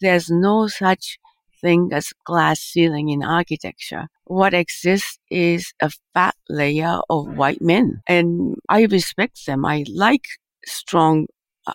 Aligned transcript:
there's 0.00 0.30
no 0.30 0.68
such 0.68 1.18
thing 1.60 1.90
as 1.92 2.12
glass 2.24 2.60
ceiling 2.60 3.08
in 3.08 3.22
architecture. 3.22 4.08
What 4.24 4.54
exists 4.54 5.18
is 5.30 5.72
a 5.80 5.90
fat 6.14 6.34
layer 6.48 6.98
of 7.08 7.36
white 7.36 7.62
men. 7.62 8.02
And 8.06 8.56
I 8.68 8.82
respect 8.84 9.46
them. 9.46 9.64
I 9.64 9.84
like 9.92 10.24
strong 10.66 11.26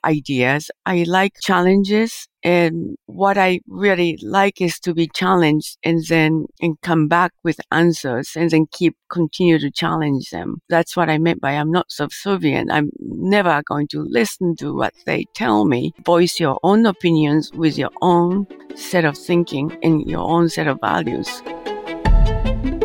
ideas. 0.04 0.72
I 0.86 1.04
like 1.08 1.34
challenges. 1.42 2.28
And 2.44 2.96
what 3.06 3.38
I 3.38 3.60
really 3.68 4.18
like 4.24 4.62
is 4.62 4.80
to 4.80 4.94
be 4.94 5.07
challenged 5.14 5.78
and 5.84 6.04
then 6.07 6.48
and 6.60 6.80
come 6.82 7.07
back 7.07 7.32
with 7.44 7.60
answers 7.71 8.32
and 8.36 8.50
then 8.50 8.66
keep 8.71 8.96
continue 9.12 9.60
to 9.60 9.70
challenge 9.70 10.30
them. 10.32 10.62
That's 10.68 10.98
what 10.98 11.10
I 11.10 11.20
meant 11.20 11.39
by 11.39 11.52
I'm 11.52 11.71
not 11.71 11.92
subservient. 11.92 12.71
I'm 12.71 12.89
never 13.00 13.62
going 13.68 13.88
to 13.89 14.02
listen 14.02 14.56
to 14.57 14.75
what 14.75 14.93
they 15.06 15.25
tell 15.36 15.66
me. 15.66 15.94
Voice 16.04 16.39
your 16.39 16.60
own 16.64 16.86
opinions 16.86 17.52
with 17.54 17.78
your 17.78 17.92
own 18.02 18.48
set 18.76 19.05
of 19.05 19.18
thinking 19.18 19.78
and 19.84 20.10
your 20.10 20.28
own 20.28 20.50
set 20.50 20.68
of 20.68 20.79
values. 20.82 21.43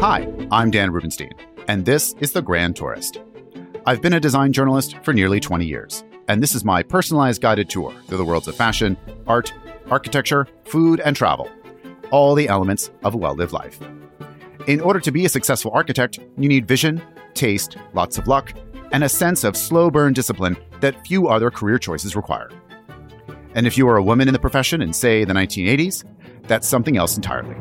Hi, 0.01 0.29
I'm 0.51 0.71
Dan 0.71 0.91
Rubenstein, 0.93 1.33
and 1.69 1.87
this 1.87 2.15
is 2.21 2.33
The 2.33 2.43
Grand 2.43 2.77
Tourist. 2.77 3.21
I've 3.87 4.03
been 4.03 4.13
a 4.13 4.21
design 4.21 4.53
journalist 4.53 4.97
for 5.03 5.15
nearly 5.15 5.41
20 5.41 5.65
years 5.65 6.05
and 6.29 6.43
this 6.43 6.55
is 6.55 6.65
my 6.65 6.83
personalized 6.83 7.41
guided 7.41 7.71
tour 7.71 7.95
through 8.07 8.19
the 8.19 8.25
worlds 8.25 8.49
of 8.49 8.57
fashion, 8.57 8.97
art, 9.27 9.53
architecture, 9.91 10.49
food, 10.65 11.01
and 11.01 11.15
travel. 11.15 11.49
All 12.11 12.35
the 12.35 12.49
elements 12.49 12.91
of 13.05 13.15
a 13.15 13.17
well 13.17 13.35
lived 13.35 13.53
life. 13.53 13.79
In 14.67 14.81
order 14.81 15.01
to 15.01 15.13
be 15.13 15.25
a 15.25 15.29
successful 15.29 15.71
architect, 15.75 16.19
you 16.37 16.49
need 16.49 16.67
vision, 16.67 17.03
taste, 17.35 17.77
lots 17.95 18.19
of 18.19 18.27
luck, 18.27 18.53
and 18.93 19.05
a 19.05 19.09
sense 19.09 19.45
of 19.45 19.57
slow 19.57 19.91
burn 19.91 20.13
discipline 20.13 20.57
that 20.81 21.07
few 21.07 21.29
other 21.29 21.51
career 21.51 21.79
choices 21.79 22.17
require. 22.17 22.51
And 23.55 23.67
if 23.67 23.79
you 23.79 23.89
are 23.89 23.97
a 23.97 24.03
woman 24.03 24.29
in 24.29 24.35
the 24.35 24.41
profession 24.41 24.83
in, 24.83 24.93
say, 24.93 25.25
the 25.25 25.33
1980s, 25.33 26.05
that's 26.43 26.69
something 26.69 26.97
else 26.97 27.17
entirely. 27.17 27.57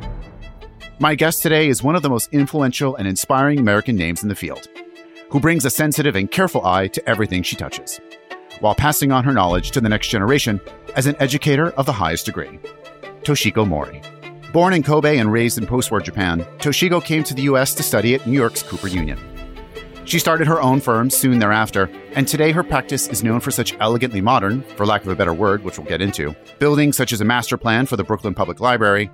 My 1.00 1.16
guest 1.16 1.41
today 1.41 1.68
is 1.68 1.84
one 1.84 1.96
of 1.96 2.02
the 2.02 2.10
most 2.10 2.30
influential 2.32 2.96
and 2.96 3.08
inspiring 3.08 3.60
American 3.60 3.96
names 3.96 4.24
in 4.24 4.30
the 4.30 4.36
field, 4.36 4.68
who 5.30 5.40
brings 5.40 5.66
a 5.66 5.70
sensitive 5.70 6.16
and 6.16 6.30
careful 6.30 6.66
eye 6.66 6.88
to 6.88 7.10
everything 7.10 7.43
she 7.43 7.55
touches 7.55 7.99
while 8.60 8.76
passing 8.76 9.12
on 9.12 9.24
her 9.24 9.34
knowledge 9.34 9.72
to 9.72 9.82
the 9.82 9.90
next 9.90 10.08
generation 10.08 10.60
as 10.96 11.08
an 11.08 11.16
educator 11.20 11.72
of 11.72 11.86
the 11.86 11.94
highest 11.94 12.26
degree. 12.26 12.60
Toshiko 13.22 13.68
Mori. 13.68 14.02
Born 14.54 14.74
in 14.74 14.84
Kobe 14.84 15.18
and 15.18 15.32
raised 15.32 15.58
in 15.58 15.66
post 15.66 15.92
war 15.92 16.00
Japan, 16.00 16.46
Toshiko 16.60 17.04
came 17.04 17.24
to 17.24 17.34
the 17.34 17.44
US 17.44 17.74
to 17.76 17.84
study 17.84 18.16
at 18.16 18.26
New 18.26 18.38
York's 18.38 18.64
Cooper 18.64 18.88
Union. 18.88 19.20
She 20.06 20.20
started 20.20 20.46
her 20.46 20.62
own 20.62 20.82
firm 20.82 21.10
soon 21.10 21.40
thereafter, 21.40 21.90
and 22.14 22.28
today 22.28 22.52
her 22.52 22.64
practice 22.64 23.08
is 23.08 23.24
known 23.24 23.40
for 23.40 23.50
such 23.50 23.76
elegantly 23.80 24.22
modern, 24.22 24.62
for 24.76 24.86
lack 24.86 25.02
of 25.02 25.08
a 25.08 25.16
better 25.16 25.34
word, 25.34 25.64
which 25.64 25.80
we'll 25.80 25.88
get 25.88 26.02
into, 26.02 26.36
buildings 26.60 26.96
such 26.96 27.12
as 27.12 27.22
a 27.22 27.26
master 27.26 27.58
plan 27.58 27.88
for 27.88 27.98
the 27.98 28.04
Brooklyn 28.04 28.36
Public 28.36 28.60
Library, 28.60 29.10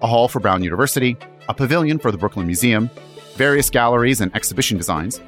a 0.00 0.06
hall 0.06 0.28
for 0.28 0.38
Brown 0.38 0.62
University, 0.62 1.16
a 1.48 1.54
pavilion 1.54 1.98
for 1.98 2.12
the 2.12 2.18
Brooklyn 2.18 2.46
Museum, 2.46 2.88
various 3.34 3.70
galleries 3.70 4.20
and 4.20 4.34
exhibition 4.36 4.76
designs, 4.76 5.20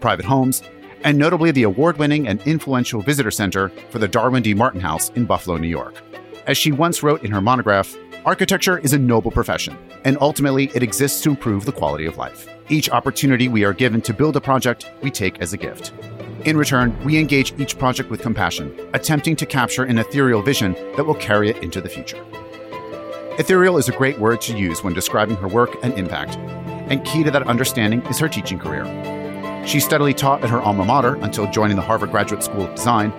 private 0.00 0.24
homes, 0.24 0.62
and 1.04 1.18
notably 1.18 1.50
the 1.50 1.62
award 1.62 1.98
winning 1.98 2.26
and 2.26 2.40
influential 2.42 3.02
visitor 3.02 3.30
center 3.30 3.68
for 3.90 3.98
the 3.98 4.08
Darwin 4.08 4.42
D. 4.42 4.54
Martin 4.54 4.80
House 4.80 5.10
in 5.10 5.26
Buffalo, 5.26 5.58
New 5.58 5.68
York. 5.68 6.02
As 6.46 6.58
she 6.58 6.72
once 6.72 7.02
wrote 7.02 7.22
in 7.22 7.30
her 7.30 7.40
monograph, 7.40 7.94
architecture 8.24 8.78
is 8.78 8.94
a 8.94 8.98
noble 8.98 9.30
profession, 9.30 9.76
and 10.04 10.18
ultimately 10.20 10.70
it 10.74 10.82
exists 10.82 11.22
to 11.22 11.30
improve 11.30 11.66
the 11.66 11.72
quality 11.72 12.06
of 12.06 12.16
life. 12.16 12.48
Each 12.70 12.90
opportunity 12.90 13.48
we 13.48 13.64
are 13.64 13.74
given 13.74 14.00
to 14.02 14.14
build 14.14 14.36
a 14.36 14.40
project, 14.40 14.90
we 15.02 15.10
take 15.10 15.40
as 15.40 15.52
a 15.52 15.58
gift. 15.58 15.92
In 16.46 16.56
return, 16.56 16.98
we 17.04 17.18
engage 17.18 17.58
each 17.58 17.78
project 17.78 18.10
with 18.10 18.20
compassion, 18.20 18.78
attempting 18.94 19.36
to 19.36 19.46
capture 19.46 19.84
an 19.84 19.98
ethereal 19.98 20.42
vision 20.42 20.72
that 20.96 21.04
will 21.04 21.14
carry 21.14 21.50
it 21.50 21.62
into 21.62 21.80
the 21.80 21.88
future. 21.88 22.22
Ethereal 23.38 23.78
is 23.78 23.88
a 23.88 23.92
great 23.92 24.18
word 24.18 24.40
to 24.42 24.56
use 24.56 24.82
when 24.82 24.94
describing 24.94 25.36
her 25.36 25.48
work 25.48 25.76
and 25.82 25.92
impact, 25.94 26.36
and 26.90 27.04
key 27.04 27.24
to 27.24 27.30
that 27.30 27.46
understanding 27.46 28.00
is 28.06 28.18
her 28.18 28.28
teaching 28.28 28.58
career. 28.58 28.84
She 29.66 29.80
steadily 29.80 30.12
taught 30.12 30.44
at 30.44 30.50
her 30.50 30.60
alma 30.60 30.84
mater 30.84 31.16
until 31.16 31.50
joining 31.50 31.76
the 31.76 31.82
Harvard 31.82 32.10
Graduate 32.10 32.42
School 32.42 32.64
of 32.66 32.74
Design 32.74 33.12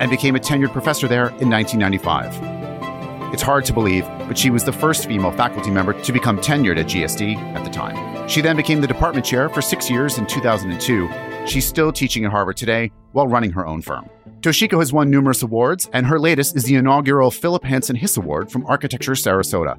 and 0.00 0.10
became 0.10 0.36
a 0.36 0.40
tenured 0.40 0.72
professor 0.72 1.06
there 1.06 1.28
in 1.40 1.50
1995. 1.50 3.32
It's 3.32 3.42
hard 3.42 3.64
to 3.66 3.72
believe, 3.72 4.04
but 4.26 4.36
she 4.36 4.50
was 4.50 4.64
the 4.64 4.72
first 4.72 5.06
female 5.06 5.32
faculty 5.32 5.70
member 5.70 5.92
to 6.02 6.12
become 6.12 6.38
tenured 6.38 6.78
at 6.78 6.86
GSD 6.86 7.36
at 7.36 7.64
the 7.64 7.70
time. 7.70 8.28
She 8.28 8.40
then 8.40 8.56
became 8.56 8.80
the 8.80 8.86
department 8.86 9.24
chair 9.24 9.48
for 9.48 9.62
six 9.62 9.88
years 9.88 10.18
in 10.18 10.26
2002. 10.26 11.08
She's 11.46 11.66
still 11.66 11.92
teaching 11.92 12.24
at 12.24 12.30
Harvard 12.30 12.56
today 12.56 12.90
while 13.12 13.28
running 13.28 13.52
her 13.52 13.66
own 13.66 13.82
firm. 13.82 14.08
Toshiko 14.40 14.78
has 14.80 14.92
won 14.92 15.10
numerous 15.10 15.42
awards, 15.42 15.88
and 15.92 16.06
her 16.06 16.18
latest 16.18 16.56
is 16.56 16.64
the 16.64 16.74
inaugural 16.74 17.30
Philip 17.30 17.64
Hanson 17.64 17.96
Hiss 17.96 18.16
Award 18.16 18.50
from 18.50 18.66
Architecture 18.66 19.12
Sarasota, 19.12 19.78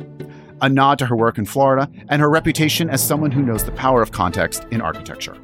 a 0.61 0.69
nod 0.69 0.99
to 0.99 1.05
her 1.05 1.15
work 1.15 1.37
in 1.37 1.45
Florida 1.45 1.89
and 2.09 2.21
her 2.21 2.29
reputation 2.29 2.89
as 2.89 3.05
someone 3.05 3.31
who 3.31 3.41
knows 3.41 3.65
the 3.65 3.71
power 3.73 4.01
of 4.01 4.11
context 4.11 4.65
in 4.71 4.79
architecture. 4.79 5.37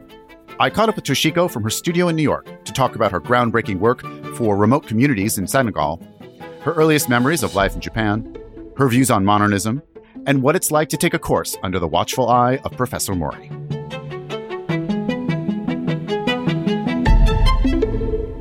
I 0.62 0.70
caught 0.70 0.90
up 0.90 0.98
with 0.98 1.06
Toshiko 1.06 1.50
from 1.50 1.64
her 1.64 1.70
studio 1.70 2.10
in 2.10 2.18
New 2.18 2.22
York 2.22 2.66
to 2.66 2.74
talk 2.74 2.94
about 2.94 3.14
her 3.14 3.22
groundbreaking 3.22 3.80
work 3.80 4.02
for 4.36 4.58
remote 4.58 4.86
communities 4.86 5.38
in 5.38 5.48
Senegal, 5.48 6.06
her 6.64 6.74
earliest 6.74 7.08
memories 7.08 7.44
of 7.44 7.56
life 7.56 7.76
in 7.76 7.80
Japan, 7.80 8.38
her 8.76 8.90
views 8.90 9.10
on 9.10 9.24
modernism, 9.24 9.82
and 10.26 10.44
what 10.44 10.58
it's 10.58 10.70
like 10.70 10.90
to 10.90 10.98
take 10.98 11.14
a 11.14 11.20
course 11.20 11.56
under 11.64 11.80
the 11.80 11.88
watchful 11.88 12.28
eye 12.28 12.58
of 12.66 12.74
Professor 12.74 13.16
Mori. 13.16 13.50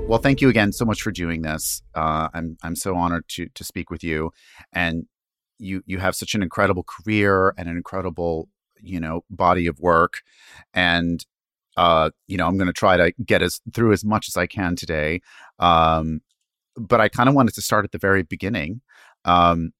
Well, 0.09 0.19
thank 0.19 0.41
you 0.41 0.49
again 0.49 0.73
so 0.73 0.85
much 0.85 1.01
for 1.01 1.13
doing 1.13 1.43
this. 1.43 1.83
Uh, 1.95 2.31
I'm 2.35 2.59
I'm 2.65 2.75
so 2.75 2.97
honored 2.97 3.29
to 3.29 3.49
to 3.55 3.63
speak 3.63 3.91
with 3.93 4.03
you, 4.03 4.33
and 4.73 5.07
you 5.61 5.85
you 5.87 5.99
have 5.99 6.17
such 6.17 6.35
an 6.35 6.43
incredible 6.43 6.83
career 6.83 7.55
and 7.57 7.69
an 7.69 7.77
incredible 7.77 8.49
you 8.81 8.99
know 8.99 9.23
body 9.31 9.69
of 9.69 9.79
work, 9.79 10.23
and 10.75 11.25
uh, 11.79 12.11
you 12.27 12.37
know, 12.37 12.49
I'm 12.49 12.59
going 12.59 12.67
to 12.67 12.73
try 12.73 12.97
to 12.97 13.13
get 13.25 13.41
us 13.41 13.61
through 13.73 13.93
as 13.93 14.05
much 14.05 14.27
as 14.29 14.37
I 14.37 14.49
can 14.49 14.75
today. 14.75 15.21
Um, 15.61 16.21
but 16.77 17.01
I 17.01 17.09
kind 17.09 17.29
of 17.29 17.37
wanted 17.37 17.55
to 17.55 17.63
start 17.63 17.85
at 17.85 17.93
the 17.93 17.99
very 17.99 18.25
beginning. 18.25 18.81
Um, 19.25 19.71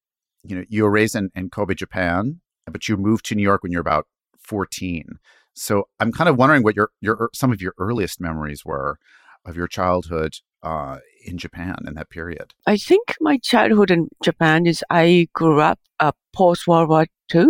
you 0.45 0.55
know, 0.55 0.63
you 0.69 0.83
were 0.83 0.91
raised 0.91 1.15
in, 1.15 1.29
in 1.35 1.49
Kobe, 1.49 1.73
Japan, 1.73 2.39
but 2.71 2.87
you 2.87 2.95
moved 2.95 3.25
to 3.25 3.35
New 3.35 3.43
York 3.43 3.63
when 3.63 3.73
you're 3.73 3.81
about 3.81 4.07
14. 4.39 5.19
So 5.53 5.89
I'm 5.99 6.13
kind 6.13 6.29
of 6.29 6.37
wondering 6.37 6.63
what 6.63 6.77
your 6.77 6.89
your 7.01 7.29
some 7.33 7.51
of 7.51 7.61
your 7.61 7.73
earliest 7.77 8.21
memories 8.21 8.63
were 8.63 8.97
of 9.43 9.57
your 9.57 9.67
childhood 9.67 10.35
uh, 10.63 10.99
in 11.25 11.37
Japan 11.37 11.75
in 11.85 11.95
that 11.95 12.09
period. 12.09 12.53
I 12.65 12.77
think 12.77 13.15
my 13.19 13.39
childhood 13.39 13.91
in 13.91 14.07
Japan 14.23 14.65
is 14.65 14.85
I 14.89 15.27
grew 15.33 15.59
up 15.59 15.79
uh, 15.99 16.13
post 16.33 16.65
World 16.65 16.87
War 16.87 17.07
II. 17.35 17.47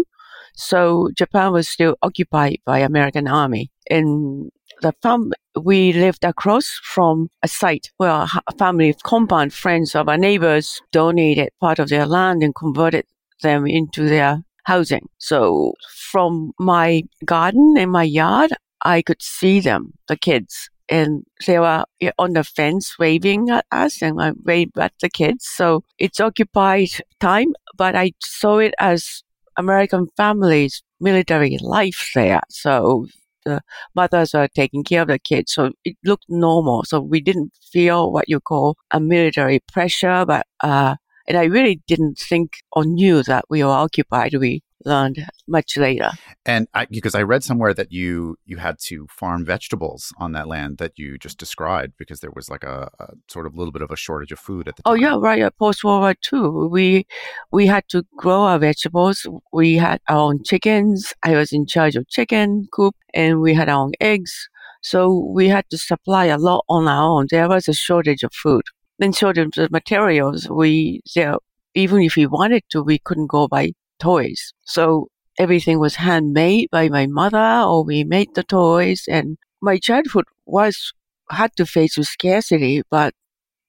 So 0.60 1.10
Japan 1.16 1.54
was 1.54 1.70
still 1.70 1.96
occupied 2.02 2.60
by 2.66 2.80
American 2.80 3.28
army. 3.28 3.72
And 3.90 4.52
the 4.82 4.94
farm, 5.02 5.32
we 5.56 5.94
lived 5.94 6.26
across 6.26 6.68
from 6.84 7.30
a 7.42 7.48
site 7.48 7.92
where 7.98 8.12
a 8.48 8.56
family 8.58 8.90
of 8.90 9.02
compound 9.04 9.54
friends 9.54 9.96
of 9.96 10.10
our 10.10 10.18
neighbors 10.18 10.82
donated 10.92 11.50
part 11.62 11.80
of 11.80 11.88
their 11.88 12.06
land 12.06 12.44
and 12.44 12.54
converted 12.54 13.06
them 13.42 13.66
into 13.68 14.10
their 14.10 14.44
housing. 14.66 15.08
So 15.18 15.74
from 16.12 16.52
my 16.60 17.04
garden 17.24 17.76
and 17.78 17.92
my 17.92 18.04
yard, 18.04 18.52
I 18.84 19.02
could 19.02 19.22
see 19.22 19.62
them, 19.62 19.94
the 20.10 20.18
kids. 20.18 20.70
And 20.90 21.24
they 21.48 21.60
were 21.60 21.86
on 22.18 22.34
the 22.34 22.44
fence 22.44 22.98
waving 23.00 23.50
at 23.50 23.66
us 23.72 24.02
and 24.02 24.22
I 24.22 24.34
waved 24.44 24.78
at 24.78 24.92
the 25.02 25.10
kids. 25.10 25.46
So 25.46 25.84
it's 26.00 26.20
occupied 26.20 26.90
time, 27.20 27.54
but 27.78 27.96
I 27.96 28.12
saw 28.20 28.58
it 28.58 28.74
as 28.80 29.24
American 29.60 30.08
families, 30.18 30.82
military 31.00 31.58
life 31.62 32.12
there. 32.16 32.42
So 32.50 33.06
the 33.46 33.62
mothers 33.96 34.34
are 34.34 34.48
taking 34.48 34.84
care 34.84 35.04
of 35.04 35.10
the 35.10 35.20
kids. 35.20 35.54
So 35.54 35.72
it 35.86 35.98
looked 36.04 36.26
normal. 36.30 36.84
So 36.86 37.00
we 37.02 37.22
didn't 37.22 37.52
feel 37.72 38.12
what 38.12 38.30
you 38.30 38.40
call 38.40 38.76
a 38.92 39.00
military 39.00 39.60
pressure, 39.72 40.26
but, 40.26 40.48
uh, 40.64 40.96
and 41.28 41.38
I 41.38 41.44
really 41.44 41.82
didn't 41.88 42.18
think 42.18 42.54
or 42.72 42.86
knew 42.86 43.22
that 43.24 43.46
we 43.50 43.64
were 43.64 43.70
occupied. 43.86 44.34
We 44.34 44.64
learned 44.86 45.26
much 45.48 45.78
later. 45.78 46.12
And 46.46 46.68
I, 46.74 46.86
because 46.86 47.16
I 47.16 47.24
read 47.24 47.44
somewhere 47.44 47.74
that 47.74 47.92
you 47.92 48.38
you 48.46 48.58
had 48.58 48.78
to 48.86 49.08
farm 49.10 49.46
vegetables 49.46 50.14
on 50.18 50.32
that 50.34 50.48
land 50.48 50.78
that 50.78 50.94
you 50.98 51.18
just 51.18 51.38
described 51.38 51.94
because 51.98 52.20
there 52.20 52.32
was 52.36 52.50
like 52.50 52.64
a, 52.64 52.90
a 53.00 53.14
sort 53.28 53.46
of 53.46 53.56
little 53.56 53.72
bit 53.72 53.82
of 53.82 53.92
a 53.92 53.96
shortage 53.96 54.32
of 54.32 54.40
food 54.40 54.68
at 54.68 54.76
the 54.76 54.84
oh, 54.86 54.96
time. 54.96 55.04
Oh 55.04 55.08
yeah, 55.08 55.18
right. 55.20 55.58
Post 55.58 55.84
World 55.84 56.02
War 56.02 56.16
II, 56.34 56.70
we 56.70 57.06
we 57.52 57.68
had 57.68 57.84
to 57.90 58.04
grow 58.18 58.42
our 58.42 58.60
vegetables. 58.60 59.26
We 59.52 59.76
had 59.76 60.00
our 60.10 60.18
own 60.18 60.44
chickens. 60.44 61.14
I 61.24 61.36
was 61.36 61.52
in 61.52 61.66
charge 61.66 61.96
of 61.96 62.08
chicken 62.10 62.68
coop, 62.72 62.96
and 63.14 63.42
we 63.42 63.54
had 63.54 63.70
our 63.70 63.84
own 63.84 63.92
eggs. 64.00 64.50
So 64.82 65.30
we 65.34 65.50
had 65.50 65.70
to 65.72 65.78
supply 65.78 66.26
a 66.26 66.38
lot 66.38 66.64
on 66.70 66.88
our 66.88 67.04
own. 67.04 67.28
There 67.30 67.50
was 67.50 67.68
a 67.68 67.74
shortage 67.74 68.24
of 68.24 68.34
food. 68.34 68.64
Then 68.98 69.12
shortage 69.12 69.58
of 69.58 69.72
materials. 69.72 70.50
We 70.50 71.02
there 71.16 71.36
even 71.76 72.02
if 72.02 72.16
we 72.16 72.26
wanted 72.26 72.64
to, 72.72 72.82
we 72.82 73.00
couldn't 73.00 73.28
go 73.28 73.48
buy 73.48 73.72
toys. 74.00 74.54
So 74.66 75.08
everything 75.38 75.80
was 75.80 75.96
handmade 75.96 76.70
by 76.72 76.90
my 76.90 77.08
mother 77.08 77.64
or 77.66 77.84
we 77.84 78.04
made 78.04 78.36
the 78.36 78.44
toys 78.44 79.04
and 79.08 79.38
my 79.62 79.78
childhood 79.78 80.26
was 80.46 80.94
had 81.32 81.52
to 81.58 81.66
face 81.66 81.98
with 81.98 82.08
scarcity, 82.08 82.82
but 82.90 83.14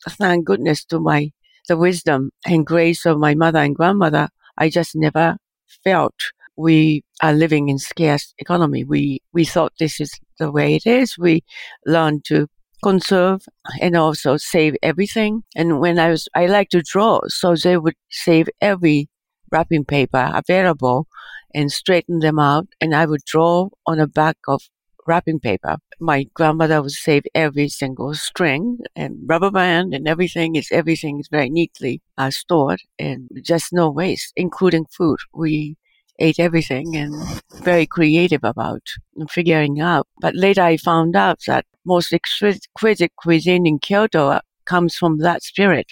thank 0.09 0.47
goodness 0.47 0.85
to 0.87 1.01
my 1.01 1.31
the 1.69 1.77
wisdom 1.77 2.31
and 2.45 2.67
grace 2.67 3.07
of 3.07 3.19
my 3.19 3.35
mother 3.35 3.61
and 3.61 3.77
grandmother, 3.77 4.29
I 4.59 4.71
just 4.71 4.97
never 4.97 5.37
felt 5.85 6.15
we 6.57 7.05
are 7.23 7.33
living 7.33 7.69
in 7.69 7.79
scarce 7.79 8.35
economy. 8.39 8.83
We, 8.85 9.21
we 9.33 9.45
thought 9.45 9.73
this 9.79 10.01
is 10.01 10.13
the 10.39 10.51
way 10.51 10.75
it 10.75 10.85
is. 10.85 11.17
We 11.17 11.45
learned 11.87 12.25
to 12.27 12.49
conserve 12.83 13.43
and 13.81 13.97
also 13.97 14.37
save 14.37 14.75
everything. 14.83 15.45
And 15.55 15.81
when 15.81 15.99
I 15.99 16.11
was, 16.11 16.29
I 16.35 16.47
like 16.47 16.71
to 16.71 16.83
draw. 16.83 17.21
So 17.29 17.55
they 17.55 17.77
would 17.77 17.95
save 18.11 18.49
every 18.61 19.09
wrapping 19.51 19.85
paper 19.85 20.31
available 20.35 21.07
and 21.55 21.71
straighten 21.73 22.21
them 22.21 22.39
out. 22.39 22.67
And 22.81 22.95
I 22.95 23.07
would 23.07 23.25
draw 23.25 23.71
on 23.87 23.99
the 23.99 24.07
back 24.07 24.37
of 24.49 24.63
wrapping 25.07 25.41
paper. 25.41 25.79
My 25.99 26.25
grandmother 26.35 26.81
would 26.83 26.93
save 26.93 27.25
every 27.35 27.69
single 27.69 28.15
string 28.15 28.79
and 28.95 29.19
rubber 29.27 29.51
band 29.51 29.95
and 29.95 30.07
everything 30.07 30.57
is 30.57 30.69
everything 30.71 31.21
is 31.21 31.29
very 31.31 31.51
neatly 31.51 32.01
uh, 32.19 32.31
stored 32.31 32.81
and 32.99 33.29
just 33.43 33.73
no 33.73 33.91
waste, 33.91 34.33
including 34.37 34.87
food. 34.97 35.19
We 35.35 35.77
ate 36.19 36.39
everything 36.39 36.97
and 36.97 37.15
very 37.63 37.87
creative 37.87 38.45
about 38.45 38.83
figuring 39.31 39.81
out. 39.81 40.07
But 40.21 40.35
later 40.35 40.63
I 40.63 40.77
found 40.77 41.17
out 41.17 41.41
that 41.47 41.67
most 41.85 42.13
exquisite 42.13 43.13
cuisine 43.17 43.67
in 43.67 43.79
Kyoto 43.79 44.41
comes 44.67 44.95
from 44.97 45.19
that 45.19 45.43
spirit 45.43 45.87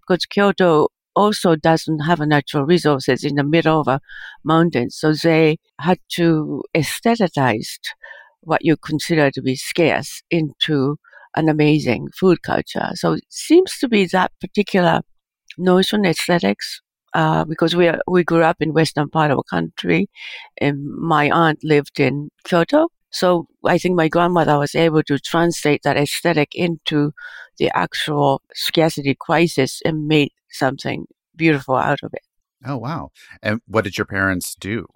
because 0.00 0.24
Kyoto 0.26 0.88
also 1.14 1.56
doesn't 1.56 2.00
have 2.00 2.20
natural 2.20 2.64
resources 2.64 3.24
in 3.24 3.36
the 3.36 3.44
middle 3.44 3.80
of 3.80 3.88
a 3.88 4.00
mountain. 4.44 4.90
So 4.90 5.12
they 5.12 5.58
had 5.80 5.98
to 6.12 6.62
aestheticize 6.74 7.78
what 8.40 8.64
you 8.64 8.76
consider 8.76 9.30
to 9.30 9.42
be 9.42 9.56
scarce 9.56 10.22
into 10.30 10.96
an 11.36 11.48
amazing 11.48 12.08
food 12.18 12.42
culture. 12.42 12.90
So 12.94 13.14
it 13.14 13.24
seems 13.28 13.78
to 13.78 13.88
be 13.88 14.06
that 14.06 14.32
particular 14.40 15.00
notion 15.58 16.04
aesthetics 16.04 16.80
uh, 17.14 17.44
because 17.44 17.76
we 17.76 17.88
are, 17.88 18.00
we 18.08 18.24
grew 18.24 18.42
up 18.42 18.56
in 18.60 18.72
western 18.72 19.08
part 19.08 19.30
of 19.30 19.36
the 19.36 19.42
country, 19.50 20.08
and 20.58 20.84
my 20.84 21.30
aunt 21.30 21.58
lived 21.62 22.00
in 22.00 22.30
Kyoto. 22.44 22.88
So 23.10 23.46
I 23.66 23.76
think 23.76 23.94
my 23.94 24.08
grandmother 24.08 24.58
was 24.58 24.74
able 24.74 25.02
to 25.02 25.18
translate 25.18 25.82
that 25.84 25.98
aesthetic 25.98 26.54
into 26.54 27.12
the 27.58 27.70
actual 27.76 28.40
scarcity 28.54 29.14
crisis 29.18 29.82
and 29.84 30.06
made 30.06 30.32
something 30.52 31.06
beautiful 31.36 31.76
out 31.76 32.00
of 32.02 32.12
it. 32.14 32.22
Oh 32.64 32.76
wow! 32.76 33.10
And 33.42 33.60
what 33.66 33.84
did 33.84 33.98
your 33.98 34.06
parents 34.06 34.54
do? 34.54 34.86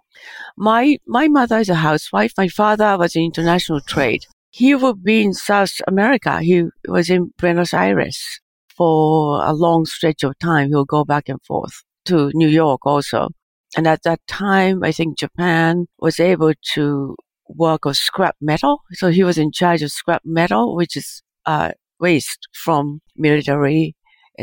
My 0.57 0.99
my 1.07 1.29
mother 1.29 1.59
is 1.59 1.69
a 1.69 1.75
housewife. 1.75 2.33
My 2.39 2.49
father 2.49 2.97
was 2.97 3.17
in 3.17 3.25
international 3.25 3.81
trade. 3.81 4.25
He 4.51 4.75
would 4.75 5.03
be 5.03 5.23
in 5.23 5.35
South 5.35 5.73
America. 5.87 6.41
He 6.41 6.65
was 6.89 7.11
in 7.11 7.33
Buenos 7.39 7.75
Aires 7.75 8.41
for 8.77 9.45
a 9.45 9.53
long 9.53 9.85
stretch 9.85 10.23
of 10.23 10.39
time. 10.39 10.69
He 10.69 10.75
would 10.75 10.87
go 10.87 11.05
back 11.05 11.29
and 11.29 11.43
forth 11.43 11.83
to 12.07 12.31
New 12.35 12.49
York 12.49 12.87
also. 12.87 13.29
And 13.77 13.87
at 13.87 14.03
that 14.05 14.21
time, 14.27 14.83
I 14.83 14.93
think 14.93 15.19
Japan 15.19 15.87
was 15.99 16.21
able 16.21 16.53
to 16.75 17.17
work 17.49 17.85
on 17.85 17.95
scrap 17.95 18.37
metal. 18.41 18.81
So 18.93 19.11
he 19.11 19.25
was 19.25 19.39
in 19.39 19.53
charge 19.53 19.83
of 19.83 19.91
scrap 19.91 20.23
metal, 20.25 20.77
which 20.77 20.97
is 20.97 21.23
uh, 21.45 21.73
waste 22.01 22.49
from 22.55 23.01
military 23.17 23.95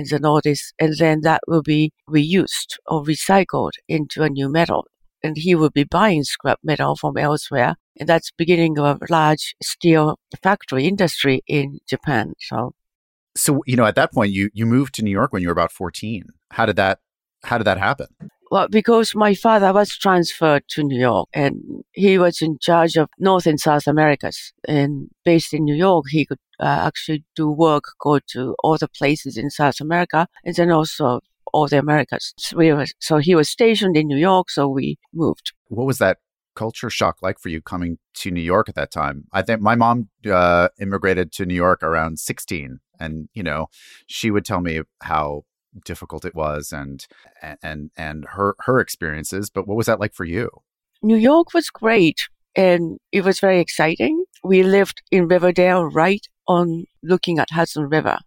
then 0.10 0.26
all 0.26 0.42
this, 0.44 0.74
and 0.80 0.96
then 0.98 1.22
that 1.22 1.42
will 1.48 1.62
be 1.62 1.92
reused 2.10 2.78
or 2.88 3.04
recycled 3.04 3.72
into 3.88 4.24
a 4.24 4.30
new 4.30 4.50
metal. 4.50 4.88
And 5.24 5.38
he 5.38 5.56
will 5.56 5.70
be 5.70 5.86
buying 5.86 6.24
scrap 6.24 6.60
metal 6.64 6.96
from 6.96 7.18
elsewhere. 7.18 7.76
And 8.00 8.10
that's 8.10 8.32
beginning 8.38 8.78
of 8.78 9.02
a 9.02 9.06
large 9.10 9.56
steel 9.64 10.20
factory 10.42 10.86
industry 10.86 11.42
in 11.48 11.80
Japan. 11.88 12.34
So, 12.40 12.74
so 13.36 13.62
you 13.66 13.76
know, 13.76 13.86
at 13.86 13.96
that 13.96 14.12
point, 14.12 14.32
you 14.32 14.50
you 14.54 14.66
moved 14.66 14.96
to 14.96 15.04
New 15.04 15.12
York 15.12 15.32
when 15.32 15.42
you 15.42 15.48
were 15.48 15.54
about 15.54 15.72
fourteen. 15.72 16.26
How 16.52 16.66
did 16.66 16.76
that 16.76 17.00
how 17.44 17.58
did 17.58 17.66
that 17.66 17.78
happen? 17.78 18.08
Well, 18.52 18.68
because 18.70 19.16
my 19.16 19.34
father 19.34 19.74
was 19.74 19.98
transferred 19.98 20.64
to 20.70 20.84
New 20.84 21.00
York 21.00 21.28
and 21.34 21.84
he 21.94 22.20
was 22.20 22.40
in 22.40 22.60
charge 22.62 22.98
of 22.98 23.10
North 23.18 23.48
and 23.48 23.60
South 23.60 23.88
Americas. 23.88 24.54
And 24.68 25.10
based 25.26 25.56
in 25.56 25.64
New 25.64 25.74
York, 25.74 26.06
he 26.10 26.24
could 26.26 26.38
actually 26.66 27.24
do 27.36 27.50
work, 27.50 27.86
go 28.00 28.20
to 28.28 28.56
all 28.64 28.78
the 28.78 28.88
places 28.88 29.38
in 29.38 29.50
South 29.50 29.80
America 29.80 30.28
and 30.44 30.56
then 30.56 30.72
also 30.72 31.22
all 31.54 31.68
the 31.68 31.78
Americas. 31.78 32.34
So, 32.38 32.58
we 32.58 32.74
were, 32.74 32.86
so 33.00 33.18
he 33.18 33.36
was 33.36 33.50
stationed 33.50 33.96
in 33.96 34.08
New 34.08 34.18
York, 34.18 34.50
so 34.50 34.68
we 34.68 34.98
moved. 35.14 35.54
What 35.68 35.86
was 35.86 36.00
that 36.00 36.18
culture 36.56 36.90
shock 36.90 37.18
like 37.22 37.40
for 37.40 37.50
you 37.50 37.62
coming 37.62 37.98
to 38.16 38.32
New 38.32 38.42
York 38.42 38.70
at 38.70 38.76
that 38.76 38.92
time? 38.92 39.26
I 39.32 39.42
think 39.42 39.62
my 39.62 39.76
mom 39.76 40.10
uh, 40.32 40.70
immigrated 40.80 41.32
to 41.34 41.46
New 41.46 41.56
York 41.56 41.84
around 41.84 42.20
16 42.20 42.80
and 43.00 43.30
you 43.34 43.44
know 43.44 43.68
she 44.08 44.32
would 44.32 44.46
tell 44.46 44.62
me 44.62 44.82
how 45.02 45.44
difficult 45.86 46.26
it 46.26 46.36
was 46.36 46.72
and 46.72 47.08
and 47.62 47.92
and 47.98 48.26
her 48.32 48.56
her 48.60 48.80
experiences 48.80 49.50
but 49.50 49.68
what 49.68 49.76
was 49.76 49.88
that 49.88 50.00
like 50.00 50.14
for 50.14 50.24
you 50.24 50.50
new 51.02 51.18
york 51.18 51.54
was 51.54 51.70
great 51.70 52.28
and 52.56 53.00
it 53.12 53.24
was 53.24 53.40
very 53.40 53.60
exciting 53.60 54.23
we 54.44 54.64
lived 54.64 55.02
in 55.12 55.28
riverdale 55.28 55.86
right 55.86 56.28
on 56.48 56.86
looking 57.02 57.40
at 57.40 57.50
hudson 57.52 57.84
river 57.90 58.18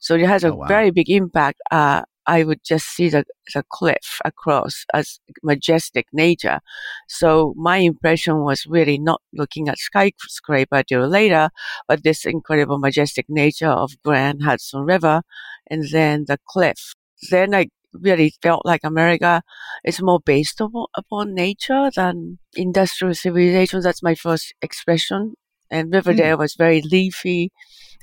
so 0.00 0.14
it 0.14 0.26
has 0.26 0.44
a 0.44 0.52
oh, 0.52 0.56
wow. 0.56 0.66
very 0.66 0.90
big 0.90 1.10
impact 1.10 1.60
uh, 1.70 2.02
I 2.26 2.44
would 2.44 2.60
just 2.64 2.86
see 2.88 3.08
the, 3.08 3.24
the 3.52 3.62
cliff 3.70 4.18
across 4.24 4.84
as 4.94 5.20
majestic 5.42 6.06
nature. 6.12 6.60
So 7.08 7.54
my 7.56 7.78
impression 7.78 8.40
was 8.40 8.66
really 8.66 8.98
not 8.98 9.20
looking 9.32 9.68
at 9.68 9.78
skyscraper 9.78 10.82
till 10.82 11.06
later, 11.06 11.50
but 11.86 12.02
this 12.02 12.24
incredible 12.24 12.78
majestic 12.78 13.26
nature 13.28 13.68
of 13.68 14.00
Grand 14.02 14.42
Hudson 14.42 14.84
River 14.84 15.22
and 15.70 15.84
then 15.90 16.24
the 16.26 16.38
cliff. 16.48 16.94
Then 17.30 17.54
I 17.54 17.68
really 17.92 18.34
felt 18.42 18.64
like 18.64 18.80
America 18.84 19.42
is 19.84 20.02
more 20.02 20.20
based 20.20 20.60
upon 20.60 21.34
nature 21.34 21.90
than 21.94 22.38
industrial 22.54 23.14
civilization. 23.14 23.80
That's 23.80 24.02
my 24.02 24.14
first 24.14 24.54
expression. 24.62 25.34
And 25.70 25.92
Riverdale 25.92 26.36
mm. 26.36 26.40
was 26.40 26.54
very 26.54 26.82
leafy 26.82 27.50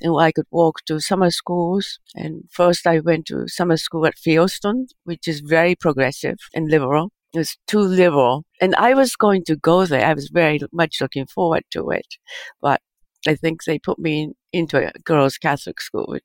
and 0.02 0.18
I 0.18 0.32
could 0.32 0.46
walk 0.50 0.80
to 0.86 1.00
summer 1.00 1.30
schools. 1.30 1.98
And 2.14 2.44
first 2.50 2.86
I 2.86 3.00
went 3.00 3.26
to 3.26 3.48
summer 3.48 3.76
school 3.76 4.06
at 4.06 4.16
Fieldston, 4.16 4.86
which 5.04 5.28
is 5.28 5.40
very 5.40 5.74
progressive 5.74 6.38
and 6.54 6.70
liberal. 6.70 7.10
It 7.34 7.38
was 7.38 7.56
too 7.66 7.80
liberal. 7.80 8.44
And 8.60 8.74
I 8.76 8.94
was 8.94 9.16
going 9.16 9.44
to 9.44 9.56
go 9.56 9.86
there. 9.86 10.04
I 10.04 10.12
was 10.12 10.28
very 10.28 10.60
much 10.72 11.00
looking 11.00 11.26
forward 11.26 11.62
to 11.70 11.90
it. 11.90 12.06
But 12.60 12.80
I 13.26 13.36
think 13.36 13.64
they 13.64 13.78
put 13.78 13.98
me 13.98 14.22
in, 14.22 14.34
into 14.52 14.78
a 14.78 14.92
girls' 15.04 15.38
Catholic 15.38 15.80
school. 15.80 16.18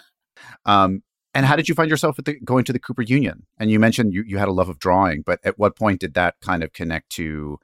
um, 0.64 1.02
and 1.34 1.44
how 1.44 1.56
did 1.56 1.68
you 1.68 1.74
find 1.74 1.90
yourself 1.90 2.16
the, 2.16 2.40
going 2.44 2.64
to 2.64 2.72
the 2.72 2.78
Cooper 2.78 3.02
Union? 3.02 3.46
And 3.58 3.70
you 3.70 3.78
mentioned 3.78 4.14
you, 4.14 4.24
you 4.26 4.38
had 4.38 4.48
a 4.48 4.52
love 4.52 4.70
of 4.70 4.78
drawing, 4.78 5.22
but 5.22 5.40
at 5.44 5.58
what 5.58 5.76
point 5.76 6.00
did 6.00 6.14
that 6.14 6.36
kind 6.40 6.62
of 6.62 6.72
connect 6.72 7.10
to 7.10 7.58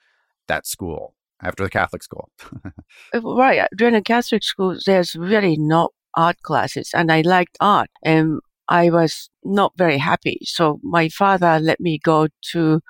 that 0.49 0.67
school? 0.67 1.15
After 1.43 1.65
the 1.65 1.71
Catholic 1.71 2.03
school. 2.03 2.31
Uh, 3.15 3.21
right. 3.21 3.69
During 3.77 3.95
the 3.95 4.03
Catholic 4.03 4.43
school, 4.43 4.79
there's 4.87 5.15
really 5.17 5.57
no 5.59 5.91
art 6.17 6.37
classes, 6.43 6.91
and 6.95 7.11
I 7.13 7.21
liked 7.23 7.57
art, 7.61 7.91
and 8.03 8.41
I 8.69 8.91
was 8.91 9.29
not 9.45 9.73
very 9.77 9.99
happy. 9.99 10.39
So 10.45 10.79
my 10.83 11.09
father 11.09 11.59
let 11.61 11.81
me 11.81 11.99
go 12.03 12.29
to 12.53 12.81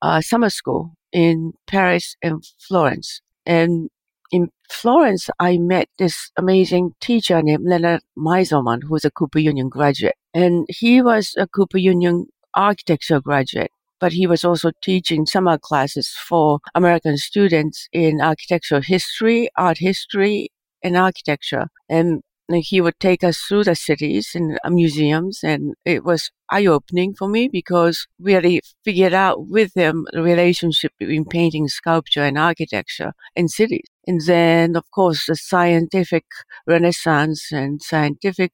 uh, 0.00 0.20
summer 0.20 0.50
school 0.50 0.94
in 1.12 1.52
Paris 1.66 2.16
and 2.22 2.42
Florence. 2.66 3.20
And 3.46 3.90
in 4.32 4.48
Florence, 4.70 5.28
I 5.38 5.58
met 5.58 5.88
this 5.98 6.30
amazing 6.36 6.92
teacher 7.00 7.42
named 7.42 7.64
Leonard 7.66 8.00
Meiselman, 8.18 8.82
who 8.82 8.90
was 8.90 9.04
a 9.04 9.10
Cooper 9.10 9.38
Union 9.38 9.68
graduate. 9.68 10.16
And 10.34 10.66
he 10.68 11.02
was 11.02 11.34
a 11.36 11.46
Cooper 11.46 11.78
Union 11.78 12.26
architecture 12.54 13.20
graduate 13.20 13.70
but 14.02 14.12
he 14.12 14.26
was 14.26 14.44
also 14.44 14.72
teaching 14.82 15.26
summer 15.26 15.56
classes 15.56 16.08
for 16.28 16.58
American 16.74 17.16
students 17.16 17.88
in 17.92 18.20
architectural 18.20 18.80
history, 18.82 19.48
art 19.56 19.78
history, 19.78 20.48
and 20.82 20.96
architecture. 20.96 21.68
And 21.88 22.20
he 22.60 22.80
would 22.80 22.98
take 23.00 23.24
us 23.24 23.38
through 23.38 23.64
the 23.64 23.74
cities 23.74 24.30
and 24.34 24.58
uh, 24.64 24.70
museums 24.70 25.40
and 25.42 25.74
it 25.84 26.04
was 26.04 26.30
eye-opening 26.50 27.14
for 27.14 27.28
me 27.28 27.48
because 27.48 28.06
really 28.20 28.60
figured 28.84 29.14
out 29.14 29.46
with 29.48 29.72
him 29.74 30.06
the 30.12 30.22
relationship 30.22 30.92
between 30.98 31.24
painting 31.24 31.68
sculpture 31.68 32.22
and 32.22 32.36
architecture 32.38 33.12
in 33.34 33.48
cities. 33.48 33.86
And 34.06 34.20
then 34.26 34.76
of 34.76 34.84
course 34.90 35.26
the 35.26 35.36
scientific 35.36 36.24
renaissance 36.66 37.50
and 37.52 37.80
scientific 37.82 38.52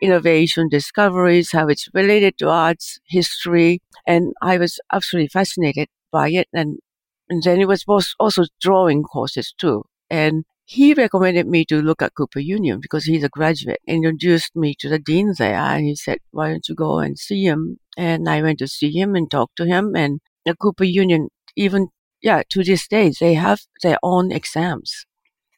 innovation 0.00 0.68
discoveries 0.68 1.52
how 1.52 1.68
it's 1.68 1.88
related 1.94 2.38
to 2.38 2.48
arts 2.48 2.98
history 3.06 3.80
and 4.06 4.32
i 4.42 4.58
was 4.58 4.80
absolutely 4.92 5.28
fascinated 5.28 5.88
by 6.10 6.28
it. 6.30 6.48
And 6.52 6.78
and 7.30 7.42
then 7.42 7.60
it 7.60 7.68
was 7.68 7.84
also 8.20 8.44
drawing 8.60 9.02
courses 9.04 9.54
too. 9.56 9.84
And 10.10 10.44
he 10.72 10.94
recommended 10.94 11.46
me 11.46 11.64
to 11.66 11.82
look 11.82 12.00
at 12.02 12.14
Cooper 12.14 12.40
Union 12.40 12.80
because 12.80 13.04
he's 13.04 13.24
a 13.24 13.28
graduate, 13.28 13.80
introduced 13.86 14.56
me 14.56 14.74
to 14.78 14.88
the 14.88 14.98
dean 14.98 15.34
there, 15.38 15.54
and 15.54 15.84
he 15.84 15.94
said, 15.94 16.18
why 16.30 16.48
don't 16.48 16.68
you 16.68 16.74
go 16.74 16.98
and 16.98 17.18
see 17.18 17.44
him? 17.44 17.78
And 17.96 18.28
I 18.28 18.40
went 18.42 18.58
to 18.60 18.68
see 18.68 18.90
him 18.90 19.14
and 19.14 19.30
talk 19.30 19.50
to 19.56 19.66
him, 19.66 19.94
and 19.94 20.20
the 20.46 20.56
Cooper 20.56 20.84
Union, 20.84 21.28
even, 21.56 21.88
yeah, 22.22 22.42
to 22.50 22.64
this 22.64 22.88
day, 22.88 23.12
they 23.20 23.34
have 23.34 23.60
their 23.82 23.98
own 24.02 24.32
exams. 24.32 25.04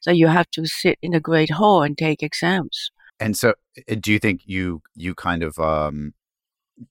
So 0.01 0.11
you 0.11 0.27
have 0.27 0.49
to 0.51 0.65
sit 0.65 0.97
in 1.01 1.13
a 1.13 1.19
great 1.19 1.51
hall 1.51 1.81
and 1.81 1.97
take 1.97 2.21
exams. 2.21 2.91
And 3.19 3.37
so, 3.37 3.53
uh, 3.89 3.95
do 3.99 4.11
you 4.11 4.19
think 4.19 4.41
you 4.45 4.81
you 4.95 5.15
kind 5.15 5.41
of 5.43 5.57
um, 5.57 6.13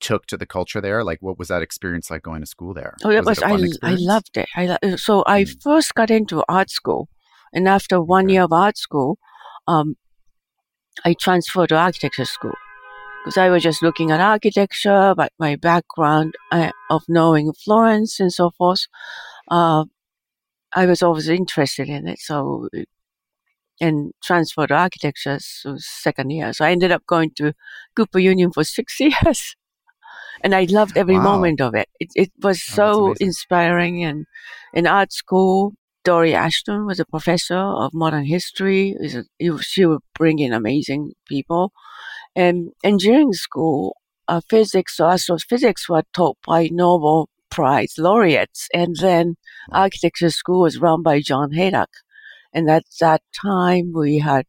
took 0.00 0.26
to 0.26 0.36
the 0.36 0.46
culture 0.46 0.80
there? 0.80 1.04
Like, 1.04 1.20
what 1.20 1.38
was 1.38 1.48
that 1.48 1.62
experience 1.62 2.10
like 2.10 2.22
going 2.22 2.40
to 2.40 2.46
school 2.46 2.72
there? 2.74 2.96
Oh, 3.04 3.12
that 3.12 3.24
was, 3.24 3.40
was 3.40 3.78
I, 3.82 3.90
I 3.90 3.94
loved 3.96 4.36
it. 4.36 4.48
I 4.56 4.96
so 4.96 5.22
I 5.26 5.44
Mm. 5.44 5.62
first 5.62 5.94
got 5.94 6.10
into 6.10 6.42
art 6.48 6.70
school, 6.70 7.08
and 7.54 7.68
after 7.68 8.00
one 8.02 8.28
year 8.28 8.42
of 8.42 8.52
art 8.52 8.76
school, 8.78 9.18
um, 9.66 9.96
I 11.04 11.14
transferred 11.14 11.68
to 11.70 11.76
architecture 11.76 12.24
school 12.24 12.54
because 13.24 13.36
I 13.38 13.48
was 13.50 13.62
just 13.62 13.82
looking 13.82 14.10
at 14.10 14.20
architecture, 14.20 15.14
but 15.16 15.32
my 15.38 15.56
background 15.56 16.34
uh, 16.52 16.70
of 16.90 17.04
knowing 17.08 17.52
Florence 17.54 18.20
and 18.20 18.32
so 18.32 18.50
forth, 18.50 18.86
uh, 19.50 19.84
I 20.74 20.86
was 20.86 21.02
always 21.02 21.28
interested 21.28 21.88
in 21.88 22.08
it. 22.08 22.18
So, 22.20 22.68
and 23.80 24.12
transferred 24.22 24.68
to 24.68 24.74
architecture 24.74 25.38
so 25.40 25.74
second 25.78 26.30
year. 26.30 26.52
So 26.52 26.64
I 26.64 26.70
ended 26.70 26.92
up 26.92 27.04
going 27.06 27.30
to 27.36 27.54
Cooper 27.96 28.18
Union 28.18 28.52
for 28.52 28.64
six 28.64 28.98
years. 29.00 29.56
And 30.42 30.54
I 30.54 30.66
loved 30.70 30.96
every 30.96 31.18
Wow. 31.18 31.38
moment 31.38 31.60
of 31.60 31.74
it. 31.74 31.88
It, 32.00 32.10
it 32.14 32.32
was 32.42 32.62
Oh, 32.72 32.74
so 32.74 33.14
inspiring. 33.20 34.04
And 34.04 34.26
in 34.74 34.86
art 34.86 35.12
school, 35.12 35.74
Dore 36.04 36.26
Ashton 36.26 36.86
was 36.86 37.00
a 37.00 37.04
professor 37.06 37.56
of 37.56 37.94
modern 37.94 38.24
history. 38.24 38.94
Is 39.00 39.14
a- 39.16 39.24
he- 39.38 39.58
She 39.62 39.86
would 39.86 40.02
bring 40.18 40.38
in 40.38 40.52
amazing 40.52 41.12
people. 41.26 41.72
And 42.36 42.72
engineering 42.82 43.32
school, 43.32 43.96
uh, 44.28 44.40
physics 44.48 45.00
or 45.00 45.10
astrophysics 45.10 45.88
were 45.88 46.04
taught 46.12 46.36
by 46.46 46.68
Nobel 46.70 47.28
Prize 47.50 47.94
laureates. 47.98 48.68
And 48.74 48.96
then 48.96 49.36
architecture 49.70 50.30
school 50.30 50.60
was 50.62 50.78
run 50.78 51.02
by 51.02 51.20
John 51.20 51.50
Hejduk. 51.52 51.92
And 52.52 52.68
at 52.70 52.84
that 53.00 53.22
time, 53.42 53.92
we 53.94 54.18
had 54.18 54.46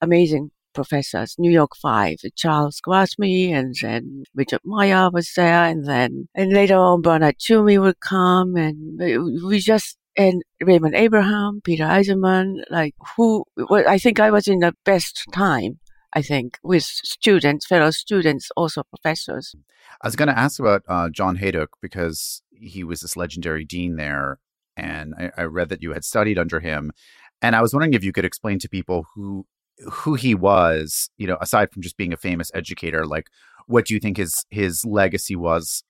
amazing 0.00 0.50
professors, 0.74 1.36
New 1.38 1.50
York 1.50 1.76
Five, 1.76 2.18
Charles 2.34 2.80
Gwathmey, 2.86 3.50
and 3.50 3.74
then 3.82 4.24
Richard 4.34 4.62
Meier 4.64 5.10
was 5.10 5.30
there, 5.36 5.64
and 5.64 5.86
then 5.86 6.28
and 6.34 6.52
later 6.52 6.76
on 6.76 7.02
Bernard 7.02 7.36
Tschumi 7.38 7.78
would 7.80 8.00
come, 8.00 8.56
and 8.56 8.98
we 9.46 9.58
just 9.58 9.98
and 10.16 10.42
Raimund 10.62 10.94
Abraham, 10.94 11.60
Peter 11.64 11.84
Eisenman, 11.84 12.62
like 12.70 12.94
who 13.16 13.44
well, 13.56 13.84
I 13.88 13.98
think 13.98 14.20
I 14.20 14.30
was 14.30 14.48
in 14.48 14.60
the 14.60 14.74
best 14.84 15.24
time. 15.32 15.78
I 16.14 16.20
think 16.20 16.58
with 16.62 16.82
students, 16.82 17.66
fellow 17.66 17.90
students, 17.90 18.50
also 18.56 18.82
professors. 18.82 19.54
I 20.02 20.06
was 20.06 20.16
going 20.16 20.28
to 20.28 20.38
ask 20.38 20.60
about 20.60 20.82
uh, 20.86 21.08
John 21.08 21.38
Hejduk 21.38 21.68
because 21.80 22.42
he 22.50 22.84
was 22.84 23.00
this 23.00 23.16
legendary 23.16 23.64
dean 23.64 23.96
there, 23.96 24.38
and 24.76 25.14
I, 25.18 25.30
I 25.38 25.42
read 25.44 25.70
that 25.70 25.82
you 25.82 25.92
had 25.92 26.04
studied 26.04 26.38
under 26.38 26.60
him. 26.60 26.92
And 27.40 27.56
I 27.56 27.62
was 27.62 27.72
wondering 27.72 27.94
if 27.94 28.04
you 28.04 28.12
could 28.12 28.24
explain 28.24 28.58
to 28.60 28.68
people 28.68 29.06
who 29.14 29.46
who 29.90 30.14
he 30.14 30.34
was, 30.34 31.08
you 31.16 31.26
know, 31.26 31.38
aside 31.40 31.72
from 31.72 31.82
just 31.82 31.96
being 31.96 32.12
a 32.12 32.18
famous 32.18 32.50
educator, 32.54 33.06
like 33.06 33.28
what 33.66 33.86
do 33.86 33.94
you 33.94 34.00
think 34.00 34.16
his 34.16 34.44
his 34.50 34.84
legacy 34.84 35.34
was 35.34 35.82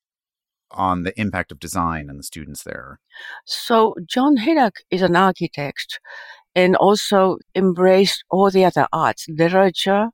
on 0.73 1.03
the 1.03 1.19
impact 1.21 1.53
of 1.53 1.61
design 1.61 2.09
and 2.09 2.19
the 2.19 2.25
students 2.25 2.63
there? 2.63 3.01
So 3.47 3.95
John 4.07 4.37
Hejduk 4.39 4.73
is 4.91 5.03
an 5.03 5.17
architect 5.17 6.01
and 6.55 6.77
also 6.77 7.39
embraced 7.55 8.25
all 8.31 8.51
the 8.51 8.65
other 8.65 8.87
arts, 8.93 9.27
literature, 9.29 10.09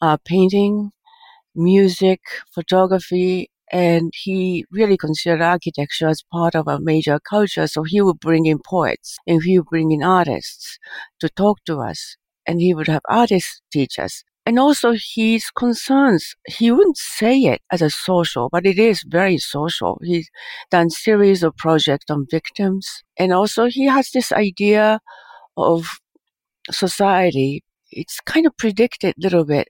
uh, 0.00 0.16
painting, 0.24 0.90
music, 1.54 2.20
photography, 2.54 3.50
and 3.72 4.12
he 4.14 4.66
really 4.70 4.98
considered 4.98 5.42
architecture 5.42 6.08
as 6.08 6.22
part 6.30 6.54
of 6.54 6.68
a 6.68 6.80
major 6.80 7.18
culture. 7.18 7.66
So 7.66 7.84
he 7.84 8.02
would 8.02 8.20
bring 8.20 8.46
in 8.46 8.58
poets 8.64 9.16
and 9.26 9.42
he 9.42 9.58
would 9.58 9.68
bring 9.68 9.92
in 9.92 10.02
artists 10.02 10.78
to 11.20 11.28
talk 11.30 11.64
to 11.66 11.80
us 11.80 12.16
and 12.46 12.60
he 12.60 12.74
would 12.74 12.88
have 12.88 13.02
artists 13.08 13.62
teach 13.72 13.98
us. 13.98 14.24
And 14.44 14.58
also 14.58 14.92
his 14.92 15.50
concerns, 15.50 16.34
he 16.48 16.72
wouldn't 16.72 16.96
say 16.96 17.38
it 17.38 17.60
as 17.70 17.80
a 17.80 17.90
social, 17.90 18.48
but 18.50 18.66
it 18.66 18.78
is 18.78 19.04
very 19.06 19.38
social. 19.38 20.00
He's 20.02 20.28
done 20.70 20.90
series 20.90 21.44
of 21.44 21.56
projects 21.56 22.10
on 22.10 22.26
victims. 22.28 23.04
And 23.16 23.32
also 23.32 23.66
he 23.66 23.86
has 23.86 24.10
this 24.10 24.32
idea 24.32 24.98
of 25.56 25.86
society. 26.70 27.62
It's 27.92 28.20
kind 28.20 28.46
of 28.46 28.56
predicted 28.56 29.14
a 29.16 29.22
little 29.22 29.44
bit, 29.44 29.68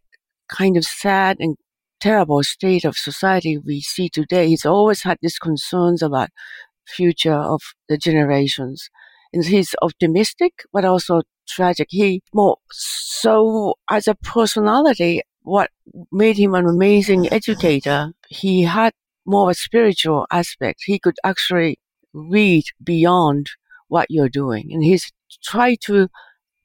kind 0.49 0.77
of 0.79 0.85
sad 0.85 1.37
and 1.39 1.57
terrible 2.01 2.43
state 2.43 2.85
of 2.85 2.97
society 2.97 3.59
we 3.59 3.81
see 3.81 4.09
today. 4.09 4.49
He's 4.49 4.67
always 4.67 5.03
had 5.03 5.19
these 5.21 5.39
concerns 5.39 6.03
about 6.03 6.31
future 6.87 7.35
of 7.35 7.61
the 7.89 7.99
generations. 7.99 8.89
And 9.33 9.45
he's 9.45 9.75
optimistic, 9.83 10.53
but 10.73 10.85
also 10.85 11.23
tragic. 11.55 11.89
He 11.91 12.23
more 12.33 12.59
so 12.71 13.75
as 13.91 14.09
a 14.09 14.15
personality, 14.15 15.23
what 15.43 15.71
made 16.11 16.39
him 16.39 16.55
an 16.55 16.67
amazing 16.67 17.33
educator, 17.33 18.13
he 18.29 18.63
had 18.63 18.93
more 19.27 19.51
a 19.51 19.55
spiritual 19.55 20.27
aspect. 20.31 20.83
He 20.85 20.99
could 20.99 21.17
actually 21.25 21.79
read 22.13 22.65
beyond 22.83 23.51
what 23.89 24.07
you're 24.11 24.29
doing. 24.29 24.71
And 24.73 24.83
he's 24.85 25.13
tried 25.45 25.79
to 25.83 26.09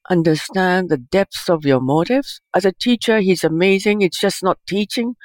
understand 0.09 0.89
the 0.89 0.97
depths 0.97 1.49
of 1.49 1.65
your 1.65 1.81
motives. 1.81 2.39
As 2.55 2.65
a 2.65 2.71
teacher, 2.71 3.19
he's 3.19 3.43
amazing. 3.43 4.01
It's 4.01 4.19
just 4.19 4.43
not 4.43 4.59
teaching 4.67 5.15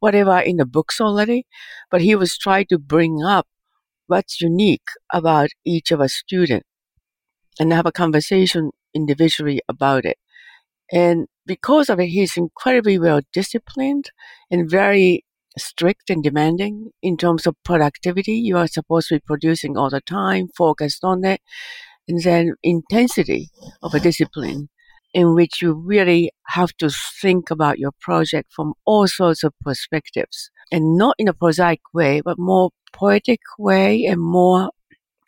whatever 0.00 0.38
in 0.38 0.56
the 0.56 0.66
books 0.66 1.00
already, 1.00 1.46
but 1.90 2.00
he 2.00 2.14
was 2.14 2.38
trying 2.38 2.66
to 2.70 2.78
bring 2.78 3.22
up 3.22 3.46
what's 4.06 4.40
unique 4.40 4.88
about 5.12 5.50
each 5.64 5.90
of 5.90 6.00
a 6.00 6.08
student 6.08 6.64
and 7.60 7.72
have 7.72 7.86
a 7.86 7.92
conversation 7.92 8.70
individually 8.94 9.60
about 9.68 10.04
it. 10.04 10.18
And 10.92 11.26
because 11.46 11.88
of 11.88 12.00
it, 12.00 12.06
he's 12.06 12.36
incredibly 12.36 12.98
well 12.98 13.20
disciplined 13.32 14.10
and 14.50 14.70
very 14.70 15.24
strict 15.58 16.10
and 16.10 16.22
demanding 16.22 16.90
in 17.02 17.16
terms 17.16 17.46
of 17.46 17.56
productivity. 17.64 18.34
You 18.34 18.58
are 18.58 18.68
supposed 18.68 19.08
to 19.08 19.16
be 19.16 19.22
producing 19.26 19.76
all 19.76 19.90
the 19.90 20.00
time, 20.00 20.48
focused 20.56 21.04
on 21.04 21.24
it, 21.24 21.40
and 22.08 22.22
then 22.22 22.54
intensity 22.62 23.50
of 23.82 23.94
a 23.94 24.00
discipline 24.00 24.68
in 25.14 25.34
which 25.34 25.62
you 25.62 25.72
really 25.72 26.30
have 26.48 26.72
to 26.78 26.90
think 26.90 27.50
about 27.50 27.78
your 27.78 27.92
project 28.00 28.52
from 28.54 28.74
all 28.84 29.06
sorts 29.06 29.42
of 29.42 29.54
perspectives 29.62 30.50
and 30.70 30.96
not 30.96 31.14
in 31.18 31.28
a 31.28 31.34
prosaic 31.34 31.80
way, 31.94 32.20
but 32.20 32.38
more 32.38 32.70
poetic 32.92 33.40
way 33.58 34.04
and 34.04 34.20
more 34.20 34.70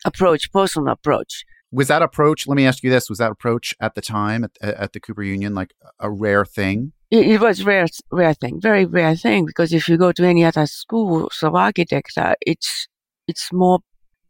approach, 0.05 0.51
personal 0.51 0.91
approach. 0.91 1.45
Was 1.71 1.87
that 1.87 2.01
approach? 2.01 2.47
Let 2.47 2.55
me 2.55 2.65
ask 2.65 2.83
you 2.83 2.89
this: 2.89 3.09
Was 3.09 3.19
that 3.19 3.31
approach 3.31 3.73
at 3.79 3.95
the 3.95 4.01
time 4.01 4.43
at, 4.43 4.51
at 4.61 4.93
the 4.93 4.99
Cooper 4.99 5.23
Union 5.23 5.53
like 5.53 5.73
a 5.99 6.11
rare 6.11 6.45
thing? 6.45 6.91
It, 7.09 7.27
it 7.27 7.41
was 7.41 7.63
rare, 7.63 7.87
rare 8.11 8.33
thing, 8.33 8.59
very 8.59 8.85
rare 8.85 9.15
thing. 9.15 9.45
Because 9.45 9.73
if 9.73 9.87
you 9.87 9.97
go 9.97 10.11
to 10.11 10.25
any 10.25 10.43
other 10.43 10.65
schools 10.65 11.39
of 11.41 11.55
architecture, 11.55 12.35
it's 12.41 12.87
it's 13.27 13.53
more 13.53 13.79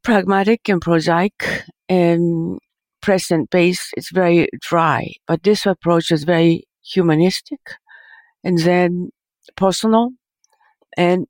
pragmatic 0.03 0.69
and 0.69 0.81
prosaic 0.81 1.63
and 1.89 2.59
present 3.01 3.49
based. 3.49 3.91
It's 3.97 4.11
very 4.11 4.47
dry. 4.59 5.13
But 5.27 5.43
this 5.43 5.65
approach 5.65 6.11
is 6.11 6.23
very 6.23 6.65
humanistic, 6.83 7.61
and 8.43 8.59
then 8.59 9.09
personal, 9.55 10.11
and 10.95 11.25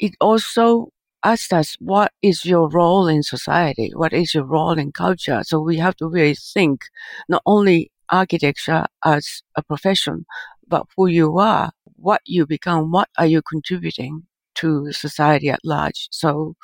it 0.00 0.14
also 0.20 0.88
asked 1.24 1.52
us 1.52 1.76
what 1.80 2.12
is 2.22 2.44
your 2.44 2.68
role 2.68 3.06
in 3.08 3.22
society, 3.22 3.90
what 3.94 4.12
is 4.12 4.34
your 4.34 4.44
role 4.44 4.78
in 4.78 4.92
culture. 4.92 5.42
So 5.44 5.60
we 5.60 5.76
have 5.78 5.96
to 5.96 6.08
really 6.08 6.34
think 6.34 6.82
not 7.28 7.42
only 7.46 7.90
architecture 8.10 8.86
as 9.04 9.42
a 9.56 9.62
profession, 9.62 10.24
but 10.66 10.86
who 10.96 11.06
you 11.08 11.38
are, 11.38 11.70
what 11.96 12.20
you 12.26 12.46
become, 12.46 12.90
what 12.90 13.08
are 13.18 13.26
you 13.26 13.42
contributing 13.42 14.22
to 14.56 14.92
society 14.92 15.50
at 15.50 15.60
large. 15.64 16.08
So 16.10 16.54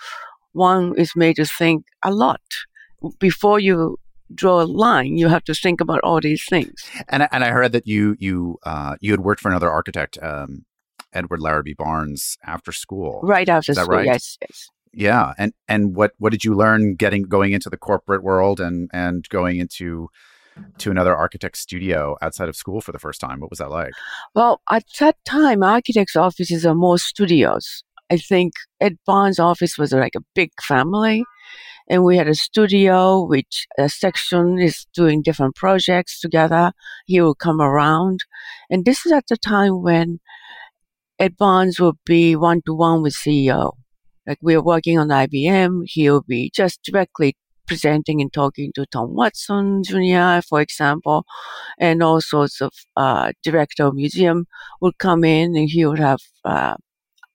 one 0.53 0.95
is 0.99 1.13
made 1.17 1.37
to 1.37 1.45
think 1.47 1.85
a 2.05 2.13
lot 2.13 2.41
before 3.19 3.61
you 3.61 3.99
draw 4.35 4.63
a 4.63 4.65
line. 4.65 5.17
You 5.19 5.29
have 5.29 5.45
to 5.45 5.55
think 5.55 5.81
about 5.81 6.01
all 6.03 6.21
these 6.21 6.45
things. 6.49 6.75
And 7.09 7.23
I- 7.25 7.29
and 7.33 7.45
I 7.45 7.51
heard 7.51 7.73
that 7.73 7.87
you 7.87 8.17
you 8.19 8.59
uh, 8.65 8.97
you 9.01 9.13
had 9.13 9.21
worked 9.21 9.41
for 9.41 9.49
another 9.49 9.71
architect, 9.71 10.19
um, 10.23 10.65
Edward 11.15 11.41
Larrabee 11.41 11.75
Barnes, 11.75 12.37
after 12.45 12.73
school. 12.73 13.21
Right 13.23 13.49
after 13.49 13.75
school, 13.75 13.87
right? 13.87 14.07
yes, 14.07 14.37
yes. 14.41 14.71
Yeah, 14.93 15.33
and 15.39 15.53
and 15.69 15.97
what 15.97 16.13
what 16.19 16.31
did 16.31 16.45
you 16.45 16.55
learn 16.55 16.95
getting 16.95 17.23
going 17.23 17.53
into 17.53 17.69
the 17.69 17.77
corporate 17.77 18.23
world 18.23 18.61
and 18.61 18.89
and 18.93 19.29
going 19.29 19.59
into 19.59 20.09
to 20.79 20.91
another 20.91 21.17
architect 21.17 21.57
studio 21.57 22.17
outside 22.23 22.49
of 22.49 22.57
school 22.57 22.81
for 22.81 22.93
the 22.93 22.99
first 22.99 23.21
time? 23.21 23.41
What 23.41 23.51
was 23.51 23.59
that 23.59 23.71
like? 23.71 23.93
Well, 24.35 24.61
at 24.71 24.85
that 25.01 25.17
time, 25.25 25.63
architects' 25.63 26.17
offices 26.17 26.65
are 26.65 26.75
more 26.75 26.99
studios. 26.99 27.83
I 28.11 28.19
think 28.19 28.53
Ed 28.81 28.99
Barnes' 29.07 29.39
office 29.39 29.79
was 29.79 29.93
like 29.93 30.15
a 30.15 30.25
big 30.35 30.51
family, 30.63 31.25
and 31.89 32.05
we 32.05 32.17
had 32.17 32.29
a 32.29 32.35
studio, 32.35 33.25
which 33.25 33.67
a 33.79 33.89
section 33.89 34.59
is 34.59 34.87
doing 34.95 35.23
different 35.23 35.57
projects 35.57 36.21
together. 36.21 36.73
He 37.07 37.21
would 37.21 37.39
come 37.39 37.61
around, 37.61 38.21
and 38.71 38.85
this 38.85 39.05
is 39.07 39.13
at 39.13 39.27
the 39.29 39.37
time 39.37 39.83
when 39.83 40.21
Barnes 41.39 41.81
would 41.81 41.97
be 42.05 42.37
one 42.37 42.63
to 42.67 42.75
one 42.75 43.03
with 43.03 43.15
CEO. 43.15 43.73
Like 44.27 44.39
we're 44.43 44.63
working 44.63 44.99
on 44.99 45.09
IBM, 45.09 45.83
he'll 45.85 46.23
be 46.23 46.51
just 46.55 46.83
directly 46.83 47.37
presenting 47.67 48.21
and 48.21 48.33
talking 48.33 48.73
to 48.75 48.87
Tom 48.87 49.15
Watson 49.15 49.83
Jr., 49.83 50.41
for 50.47 50.61
example, 50.61 51.25
and 51.79 52.03
all 52.03 52.21
sorts 52.21 52.61
of 52.61 52.73
uh, 52.97 53.33
director 53.43 53.85
of 53.85 53.95
museum 53.95 54.47
would 54.81 54.99
come 54.99 55.25
in 55.25 55.57
and 55.57 55.69
he 55.71 55.85
would 55.85 55.99
have 55.99 56.21
uh, 56.45 56.75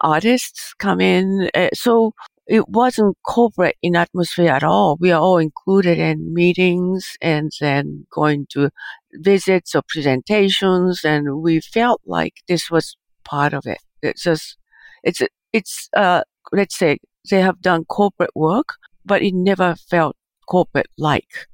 artists 0.01 0.73
come 0.79 1.01
in. 1.01 1.49
Uh, 1.53 1.69
so 1.73 2.13
it 2.47 2.67
wasn't 2.67 3.15
corporate 3.25 3.77
in 3.81 3.95
atmosphere 3.95 4.51
at 4.51 4.63
all. 4.63 4.97
We 4.99 5.11
are 5.11 5.21
all 5.21 5.37
included 5.37 5.99
in 5.99 6.33
meetings 6.33 7.15
and 7.21 7.51
then 7.59 8.07
going 8.11 8.47
to 8.51 8.71
visits 9.13 9.75
or 9.75 9.83
presentations, 9.87 11.01
and 11.03 11.41
we 11.41 11.61
felt 11.61 12.01
like 12.05 12.33
this 12.47 12.71
was 12.71 12.95
part 13.29 13.53
of 13.53 13.65
it. 13.65 13.79
It's 14.01 14.23
just, 14.23 14.57
it's, 15.03 15.21
it's, 15.53 15.89
uh, 15.95 16.23
let's 16.51 16.77
say 16.77 16.97
they 17.29 17.41
have 17.41 17.61
done 17.61 17.85
corporate 17.85 18.35
work, 18.35 18.69
but 19.05 19.21
it 19.21 19.33
never 19.33 19.75
felt 19.75 20.15
corporate 20.47 20.89
like. 20.97 21.47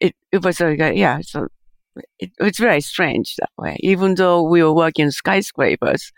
It, 0.00 0.14
it 0.32 0.44
was 0.44 0.60
a, 0.60 0.76
yeah, 0.94 1.20
so 1.22 1.48
it, 2.18 2.30
it's 2.38 2.58
very 2.58 2.80
strange 2.80 3.34
that 3.36 3.50
way. 3.58 3.76
Even 3.80 4.14
though 4.14 4.42
we 4.42 4.62
were 4.62 4.74
working 4.74 5.10
skyscrapers 5.10 6.12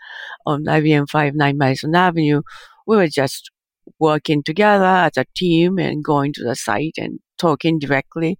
on 0.45 0.65
IBM 0.65 1.09
59 1.09 1.57
Madison 1.57 1.95
Avenue, 1.95 2.41
we 2.87 2.97
were 2.97 3.07
just 3.07 3.51
working 3.99 4.43
together 4.43 4.85
as 4.85 5.17
a 5.17 5.25
team 5.35 5.77
and 5.79 6.03
going 6.03 6.33
to 6.33 6.43
the 6.43 6.55
site 6.55 6.95
and 6.97 7.19
talking 7.37 7.79
directly 7.79 8.39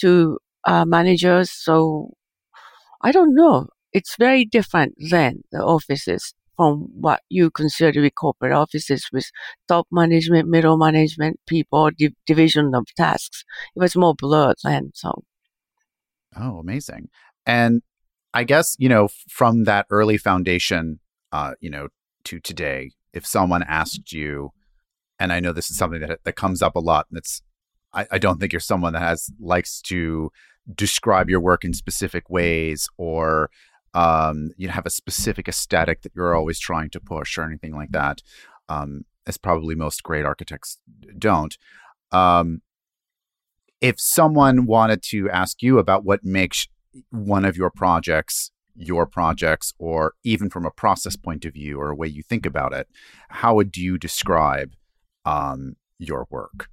to 0.00 0.38
uh, 0.66 0.84
managers. 0.84 1.50
So 1.50 2.12
I 3.02 3.12
don't 3.12 3.34
know. 3.34 3.68
It's 3.94 4.16
very 4.18 4.44
different 4.44 4.94
than 4.98 5.42
the 5.52 5.60
offices 5.60 6.34
from 6.56 6.88
what 6.92 7.20
you 7.28 7.50
consider 7.50 7.92
to 7.92 8.00
be 8.00 8.10
corporate 8.10 8.52
offices 8.52 9.08
with 9.12 9.30
top 9.68 9.86
management, 9.90 10.48
middle 10.48 10.76
management, 10.76 11.40
people, 11.46 11.90
di- 11.96 12.14
division 12.26 12.74
of 12.74 12.86
tasks. 12.96 13.44
It 13.74 13.80
was 13.80 13.96
more 13.96 14.14
blurred 14.14 14.56
then. 14.62 14.90
So. 14.94 15.24
Oh, 16.36 16.58
amazing. 16.58 17.08
And 17.46 17.82
I 18.32 18.44
guess, 18.44 18.76
you 18.78 18.88
know, 18.88 19.08
from 19.28 19.64
that 19.64 19.86
early 19.90 20.16
foundation, 20.16 21.00
uh, 21.32 21.54
you 21.60 21.70
know, 21.70 21.88
to 22.24 22.40
today, 22.40 22.90
if 23.12 23.26
someone 23.26 23.62
asked 23.62 24.12
you, 24.12 24.50
and 25.20 25.32
I 25.32 25.40
know 25.40 25.52
this 25.52 25.70
is 25.70 25.76
something 25.76 26.00
that 26.00 26.20
that 26.24 26.36
comes 26.36 26.62
up 26.62 26.74
a 26.74 26.80
lot. 26.80 27.06
And 27.10 27.18
it's 27.18 27.42
I, 27.92 28.06
I 28.12 28.18
don't 28.18 28.40
think 28.40 28.52
you're 28.52 28.60
someone 28.60 28.92
that 28.94 29.02
has 29.02 29.30
likes 29.40 29.80
to 29.82 30.30
describe 30.74 31.30
your 31.30 31.40
work 31.40 31.64
in 31.64 31.74
specific 31.74 32.28
ways 32.28 32.88
or 32.96 33.50
um, 33.94 34.50
you 34.56 34.68
have 34.68 34.86
a 34.86 34.90
specific 34.90 35.48
aesthetic 35.48 36.02
that 36.02 36.12
you're 36.14 36.34
always 36.34 36.58
trying 36.58 36.90
to 36.90 37.00
push 37.00 37.38
or 37.38 37.44
anything 37.44 37.74
like 37.74 37.90
that. 37.90 38.22
Um, 38.68 39.04
as 39.26 39.38
probably 39.38 39.74
most 39.74 40.02
great 40.02 40.26
architects 40.26 40.78
don't. 41.18 41.56
Um, 42.12 42.60
if 43.80 43.98
someone 43.98 44.66
wanted 44.66 45.02
to 45.04 45.30
ask 45.30 45.62
you 45.62 45.78
about 45.78 46.04
what 46.04 46.24
makes 46.24 46.68
one 47.10 47.44
of 47.46 47.56
your 47.56 47.70
projects 47.70 48.50
your 48.76 49.06
projects, 49.06 49.72
or 49.78 50.14
even 50.24 50.50
from 50.50 50.66
a 50.66 50.70
process 50.70 51.16
point 51.16 51.44
of 51.44 51.54
view 51.54 51.78
or 51.78 51.90
a 51.90 51.94
way 51.94 52.08
you 52.08 52.22
think 52.22 52.44
about 52.44 52.72
it, 52.72 52.88
how 53.28 53.54
would 53.54 53.76
you 53.76 53.98
describe 53.98 54.72
um, 55.24 55.76
your 55.98 56.26
work 56.30 56.68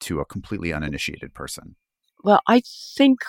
to 0.00 0.20
a 0.20 0.24
completely 0.24 0.72
uninitiated 0.72 1.34
person? 1.34 1.76
Well, 2.22 2.40
I 2.46 2.62
think 2.96 3.20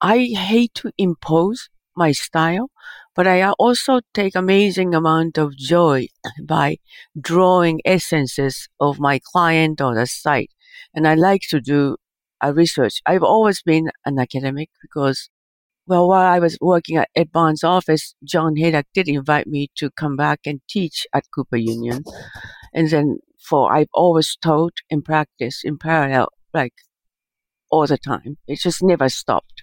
I 0.00 0.18
hate 0.18 0.74
to 0.76 0.92
impose 0.96 1.68
my 2.00 2.12
style, 2.12 2.70
but 3.14 3.26
I 3.26 3.50
also 3.52 4.00
take 4.14 4.34
amazing 4.34 4.94
amount 4.94 5.38
of 5.38 5.56
joy 5.56 6.08
by 6.44 6.78
drawing 7.20 7.80
essences 7.84 8.68
of 8.80 8.98
my 8.98 9.20
client 9.32 9.80
or 9.80 9.94
the 9.94 10.06
site. 10.06 10.50
And 10.94 11.06
I 11.06 11.14
like 11.14 11.42
to 11.50 11.60
do 11.60 11.96
a 12.42 12.52
research. 12.52 13.00
I've 13.06 13.22
always 13.22 13.62
been 13.62 13.90
an 14.06 14.18
academic 14.18 14.70
because, 14.80 15.28
well, 15.86 16.08
while 16.08 16.26
I 16.26 16.38
was 16.38 16.56
working 16.60 16.96
at 16.96 17.10
Ed 17.14 17.30
Barnes' 17.30 17.62
office, 17.62 18.14
John 18.24 18.54
Hejduk 18.56 18.86
did 18.94 19.08
invite 19.08 19.46
me 19.46 19.68
to 19.76 19.90
come 19.90 20.16
back 20.16 20.40
and 20.46 20.60
teach 20.68 21.06
at 21.14 21.30
Cooper 21.34 21.58
Union. 21.58 22.02
And 22.72 22.88
then 22.88 23.18
for 23.48 23.72
I've 23.72 23.92
always 23.92 24.36
taught 24.42 24.78
and 24.90 25.04
practiced 25.04 25.64
in 25.64 25.76
parallel, 25.78 26.28
like 26.54 26.74
all 27.70 27.86
the 27.86 27.98
time. 27.98 28.38
It 28.46 28.60
just 28.60 28.82
never 28.82 29.08
stopped. 29.08 29.62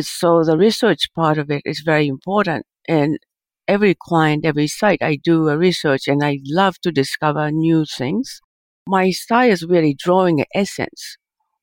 So 0.00 0.42
the 0.44 0.56
research 0.58 1.08
part 1.14 1.38
of 1.38 1.50
it 1.50 1.62
is 1.64 1.80
very 1.80 2.06
important. 2.08 2.66
And 2.88 3.18
every 3.68 3.94
client, 3.94 4.44
every 4.44 4.66
site, 4.66 5.02
I 5.02 5.16
do 5.16 5.48
a 5.48 5.58
research 5.58 6.06
and 6.06 6.22
I 6.22 6.38
love 6.44 6.78
to 6.82 6.92
discover 6.92 7.50
new 7.50 7.84
things. 7.84 8.40
My 8.86 9.10
style 9.10 9.50
is 9.50 9.64
really 9.64 9.94
drawing 9.94 10.40
an 10.40 10.46
essence 10.54 11.16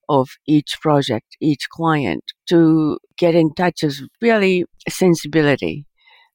of 0.10 0.30
each 0.48 0.80
project, 0.82 1.38
each 1.42 1.70
client 1.70 2.24
to 2.50 3.00
get 3.18 3.36
in 3.36 3.54
touch 3.54 3.84
with 3.84 4.02
really 4.22 4.66
sensibility 4.90 5.86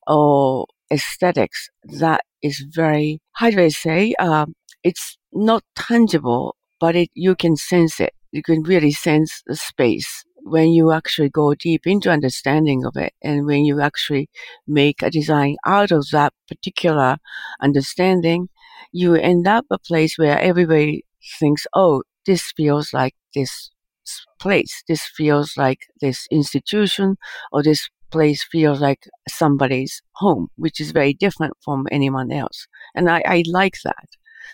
or 0.07 0.67
aesthetics 0.93 1.69
that 2.01 2.23
is 2.43 2.65
very, 2.75 3.21
how 3.35 3.51
do 3.51 3.61
I 3.61 3.69
say, 3.69 4.15
um, 4.19 4.55
it's 4.85 5.19
not 5.33 5.63
tangible, 5.77 6.57
but 6.81 6.97
it, 6.97 7.11
you 7.15 7.35
can 7.35 7.57
sense 7.57 8.01
it. 8.01 8.15
You 8.33 8.43
can 8.43 8.63
really 8.63 8.93
sense 8.93 9.43
the 9.47 9.57
space 9.57 10.25
when 10.43 10.71
you 10.71 10.93
actually 10.93 11.29
go 11.29 11.55
deep 11.55 11.87
into 11.87 12.11
understanding 12.11 12.85
of 12.85 12.97
it 12.97 13.13
and 13.23 13.47
when 13.47 13.65
you 13.65 13.81
actually 13.81 14.29
make 14.67 15.03
a 15.03 15.11
design 15.11 15.57
out 15.67 15.91
of 15.91 16.07
that 16.13 16.33
particular 16.49 17.19
understanding, 17.61 18.49
you 18.93 19.15
end 19.15 19.47
up 19.47 19.67
a 19.71 19.79
place 19.79 20.17
where 20.17 20.39
everybody 20.39 21.05
thinks, 21.39 21.67
oh, 21.75 22.03
this 22.27 22.53
feels 22.57 22.93
like 22.93 23.15
this 23.35 23.71
place. 24.41 24.83
This 24.89 25.07
feels 25.17 25.57
like 25.57 25.81
this 26.01 26.27
institution 26.31 27.17
or 27.53 27.63
this 27.63 27.89
place 28.11 28.47
feels 28.51 28.81
like 28.81 29.07
somebody's 29.29 30.03
home, 30.13 30.49
which 30.57 30.81
is 30.81 30.93
very 30.93 31.13
different 31.15 31.55
from 31.65 31.87
anyone 31.91 32.33
else. 32.33 32.67
And 32.95 33.11
I, 33.11 33.23
I 33.27 33.45
like 33.47 33.77
that. 33.85 34.09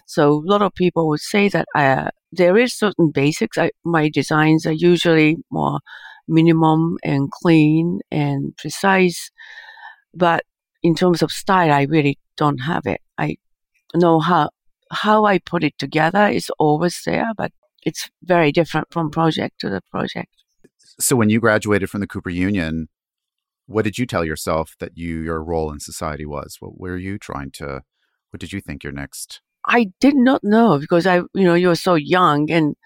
So 0.07 0.33
a 0.33 0.43
lot 0.51 0.63
of 0.63 0.75
people 0.75 1.09
would 1.09 1.21
say 1.21 1.49
that 1.49 1.67
uh, 1.75 2.11
there 2.37 2.57
is 2.57 2.75
certain 2.75 3.11
basics. 3.11 3.59
I, 3.59 3.71
my 3.85 4.09
designs 4.09 4.67
are 4.67 4.73
usually 4.73 5.37
more 5.51 5.81
minimum 6.27 6.97
and 7.03 7.31
clean 7.31 8.01
and 8.11 8.57
precise, 8.57 9.31
but 10.15 10.45
in 10.83 10.95
terms 10.95 11.23
of 11.23 11.31
style, 11.31 11.73
I 11.73 11.83
really 11.83 12.19
don't 12.37 12.59
have 12.59 12.87
it. 12.87 13.01
I 13.19 13.37
know 13.95 14.21
how 14.21 14.51
how 14.91 15.25
I 15.25 15.39
put 15.39 15.65
it 15.65 15.79
together 15.79 16.29
is 16.29 16.51
always 16.59 17.01
there, 17.05 17.29
but 17.37 17.53
it's 17.83 18.11
very 18.23 18.53
different 18.53 18.89
from 18.91 19.11
project 19.11 19.61
to 19.61 19.71
the 19.71 19.81
project. 19.91 20.31
So 21.01 21.17
when 21.17 21.31
you 21.31 21.41
graduated 21.41 21.91
from 21.91 22.01
the 22.01 22.07
Cooper 22.07 22.31
Union, 22.31 22.89
what 23.67 23.85
did 23.85 23.99
you 23.99 24.07
tell 24.07 24.25
yourself 24.25 24.75
that 24.79 24.97
you 24.97 25.21
your 25.21 25.43
role 25.43 25.73
in 25.73 25.81
society 25.81 26.27
was? 26.27 26.57
What 26.61 26.79
were 26.79 26.97
you 26.97 27.19
trying 27.19 27.51
to 27.53 27.83
what 28.31 28.41
did 28.41 28.53
you 28.53 28.61
think 28.61 28.85
your 28.85 28.93
next 28.93 29.41
I 29.67 29.87
did 30.01 30.15
not 30.17 30.43
know 30.45 30.79
because 30.79 31.07
I, 31.07 31.17
you 31.19 31.45
know, 31.45 31.55
you're 31.55 31.75
so 31.75 31.95
young 31.95 32.51
and 32.51 32.77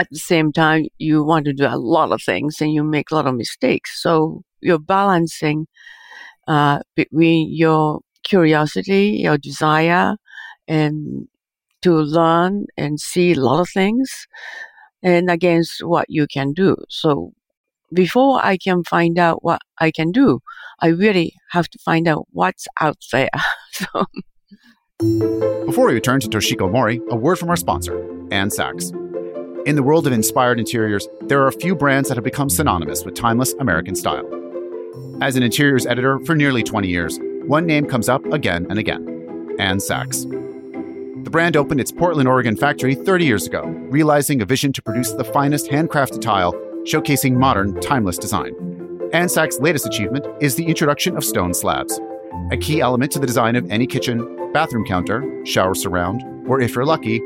at 0.00 0.08
the 0.10 0.18
same 0.18 0.52
time 0.52 0.86
you 0.98 1.24
want 1.24 1.46
to 1.46 1.52
do 1.54 1.66
a 1.66 1.78
lot 1.78 2.12
of 2.12 2.22
things 2.22 2.60
and 2.60 2.72
you 2.72 2.84
make 2.84 3.10
a 3.10 3.14
lot 3.16 3.26
of 3.26 3.36
mistakes. 3.36 4.02
So 4.02 4.42
you're 4.60 4.78
balancing 4.80 5.66
uh, 6.48 6.80
between 6.96 7.54
your 7.54 8.00
curiosity, 8.24 9.20
your 9.22 9.38
desire, 9.38 10.16
and 10.68 11.28
to 11.82 11.94
learn 11.94 12.66
and 12.76 13.00
see 13.00 13.32
a 13.32 13.40
lot 13.40 13.60
of 13.60 13.68
things, 13.70 14.26
and 15.02 15.30
against 15.30 15.84
what 15.84 16.06
you 16.08 16.26
can 16.26 16.52
do. 16.52 16.76
So 16.88 17.32
before 17.94 18.44
I 18.44 18.58
can 18.58 18.84
find 18.84 19.18
out 19.18 19.44
what 19.44 19.62
I 19.80 19.90
can 19.90 20.12
do, 20.12 20.40
I 20.80 20.88
really 20.88 21.34
have 21.52 21.68
to 21.70 21.78
find 21.78 22.08
out 22.08 22.26
what's 22.32 22.66
out 22.80 22.98
there. 23.12 23.30
so 23.72 24.06
before 25.00 25.86
we 25.86 25.94
return 25.94 26.20
to 26.20 26.28
Toshiko 26.28 26.70
Mori, 26.70 27.00
a 27.08 27.16
word 27.16 27.38
from 27.38 27.48
our 27.48 27.56
sponsor, 27.56 28.06
Ann 28.30 28.50
Sacks. 28.50 28.90
In 29.64 29.74
the 29.74 29.82
world 29.82 30.06
of 30.06 30.12
inspired 30.12 30.58
interiors, 30.58 31.08
there 31.22 31.40
are 31.40 31.46
a 31.46 31.52
few 31.52 31.74
brands 31.74 32.08
that 32.08 32.16
have 32.16 32.24
become 32.24 32.50
synonymous 32.50 33.02
with 33.02 33.14
timeless 33.14 33.54
American 33.54 33.94
style. 33.94 34.28
As 35.22 35.36
an 35.36 35.42
interiors 35.42 35.86
editor 35.86 36.18
for 36.26 36.34
nearly 36.34 36.62
20 36.62 36.86
years, 36.88 37.18
one 37.46 37.64
name 37.64 37.86
comes 37.86 38.10
up 38.10 38.26
again 38.26 38.66
and 38.68 38.78
again 38.78 39.56
Ann 39.58 39.80
Sacks. 39.80 40.24
The 40.24 41.30
brand 41.30 41.56
opened 41.56 41.80
its 41.80 41.92
Portland, 41.92 42.28
Oregon 42.28 42.56
factory 42.56 42.94
30 42.94 43.24
years 43.24 43.46
ago, 43.46 43.62
realizing 43.88 44.42
a 44.42 44.44
vision 44.44 44.70
to 44.74 44.82
produce 44.82 45.12
the 45.12 45.24
finest 45.24 45.70
handcrafted 45.70 46.20
tile, 46.20 46.52
showcasing 46.84 47.32
modern, 47.32 47.80
timeless 47.80 48.18
design. 48.18 48.54
Ann 49.14 49.30
Sacks' 49.30 49.60
latest 49.60 49.86
achievement 49.86 50.26
is 50.42 50.56
the 50.56 50.66
introduction 50.66 51.16
of 51.16 51.24
stone 51.24 51.54
slabs, 51.54 51.98
a 52.52 52.56
key 52.58 52.82
element 52.82 53.12
to 53.12 53.18
the 53.18 53.26
design 53.26 53.56
of 53.56 53.70
any 53.70 53.86
kitchen, 53.86 54.36
bathroom 54.52 54.84
counter, 54.84 55.24
shower 55.44 55.74
surround, 55.74 56.22
or 56.48 56.60
if 56.60 56.74
you're 56.74 56.84
lucky, 56.84 57.18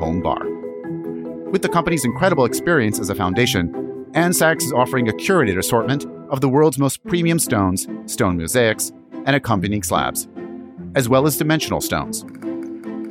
home 0.00 0.20
bar. 0.22 0.48
With 1.50 1.62
the 1.62 1.68
company's 1.68 2.04
incredible 2.04 2.44
experience 2.44 2.98
as 2.98 3.10
a 3.10 3.14
foundation, 3.14 4.06
Sacks 4.14 4.64
is 4.64 4.72
offering 4.72 5.08
a 5.08 5.12
curated 5.12 5.58
assortment 5.58 6.06
of 6.30 6.40
the 6.40 6.48
world's 6.48 6.78
most 6.78 7.04
premium 7.04 7.38
stones, 7.38 7.86
stone 8.06 8.36
mosaics, 8.36 8.92
and 9.26 9.36
accompanying 9.36 9.82
slabs, 9.82 10.28
as 10.94 11.08
well 11.08 11.26
as 11.26 11.36
dimensional 11.36 11.80
stones. 11.80 12.22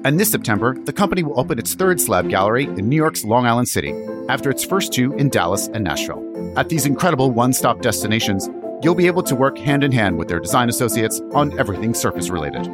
And 0.03 0.19
this 0.19 0.31
September, 0.31 0.75
the 0.85 0.93
company 0.93 1.23
will 1.23 1.39
open 1.39 1.59
its 1.59 1.75
third 1.75 2.01
slab 2.01 2.29
gallery 2.29 2.65
in 2.65 2.89
New 2.89 2.95
York's 2.95 3.23
Long 3.23 3.45
Island 3.45 3.69
City, 3.69 3.93
after 4.29 4.49
its 4.49 4.63
first 4.63 4.91
two 4.91 5.13
in 5.13 5.29
Dallas 5.29 5.67
and 5.67 5.83
Nashville. 5.83 6.23
At 6.57 6.69
these 6.69 6.85
incredible 6.85 7.31
one 7.31 7.53
stop 7.53 7.81
destinations, 7.81 8.49
you'll 8.81 8.95
be 8.95 9.07
able 9.07 9.23
to 9.23 9.35
work 9.35 9.57
hand 9.57 9.83
in 9.83 9.91
hand 9.91 10.17
with 10.17 10.27
their 10.27 10.39
design 10.39 10.69
associates 10.69 11.21
on 11.33 11.57
everything 11.59 11.93
surface 11.93 12.29
related. 12.29 12.67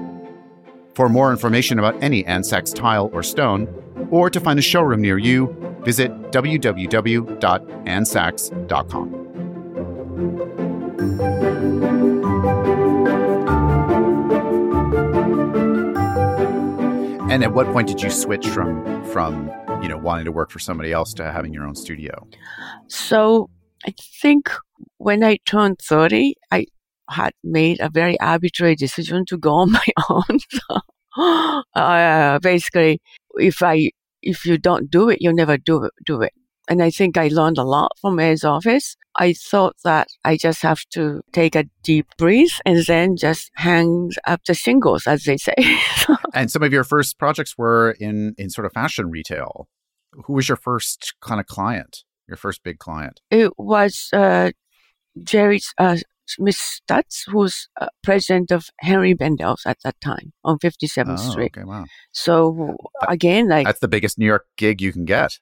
For 0.97 1.07
more 1.09 1.31
information 1.31 1.77
about 1.77 2.01
Ann 2.01 2.43
Sacks 2.43 2.71
tile 2.71 3.11
or 3.13 3.21
stone, 3.21 3.67
or 4.09 4.31
to 4.31 4.39
find 4.39 4.57
a 4.57 4.63
showroom 4.63 4.99
near 4.99 5.19
you, 5.19 5.55
visit 5.83 6.09
www.annsacks.com. 6.31 9.13
And 17.29 17.43
at 17.43 17.53
what 17.53 17.67
point 17.67 17.89
did 17.89 18.01
you 18.01 18.09
switch 18.09 18.47
from 18.47 19.05
from 19.11 19.51
you 19.83 19.89
know 19.89 19.99
wanting 19.99 20.25
to 20.25 20.31
work 20.31 20.49
for 20.49 20.57
somebody 20.57 20.91
else 20.91 21.13
to 21.13 21.31
having 21.31 21.53
your 21.53 21.67
own 21.67 21.75
studio? 21.75 22.27
So 22.87 23.51
I 23.85 23.93
think 24.19 24.49
when 24.97 25.23
I 25.23 25.37
turned 25.45 25.77
30, 25.77 26.33
I 26.51 26.65
had 27.09 27.33
made 27.43 27.79
a 27.79 27.89
very 27.89 28.19
arbitrary 28.19 28.75
decision 28.75 29.25
to 29.25 29.37
go 29.37 29.53
on 29.53 29.71
my 29.79 29.85
own. 30.09 30.39
so, 30.49 31.61
uh, 31.75 32.39
basically, 32.39 33.01
if 33.35 33.61
I 33.61 33.91
if 34.21 34.45
you 34.45 34.57
don't 34.57 34.89
do 34.89 35.09
it, 35.09 35.21
you 35.21 35.31
never 35.33 35.57
do 35.57 35.83
it, 35.83 35.93
do 36.05 36.21
it. 36.21 36.33
And 36.69 36.83
I 36.83 36.89
think 36.89 37.17
I 37.17 37.29
learned 37.29 37.57
a 37.57 37.63
lot 37.63 37.93
from 38.01 38.17
his 38.17 38.43
office. 38.43 38.97
I 39.15 39.33
thought 39.33 39.77
that 39.85 40.09
I 40.25 40.35
just 40.35 40.61
have 40.63 40.83
to 40.91 41.21
take 41.31 41.55
a 41.55 41.65
deep 41.81 42.07
breath 42.17 42.59
and 42.65 42.85
then 42.85 43.15
just 43.15 43.49
hang 43.55 44.11
up 44.27 44.41
the 44.45 44.53
shingles, 44.53 45.07
as 45.07 45.23
they 45.23 45.37
say. 45.37 45.55
and 46.33 46.51
some 46.51 46.63
of 46.63 46.73
your 46.73 46.83
first 46.83 47.17
projects 47.17 47.57
were 47.57 47.91
in 47.99 48.35
in 48.37 48.49
sort 48.49 48.65
of 48.65 48.73
fashion 48.73 49.09
retail. 49.09 49.67
Who 50.25 50.33
was 50.33 50.49
your 50.49 50.57
first 50.57 51.13
kind 51.21 51.39
of 51.39 51.47
client? 51.47 52.03
Your 52.27 52.37
first 52.37 52.63
big 52.63 52.79
client? 52.79 53.21
It 53.31 53.53
was 53.57 54.09
uh, 54.11 54.51
Jerry 55.23 55.61
uh, 55.77 55.97
Smith 56.27 56.55
Stutz, 56.55 57.23
who's 57.27 57.69
uh, 57.79 57.87
president 58.03 58.51
of 58.51 58.69
Henri 58.81 59.13
Bendel's 59.13 59.63
at 59.65 59.77
that 59.83 59.99
time 60.01 60.33
on 60.43 60.59
57th 60.59 61.05
oh, 61.07 61.31
Street. 61.31 61.53
Okay, 61.57 61.65
wow. 61.65 61.85
So 62.11 62.75
again, 63.07 63.47
like 63.47 63.65
that's 63.65 63.79
the 63.79 63.87
biggest 63.87 64.19
New 64.19 64.25
York 64.25 64.45
gig 64.57 64.81
you 64.81 64.91
can 64.91 65.05
get 65.05 65.39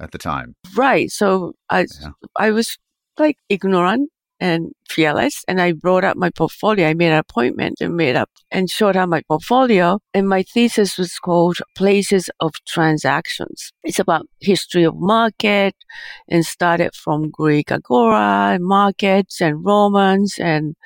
at 0.00 0.12
the 0.12 0.18
time, 0.18 0.56
right? 0.76 1.10
So 1.10 1.54
I, 1.70 1.86
yeah. 2.00 2.10
I 2.38 2.50
was 2.50 2.78
like 3.18 3.36
ignorant 3.48 4.10
and 4.40 4.72
fearless. 4.88 5.44
And 5.48 5.60
I 5.60 5.72
brought 5.72 6.04
up 6.04 6.16
my 6.16 6.30
portfolio. 6.30 6.88
I 6.88 6.94
made 6.94 7.12
an 7.12 7.18
appointment 7.18 7.80
and 7.80 7.96
made 7.96 8.16
up 8.16 8.30
and 8.50 8.70
showed 8.70 8.94
her 8.94 9.06
my 9.06 9.22
portfolio. 9.28 9.98
And 10.14 10.28
my 10.28 10.42
thesis 10.42 10.98
was 10.98 11.18
called 11.18 11.58
Places 11.74 12.30
of 12.40 12.52
Transactions. 12.66 13.72
It's 13.82 13.98
about 13.98 14.26
history 14.40 14.84
of 14.84 14.94
market 14.96 15.74
and 16.28 16.44
started 16.44 16.94
from 16.94 17.30
Greek 17.30 17.72
agora, 17.72 18.58
markets 18.60 19.40
and 19.40 19.64
Romans 19.64 20.36
and, 20.38 20.76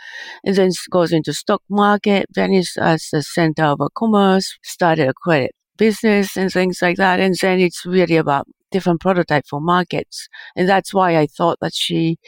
and 0.45 0.57
then 0.57 0.71
goes 0.91 1.13
into 1.13 1.33
stock 1.33 1.63
market, 1.69 2.27
Venice 2.33 2.77
as 2.77 3.09
uh, 3.13 3.19
the 3.19 3.23
center 3.23 3.65
of 3.65 3.81
commerce, 3.95 4.59
started 4.63 5.09
a 5.09 5.15
credit 5.15 5.53
business 5.77 6.37
and 6.37 6.53
things 6.53 6.79
like 6.83 6.97
that. 6.99 7.21
And 7.21 7.35
then 7.41 7.59
it's 7.59 7.87
really 7.87 8.17
about 8.17 8.47
different 8.71 9.01
prototype 9.01 9.45
for 9.49 9.61
markets. 9.61 10.29
And 10.57 10.69
that's 10.69 10.95
why 10.95 11.17
I 11.17 11.27
thought 11.27 11.59
that 11.61 11.75
she 11.75 12.19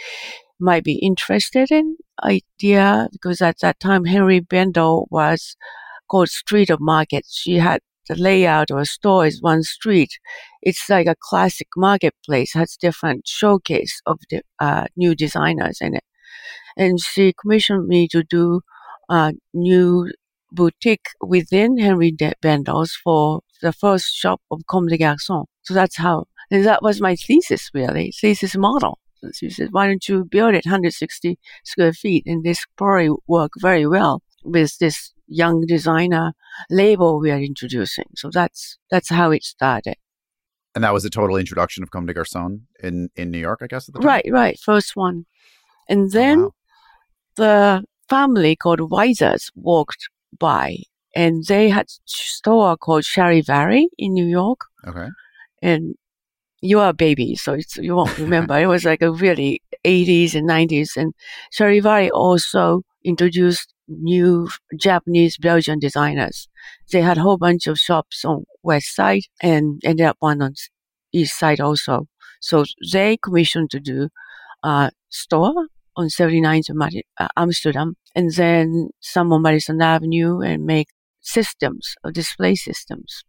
might 0.63 0.85
be 0.85 0.95
interested 0.95 1.71
in 1.71 1.97
idea 2.23 3.09
because 3.13 3.43
at 3.43 3.59
that 3.61 3.81
time 3.81 4.05
Henri 4.07 4.41
Bendel 4.41 5.09
was 5.11 5.57
called 6.09 6.29
Street 6.29 6.71
of 6.71 6.81
Markets. 6.81 7.37
She 7.37 7.57
had 7.57 7.81
the 8.09 8.15
layout 8.17 8.71
of 8.71 8.79
a 8.79 8.85
store 8.85 9.27
is 9.27 9.41
one 9.41 9.63
street. 9.63 10.19
It's 10.61 10.89
like 10.89 11.07
a 11.07 11.17
classic 11.21 11.69
marketplace, 11.77 12.53
has 12.55 12.77
different 12.77 13.29
showcase 13.29 14.01
of 14.07 14.19
the 14.31 14.43
uh, 14.59 14.87
new 14.97 15.15
designers 15.15 15.79
in 15.81 15.95
it. 15.95 16.05
And 16.77 17.01
she 17.01 17.33
commissioned 17.41 17.87
me 17.87 18.09
to 18.09 18.23
do 18.25 18.63
a 19.09 19.33
new 19.55 20.11
boutique 20.51 21.07
within 21.21 21.79
Henri 21.79 22.17
Bendel's 22.41 22.95
for 23.05 23.41
the 23.61 23.73
first 23.73 24.15
shop 24.15 24.41
of 24.51 24.61
Comme 24.69 24.89
des 24.89 24.99
Garçons. 24.99 25.45
So 25.63 25.75
that's 25.75 25.97
how, 25.97 26.27
and 26.51 26.65
that 26.67 26.83
was 26.83 27.01
my 27.01 27.15
thesis 27.15 27.71
really, 27.73 28.13
thesis 28.21 28.57
model. 28.57 28.99
She 29.35 29.51
said, 29.51 29.69
why 29.73 29.87
don't 29.87 30.09
you 30.09 30.25
build 30.25 30.55
it 30.55 30.67
160 30.67 31.39
square 31.65 31.93
feet? 31.93 32.25
And 32.27 32.45
this 32.45 32.65
probably 32.77 33.11
work 33.27 33.53
very 33.59 33.87
well 33.87 34.23
with 34.45 34.79
this 34.79 35.13
young 35.29 35.65
designer 35.67 36.33
label 36.71 37.21
we 37.21 37.31
are 37.31 37.39
introducing. 37.39 38.07
So 38.17 38.31
that's, 38.31 38.79
that's 38.91 39.09
how 39.09 39.31
it 39.31 39.45
started. 39.45 39.97
And 40.75 40.85
that 40.85 40.93
was 40.93 41.03
the 41.03 41.11
total 41.11 41.37
introduction 41.37 41.83
of 41.83 41.91
Comme 41.91 42.07
des 42.07 42.15
Garçons 42.15 42.61
in, 42.83 43.11
in 43.15 43.31
New 43.31 43.39
York, 43.39 43.61
I 43.63 43.67
guess. 43.67 43.89
At 43.89 43.95
the 43.95 44.01
time? 44.01 44.09
Right, 44.09 44.27
right. 44.31 44.59
First 44.59 44.97
one. 44.97 45.27
And 45.89 46.07
oh, 46.07 46.09
then 46.09 46.39
oh, 46.39 46.45
wow. 46.45 46.53
the 47.37 47.85
family 48.09 48.57
called 48.57 48.81
Weisers 48.81 49.51
walked 49.55 50.09
by 50.39 50.79
and 51.15 51.45
they 51.45 51.69
had 51.69 51.87
a 51.87 52.01
store 52.07 52.77
called 52.77 53.05
Charivari 53.05 53.87
in 53.99 54.15
New 54.15 54.25
York. 54.27 54.61
Okay. 54.87 55.09
And 55.61 55.95
you 56.63 56.79
are 56.81 56.91
a 56.91 56.95
baby, 56.95 57.35
so 57.35 57.59
you 57.77 57.97
won't 57.97 58.17
remember. 58.19 58.59
it 58.59 58.67
was 58.67 58.85
like 58.85 59.03
a 59.03 59.13
really 59.13 59.61
80s 59.85 60.35
and 60.35 60.49
90s. 60.49 60.97
And 60.97 61.13
Charivari 61.53 62.11
also 62.13 62.83
introduced 63.05 63.75
new 63.89 64.49
Japanese 64.77 65.37
Belgian 65.37 65.79
designers. 65.81 66.49
They 66.91 67.03
had 67.03 67.19
a 67.19 67.23
whole 67.23 67.37
bunch 67.37 67.67
of 67.67 67.79
shops 67.79 68.25
on 68.25 68.45
west 68.63 68.95
side 68.95 69.23
and 69.43 69.81
ended 69.85 70.07
up 70.07 70.17
one 70.21 70.41
on 70.41 70.55
east 71.13 71.39
side 71.39 71.61
also. 71.61 72.07
So 72.41 72.65
they 72.93 73.19
commissioned 73.23 73.71
to 73.73 73.81
do 73.81 74.09
a 74.63 74.93
store 75.11 75.67
on 75.97 76.07
79th 76.09 76.71
uh, 77.19 77.29
Amsterdam 77.37 77.97
and 78.15 78.33
then 78.33 78.91
some 79.01 79.33
on 79.33 79.43
Madison 79.43 79.83
Avenue 79.83 80.41
and 80.41 80.65
make 80.65 80.89
systems, 81.21 81.95
or 82.05 82.11
display 82.11 82.55
systems. 82.55 83.25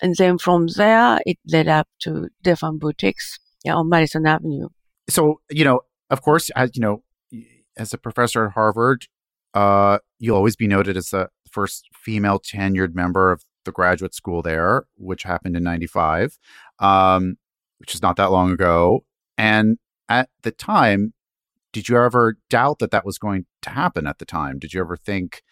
And 0.00 0.14
then 0.16 0.38
from 0.38 0.68
there, 0.68 1.18
it 1.26 1.38
led 1.50 1.68
up 1.68 1.88
to 2.00 2.28
different 2.42 2.80
boutiques 2.80 3.38
yeah, 3.64 3.74
on 3.74 3.88
Madison 3.88 4.26
Avenue. 4.26 4.68
So, 5.08 5.40
you 5.50 5.64
know, 5.64 5.80
of 6.10 6.22
course, 6.22 6.50
as 6.50 6.70
you 6.74 6.80
know, 6.80 7.02
as 7.76 7.92
a 7.92 7.98
professor 7.98 8.46
at 8.46 8.52
Harvard, 8.52 9.06
uh, 9.54 9.98
you'll 10.18 10.36
always 10.36 10.56
be 10.56 10.66
noted 10.66 10.96
as 10.96 11.10
the 11.10 11.28
first 11.50 11.88
female 11.94 12.38
tenured 12.38 12.94
member 12.94 13.32
of 13.32 13.44
the 13.64 13.72
graduate 13.72 14.14
school 14.14 14.42
there, 14.42 14.84
which 14.96 15.22
happened 15.24 15.56
in 15.56 15.62
95, 15.62 16.38
um, 16.78 17.36
which 17.78 17.94
is 17.94 18.02
not 18.02 18.16
that 18.16 18.30
long 18.30 18.50
ago. 18.50 19.04
And 19.36 19.78
at 20.08 20.28
the 20.42 20.50
time, 20.50 21.12
did 21.72 21.88
you 21.88 21.96
ever 21.98 22.36
doubt 22.48 22.78
that 22.78 22.90
that 22.90 23.04
was 23.04 23.18
going 23.18 23.46
to 23.62 23.70
happen 23.70 24.06
at 24.06 24.18
the 24.18 24.24
time? 24.24 24.58
Did 24.58 24.72
you 24.72 24.80
ever 24.80 24.96
think, 24.96 25.42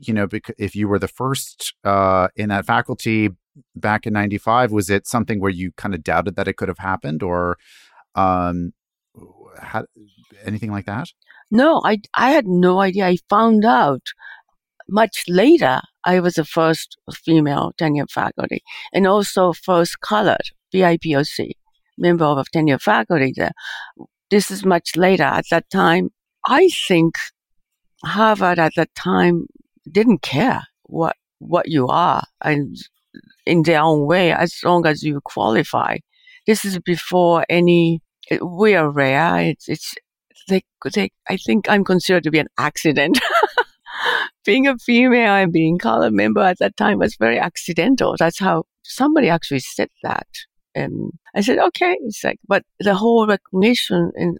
you 0.00 0.14
know, 0.14 0.28
if 0.58 0.74
you 0.74 0.88
were 0.88 0.98
the 0.98 1.08
first 1.08 1.74
uh, 1.84 2.28
in 2.36 2.48
that 2.48 2.66
faculty 2.66 3.30
back 3.76 4.06
in 4.06 4.12
'95, 4.12 4.72
was 4.72 4.90
it 4.90 5.06
something 5.06 5.40
where 5.40 5.50
you 5.50 5.72
kind 5.72 5.94
of 5.94 6.02
doubted 6.02 6.36
that 6.36 6.48
it 6.48 6.56
could 6.56 6.68
have 6.68 6.78
happened, 6.78 7.22
or 7.22 7.58
um, 8.14 8.72
had 9.60 9.84
anything 10.44 10.70
like 10.70 10.86
that? 10.86 11.08
No, 11.50 11.80
I 11.84 11.98
I 12.14 12.30
had 12.30 12.46
no 12.46 12.80
idea. 12.80 13.06
I 13.06 13.18
found 13.28 13.64
out 13.64 14.02
much 14.88 15.24
later. 15.28 15.80
I 16.04 16.18
was 16.20 16.34
the 16.34 16.44
first 16.44 16.96
female 17.14 17.72
tenure 17.78 18.06
faculty, 18.08 18.62
and 18.92 19.06
also 19.06 19.52
first 19.52 20.00
colored 20.00 20.50
BIPOC 20.74 21.52
member 21.98 22.24
of 22.24 22.38
a 22.38 22.44
tenure 22.52 22.78
faculty 22.78 23.32
there. 23.36 23.52
This 24.30 24.50
is 24.50 24.64
much 24.64 24.96
later. 24.96 25.24
At 25.24 25.44
that 25.50 25.68
time, 25.70 26.10
I 26.46 26.68
think 26.88 27.18
Harvard 28.04 28.58
at 28.58 28.72
that 28.76 28.94
time 28.94 29.46
didn't 29.90 30.22
care 30.22 30.62
what 30.84 31.16
what 31.38 31.68
you 31.68 31.88
are 31.88 32.22
and 32.44 32.76
in 33.46 33.62
their 33.62 33.80
own 33.80 34.06
way 34.06 34.32
as 34.32 34.54
long 34.64 34.86
as 34.86 35.02
you 35.02 35.20
qualify. 35.24 35.96
This 36.46 36.64
is 36.64 36.78
before 36.78 37.44
any. 37.48 38.00
We 38.40 38.74
are 38.74 38.90
rare. 38.90 39.40
It's 39.40 39.68
it's 39.68 39.94
they, 40.48 40.62
they 40.94 41.10
I 41.28 41.36
think 41.36 41.68
I'm 41.68 41.84
considered 41.84 42.24
to 42.24 42.30
be 42.30 42.38
an 42.38 42.48
accident. 42.58 43.18
being 44.44 44.66
a 44.66 44.76
female 44.78 45.34
and 45.34 45.52
being 45.52 45.78
colored 45.78 46.12
member 46.12 46.40
at 46.40 46.58
that 46.58 46.76
time 46.76 46.98
was 46.98 47.16
very 47.16 47.38
accidental. 47.38 48.16
That's 48.18 48.38
how 48.38 48.64
somebody 48.82 49.28
actually 49.28 49.60
said 49.60 49.88
that. 50.02 50.26
And 50.74 51.12
I 51.34 51.42
said, 51.42 51.58
okay. 51.58 51.96
It's 52.02 52.24
like, 52.24 52.38
but 52.48 52.64
the 52.80 52.94
whole 52.94 53.26
recognition 53.26 54.10
and 54.14 54.38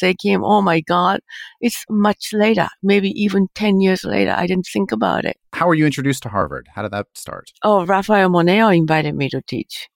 they 0.00 0.14
came, 0.14 0.44
oh 0.44 0.62
my 0.62 0.80
God, 0.80 1.20
it's 1.60 1.84
much 1.88 2.30
later, 2.32 2.68
maybe 2.82 3.10
even 3.10 3.48
10 3.54 3.80
years 3.80 4.04
later. 4.04 4.34
I 4.36 4.46
didn't 4.46 4.66
think 4.72 4.92
about 4.92 5.24
it. 5.24 5.36
How 5.52 5.66
were 5.66 5.74
you 5.74 5.86
introduced 5.86 6.22
to 6.24 6.28
Harvard? 6.28 6.68
How 6.74 6.82
did 6.82 6.92
that 6.92 7.06
start? 7.14 7.50
Oh, 7.62 7.84
Rafael 7.86 8.28
Moneo 8.28 8.68
invited 8.68 9.14
me 9.14 9.28
to 9.30 9.42
teach 9.42 9.88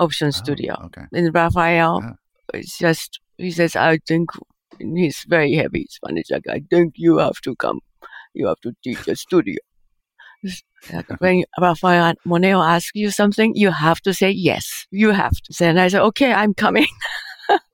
Option 0.00 0.28
oh, 0.28 0.30
Studio. 0.30 0.74
Okay. 0.86 1.02
And 1.12 1.34
Rafael 1.34 2.00
yeah. 2.02 2.60
is 2.60 2.76
just, 2.78 3.20
he 3.38 3.50
says, 3.50 3.76
I 3.76 3.98
think 4.06 4.30
he's 4.78 5.24
very 5.28 5.54
heavy 5.54 5.86
Spanish. 5.90 6.30
Like, 6.30 6.46
I 6.48 6.62
think 6.70 6.94
you 6.96 7.18
have 7.18 7.40
to 7.42 7.54
come. 7.56 7.80
You 8.34 8.48
have 8.48 8.60
to 8.60 8.72
teach 8.82 9.08
a 9.08 9.16
studio. 9.16 9.56
when 11.18 11.44
Rafael 11.60 12.14
Moneo 12.24 12.60
asks 12.60 12.92
you 12.94 13.10
something, 13.10 13.52
you 13.54 13.70
have 13.70 14.00
to 14.02 14.12
say 14.12 14.30
yes. 14.30 14.86
You 14.90 15.10
have 15.10 15.32
to. 15.32 15.54
Then 15.58 15.78
I 15.78 15.88
said, 15.88 16.02
okay, 16.02 16.32
I'm 16.32 16.54
coming. 16.54 16.86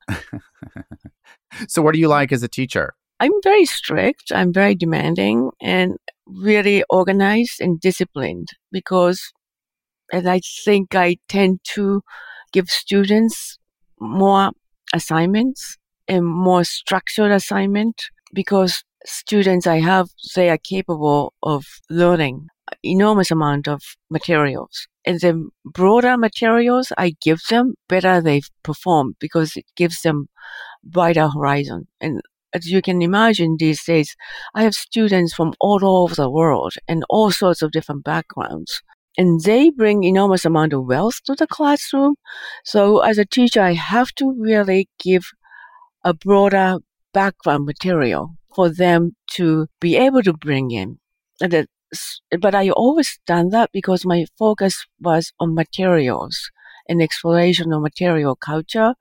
so, 1.69 1.83
what 1.83 1.95
do 1.95 2.01
you 2.01 2.09
like 2.09 2.33
as 2.33 2.43
a 2.43 2.49
teacher? 2.49 2.95
I'm 3.21 3.33
very 3.43 3.65
strict. 3.65 4.33
I'm 4.35 4.53
very 4.53 4.75
demanding, 4.75 5.51
and 5.61 5.97
really 6.27 6.85
organized 6.91 7.61
and 7.61 7.81
disciplined 7.81 8.49
because, 8.71 9.33
and 10.13 10.29
I 10.29 10.41
think 10.65 10.95
I 10.95 11.19
tend 11.29 11.61
to 11.75 12.03
give 12.53 12.69
students 12.69 13.59
more 14.01 14.51
assignments 14.95 15.77
and 16.09 16.27
more 16.27 16.65
structured 16.65 17.31
assignment 17.31 18.03
because 18.35 18.83
students 19.05 19.67
I 19.67 19.81
have, 19.81 20.09
they 20.35 20.51
are 20.51 20.59
capable 20.59 21.33
of 21.43 21.65
learning 21.91 22.49
enormous 22.83 23.31
amount 23.31 23.69
of 23.69 23.83
materials. 24.11 24.87
And 25.05 25.21
the 25.21 25.49
broader 25.65 26.17
materials 26.17 26.93
I 26.97 27.15
give 27.21 27.41
them, 27.51 27.75
better 27.89 28.21
they 28.21 28.43
perform 28.63 29.15
because 29.19 29.57
it 29.57 29.67
gives 29.77 30.03
them 30.03 30.29
wider 30.95 31.29
horizon. 31.29 31.89
And 32.01 32.23
as 32.55 32.67
you 32.67 32.83
can 32.83 33.03
imagine 33.03 33.57
these 33.59 33.83
days, 33.85 34.15
I 34.55 34.63
have 34.63 34.75
students 34.75 35.35
from 35.35 35.55
all 35.61 35.85
over 35.85 36.15
the 36.15 36.31
world 36.31 36.75
and 36.87 37.05
all 37.09 37.31
sorts 37.31 37.63
of 37.63 37.73
different 37.73 38.05
backgrounds. 38.05 38.83
And 39.19 39.41
they 39.43 39.71
bring 39.71 40.05
enormous 40.05 40.45
amount 40.45 40.73
of 40.73 40.87
wealth 40.87 41.21
to 41.25 41.35
the 41.35 41.47
classroom. 41.47 42.15
So 42.65 43.01
as 43.01 43.19
a 43.19 43.27
teacher, 43.27 43.61
I 43.61 43.73
have 43.73 44.13
to 44.17 44.35
really 44.39 44.89
give 45.03 45.25
a 46.05 46.15
broader 46.15 46.79
background 47.13 47.67
material 47.67 48.35
for 48.55 48.69
them 48.69 49.17
to 49.33 49.67
be 49.81 49.97
able 49.97 50.23
to 50.23 50.33
bring 50.33 50.71
in. 50.71 50.99
And 51.41 51.67
but 52.41 52.55
I 52.55 52.71
always 52.71 53.19
done 53.27 53.51
that 53.51 53.71
because 53.73 54.05
my 54.07 54.27
focus 54.39 54.87
was 55.01 55.33
on 55.39 55.55
materials 55.55 56.51
and 56.89 57.03
exploration 57.03 57.73
of 57.73 57.83
material 57.83 58.37
culture, 58.37 58.95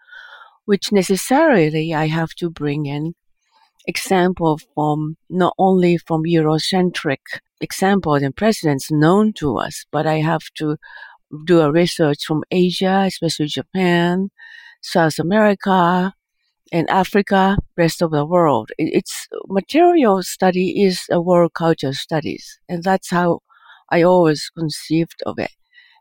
which 0.66 0.92
necessarily 0.92 1.94
I 1.94 2.08
have 2.08 2.32
to 2.36 2.50
bring 2.50 2.86
in 2.86 3.14
example 3.88 4.60
from 4.76 5.18
not 5.30 5.54
only 5.58 5.98
from 5.98 6.24
Eurocentric 6.24 7.20
examples 7.60 8.22
and 8.22 8.36
precedents 8.36 8.92
known 8.92 9.34
to 9.34 9.58
us, 9.58 9.86
but 9.92 10.06
I 10.06 10.18
have 10.20 10.44
to 10.58 10.78
do 11.46 11.62
a 11.62 11.72
research 11.72 12.26
from 12.26 12.44
Asia, 12.52 13.04
especially 13.08 13.48
Japan, 13.48 14.30
South 14.82 15.20
America, 15.20 16.14
and 16.72 16.90
Africa, 16.90 17.58
rest 17.78 18.02
of 18.02 18.12
the 18.12 18.26
world. 18.26 18.72
It's 18.78 19.28
material 19.48 20.24
study 20.24 20.84
is 20.84 21.02
a 21.12 21.22
world 21.22 21.54
culture 21.54 21.94
studies, 21.94 22.60
and 22.70 22.84
that's 22.84 23.10
how 23.10 23.40
I 23.90 24.04
always 24.04 24.50
conceived 24.58 25.22
of 25.26 25.40
it. 25.40 25.52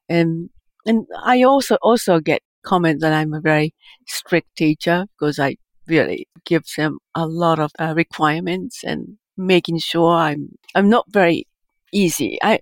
And 0.09 0.51
and 0.87 1.07
I 1.23 1.43
also 1.43 1.77
also 1.83 2.21
get 2.21 2.43
comment 2.63 3.01
that 3.01 3.13
I'm 3.13 3.35
a 3.35 3.41
very 3.41 3.75
strict 4.07 4.57
teacher 4.57 5.07
because 5.19 5.39
I 5.39 5.57
really 5.87 6.29
give 6.45 6.65
them 6.77 6.99
a 7.15 7.27
lot 7.27 7.59
of 7.59 7.73
uh, 7.79 7.95
requirements 7.97 8.85
and 8.85 9.19
making 9.37 9.79
sure 9.79 10.13
I'm 10.13 10.51
I'm 10.75 10.89
not 10.89 11.07
very 11.09 11.47
easy. 11.93 12.39
I 12.43 12.61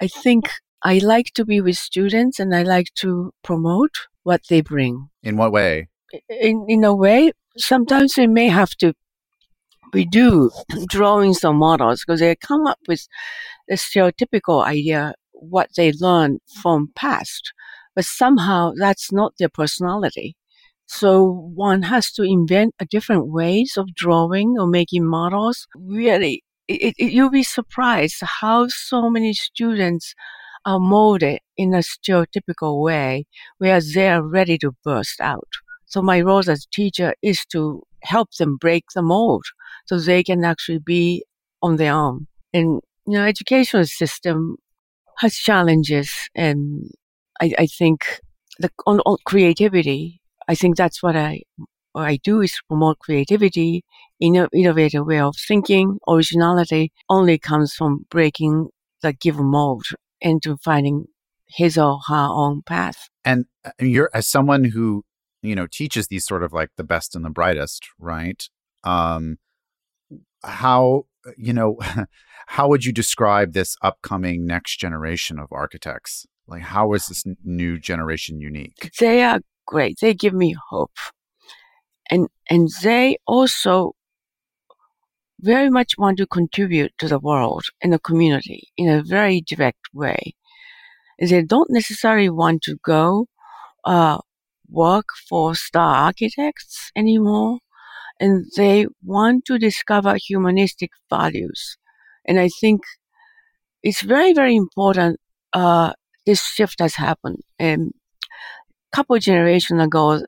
I 0.00 0.08
think 0.08 0.50
I 0.82 0.98
like 0.98 1.32
to 1.34 1.44
be 1.44 1.60
with 1.60 1.76
students 1.76 2.38
and 2.38 2.54
I 2.54 2.62
like 2.62 2.92
to 2.96 3.32
promote 3.42 3.94
what 4.22 4.42
they 4.48 4.60
bring. 4.60 5.08
In 5.22 5.36
what 5.36 5.52
way? 5.52 5.88
In, 6.28 6.64
in 6.68 6.84
a 6.84 6.94
way, 6.94 7.32
sometimes 7.56 8.16
we 8.16 8.26
may 8.26 8.48
have 8.48 8.70
to 8.76 8.94
redo 9.94 10.50
drawings 10.88 11.44
or 11.44 11.54
models 11.54 12.02
because 12.04 12.20
they 12.20 12.34
come 12.36 12.66
up 12.66 12.78
with 12.88 13.06
the 13.68 13.74
stereotypical 13.74 14.64
idea 14.64 15.14
what 15.32 15.68
they 15.76 15.92
learned 15.92 16.40
from 16.62 16.90
past, 16.94 17.52
but 17.94 18.04
somehow 18.04 18.72
that's 18.76 19.12
not 19.12 19.34
their 19.38 19.48
personality. 19.48 20.36
So 20.86 21.50
one 21.54 21.82
has 21.82 22.12
to 22.12 22.22
invent 22.22 22.74
a 22.78 22.84
different 22.84 23.28
ways 23.28 23.74
of 23.76 23.94
drawing 23.94 24.56
or 24.58 24.66
making 24.66 25.06
models. 25.06 25.66
Really, 25.76 26.44
it, 26.68 26.94
it, 26.98 27.12
you'll 27.12 27.30
be 27.30 27.42
surprised 27.42 28.16
how 28.20 28.68
so 28.68 29.10
many 29.10 29.32
students 29.32 30.14
are 30.66 30.78
molded 30.78 31.40
in 31.56 31.74
a 31.74 31.78
stereotypical 31.78 32.82
way 32.82 33.26
where 33.58 33.80
they're 33.80 34.22
ready 34.22 34.58
to 34.58 34.72
burst 34.84 35.20
out. 35.20 35.48
So 35.86 36.02
my 36.02 36.20
role 36.20 36.38
as 36.38 36.48
a 36.48 36.70
teacher 36.72 37.14
is 37.22 37.44
to 37.46 37.82
help 38.02 38.30
them 38.38 38.56
break 38.56 38.84
the 38.94 39.02
mold 39.02 39.44
so 39.86 39.98
they 39.98 40.22
can 40.22 40.44
actually 40.44 40.78
be 40.78 41.24
on 41.62 41.76
their 41.76 41.94
own. 41.94 42.26
And, 42.52 42.80
you 43.06 43.14
know, 43.14 43.24
educational 43.24 43.84
system 43.84 44.56
has 45.18 45.36
challenges 45.36 46.10
and 46.34 46.90
I, 47.40 47.52
I 47.58 47.66
think 47.66 48.20
the 48.58 48.70
on, 48.86 49.00
on 49.00 49.16
creativity, 49.24 50.20
I 50.48 50.54
think 50.54 50.76
that's 50.76 51.02
what 51.02 51.16
I, 51.16 51.42
what 51.92 52.06
I 52.06 52.18
do 52.22 52.40
is 52.40 52.58
promote 52.68 52.98
creativity, 52.98 53.84
inno, 54.22 54.48
innovative 54.52 55.06
way 55.06 55.20
of 55.20 55.36
thinking, 55.48 55.98
originality 56.08 56.92
only 57.08 57.38
comes 57.38 57.74
from 57.74 58.06
breaking 58.10 58.68
the 59.02 59.12
given 59.12 59.46
mold 59.46 59.84
into 60.20 60.56
finding 60.58 61.06
his 61.48 61.78
or 61.78 62.00
her 62.08 62.28
own 62.30 62.62
path. 62.62 63.08
And 63.24 63.46
uh, 63.64 63.70
you're 63.80 64.10
as 64.14 64.28
someone 64.28 64.64
who 64.64 65.04
you 65.44 65.54
know 65.54 65.66
teaches 65.66 66.08
these 66.08 66.26
sort 66.26 66.42
of 66.42 66.52
like 66.52 66.70
the 66.76 66.84
best 66.84 67.14
and 67.14 67.24
the 67.24 67.30
brightest 67.30 67.86
right? 67.98 68.48
Um 68.82 69.38
how 70.42 71.06
you 71.36 71.52
know 71.52 71.78
how 72.46 72.68
would 72.68 72.84
you 72.84 72.92
describe 72.92 73.52
this 73.52 73.76
upcoming 73.82 74.46
next 74.46 74.78
generation 74.78 75.38
of 75.38 75.52
architects? 75.52 76.26
Like 76.46 76.62
how 76.62 76.92
is 76.92 77.06
this 77.06 77.24
new 77.44 77.78
generation 77.78 78.40
unique? 78.40 78.90
They 78.98 79.22
are 79.22 79.40
great. 79.66 79.98
They 80.00 80.14
give 80.14 80.34
me 80.34 80.54
hope. 80.70 80.98
And 82.10 82.28
and 82.50 82.68
they 82.82 83.16
also 83.26 83.94
very 85.40 85.70
much 85.70 85.94
want 85.98 86.18
to 86.18 86.26
contribute 86.26 86.92
to 86.98 87.08
the 87.08 87.18
world 87.18 87.64
and 87.82 87.92
the 87.92 87.98
community 87.98 88.68
in 88.76 88.88
a 88.88 89.02
very 89.02 89.42
direct 89.42 89.80
way. 89.92 90.34
They 91.18 91.42
don't 91.42 91.70
necessarily 91.70 92.30
want 92.30 92.62
to 92.62 92.76
go 92.84 93.26
uh, 93.84 94.18
work 94.70 95.06
for 95.28 95.54
star 95.54 95.94
architects 96.06 96.90
anymore 96.96 97.58
and 98.20 98.46
they 98.56 98.86
want 99.04 99.44
to 99.46 99.58
discover 99.58 100.16
humanistic 100.16 100.90
values. 101.10 101.76
And 102.26 102.40
I 102.40 102.48
think 102.60 102.82
it's 103.82 104.02
very, 104.02 104.32
very 104.32 104.56
important. 104.56 105.20
Uh, 105.52 105.92
this 106.26 106.42
shift 106.42 106.80
has 106.80 106.94
happened. 106.94 107.40
And 107.58 107.92
a 108.92 108.96
couple 108.96 109.18
generations 109.18 109.82
ago, 109.82 110.22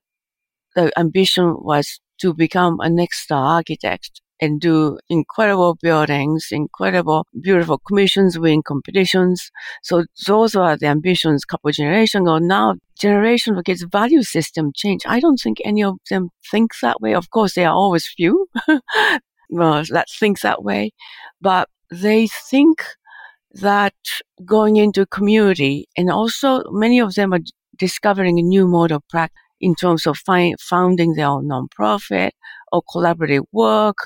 the 0.77 0.93
ambition 0.99 1.57
was 1.61 2.01
to 2.21 2.35
become 2.35 2.81
a 2.81 2.91
next 2.91 3.23
star 3.23 3.57
architect 3.57 4.23
and 4.41 4.61
do 4.61 4.99
incredible 5.09 5.77
buildings, 5.81 6.49
incredible, 6.51 7.27
beautiful 7.41 7.79
commissions, 7.79 8.39
win 8.39 8.63
competitions. 8.63 9.51
So 9.83 10.05
those 10.27 10.55
are 10.55 10.77
the 10.77 10.87
ambitions 10.87 11.45
couple 11.45 11.71
generations 11.71 12.23
ago. 12.23 12.39
Now, 12.39 12.75
generation 12.99 13.57
of 13.57 13.65
kids' 13.65 13.85
value 13.91 14.23
system 14.23 14.73
change. 14.75 15.03
I 15.07 15.21
don't 15.21 15.39
think 15.39 15.59
any 15.65 15.83
of 15.83 15.97
them 16.11 16.31
think 16.51 16.73
that 16.83 17.01
way. 17.01 17.15
Of 17.15 17.31
course, 17.31 17.55
there 17.55 17.69
are 17.69 17.75
always 17.75 18.07
few 18.07 18.49
well, 19.51 19.85
that 19.91 20.09
think 20.11 20.41
that 20.41 20.63
way, 20.63 20.93
but 21.41 21.69
they 21.91 22.27
think 22.27 22.83
that 23.53 23.95
going 24.45 24.77
into 24.77 25.07
community 25.07 25.89
and 25.97 26.11
also 26.11 26.63
many 26.71 26.99
of 27.01 27.15
them 27.15 27.33
are 27.33 27.41
discovering 27.79 28.39
a 28.39 28.43
new 28.43 28.67
mode 28.67 28.93
of 28.93 29.07
practice 29.09 29.41
in 29.61 29.75
terms 29.75 30.07
of 30.07 30.19
founding 30.61 31.15
their 31.15 31.27
own 31.29 31.49
nonprofit 31.49 32.31
or 32.73 32.83
collaborative 32.95 33.45
work 33.53 33.97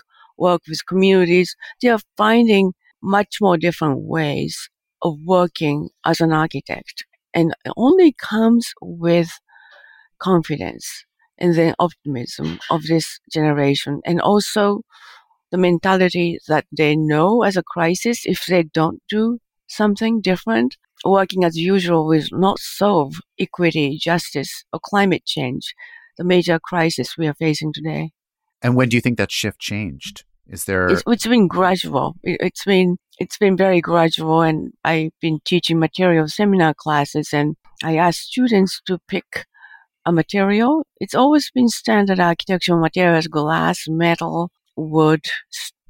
work 0.41 0.63
with 0.69 0.87
communities, 0.87 1.55
they 1.81 1.89
are 1.89 2.01
finding 2.17 2.73
much 3.03 3.37
more 3.41 3.57
different 3.57 4.01
ways 4.01 4.69
of 5.03 5.17
working 5.25 5.91
as 6.05 6.21
an 6.21 6.33
architect. 6.33 7.05
And 7.33 7.55
it 7.65 7.73
only 7.77 8.13
comes 8.13 8.73
with 8.81 9.31
confidence 10.19 11.05
and 11.39 11.55
the 11.55 11.75
optimism 11.79 12.59
of 12.71 12.85
this 12.85 13.19
generation 13.33 14.01
and 14.05 14.21
also 14.21 14.83
the 15.51 15.59
mentality 15.59 16.39
that 16.47 16.67
they 16.77 16.95
know 16.95 17.43
as 17.43 17.57
a 17.57 17.63
crisis 17.63 18.27
if 18.27 18.45
they 18.47 18.63
don't 18.63 19.03
do 19.09 19.39
something 19.67 20.21
different 20.21 20.77
working 21.05 21.45
as 21.45 21.57
usual 21.57 22.07
will 22.07 22.23
not 22.33 22.59
solve 22.59 23.15
equity 23.39 23.99
justice 23.99 24.65
or 24.73 24.81
climate 24.85 25.25
change 25.25 25.75
the 26.19 26.25
major 26.25 26.59
crisis 26.59 27.17
we 27.17 27.27
are 27.27 27.35
facing 27.35 27.73
today 27.73 28.11
and 28.63 28.77
when 28.77 28.89
do 28.89 28.97
you 28.97 29.01
think 29.01 29.17
that 29.17 29.33
shift 29.33 29.59
changed 29.59 30.25
is 30.51 30.65
there? 30.65 30.89
It's, 30.89 31.03
it's 31.07 31.27
been 31.27 31.47
gradual. 31.47 32.17
It's 32.23 32.65
been 32.65 32.97
it's 33.19 33.39
been 33.39 33.57
very 33.57 33.81
gradual, 33.81 34.43
and 34.43 34.73
I've 34.85 35.13
been 35.21 35.41
teaching 35.45 35.79
material 35.79 36.29
seminar 36.29 36.75
classes, 36.75 37.31
and 37.33 37.57
I 37.85 37.97
ask 37.97 38.21
students 38.21 38.81
to 38.87 38.99
pick 39.09 39.47
a 40.05 40.13
material. 40.13 40.85
It's 40.99 41.15
always 41.15 41.51
been 41.55 41.69
standard 41.69 42.19
architectural 42.19 42.81
materials: 42.81 43.29
glass, 43.29 43.85
metal, 43.89 44.51
wood, 44.77 45.25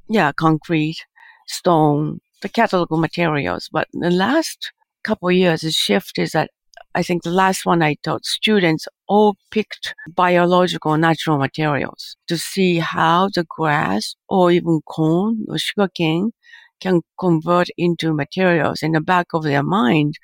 yeah, 0.09 0.33
concrete, 0.33 0.99
stone, 1.47 2.21
the 2.43 2.49
catalog 2.49 2.91
materials. 2.91 3.69
But 3.73 3.89
the 3.93 4.11
last 4.11 4.73
couple 5.03 5.31
years, 5.33 5.63
the 5.63 5.71
shift 5.71 6.19
is 6.19 6.33
that 6.33 6.51
I 6.95 7.03
think 7.03 7.23
the 7.23 7.31
last 7.31 7.67
one 7.67 7.83
I 7.83 7.95
taught 8.03 8.25
students 8.25 8.87
all 9.09 9.37
picked 9.51 9.95
biological 10.09 10.97
natural 10.97 11.39
materials 11.39 12.17
to 12.29 12.37
see 12.39 12.79
how 12.79 13.29
the 13.35 13.45
grass 13.49 14.15
or 14.29 14.51
even 14.53 14.81
corn 14.83 15.47
or 15.49 15.59
sugarcane 15.59 16.31
can 16.81 17.03
convert 17.19 17.69
into 17.77 18.15
materials 18.15 18.83
in 18.83 18.93
the 18.93 19.01
back 19.01 19.27
of 19.35 19.43
their 19.43 19.63
mind. 19.63 20.15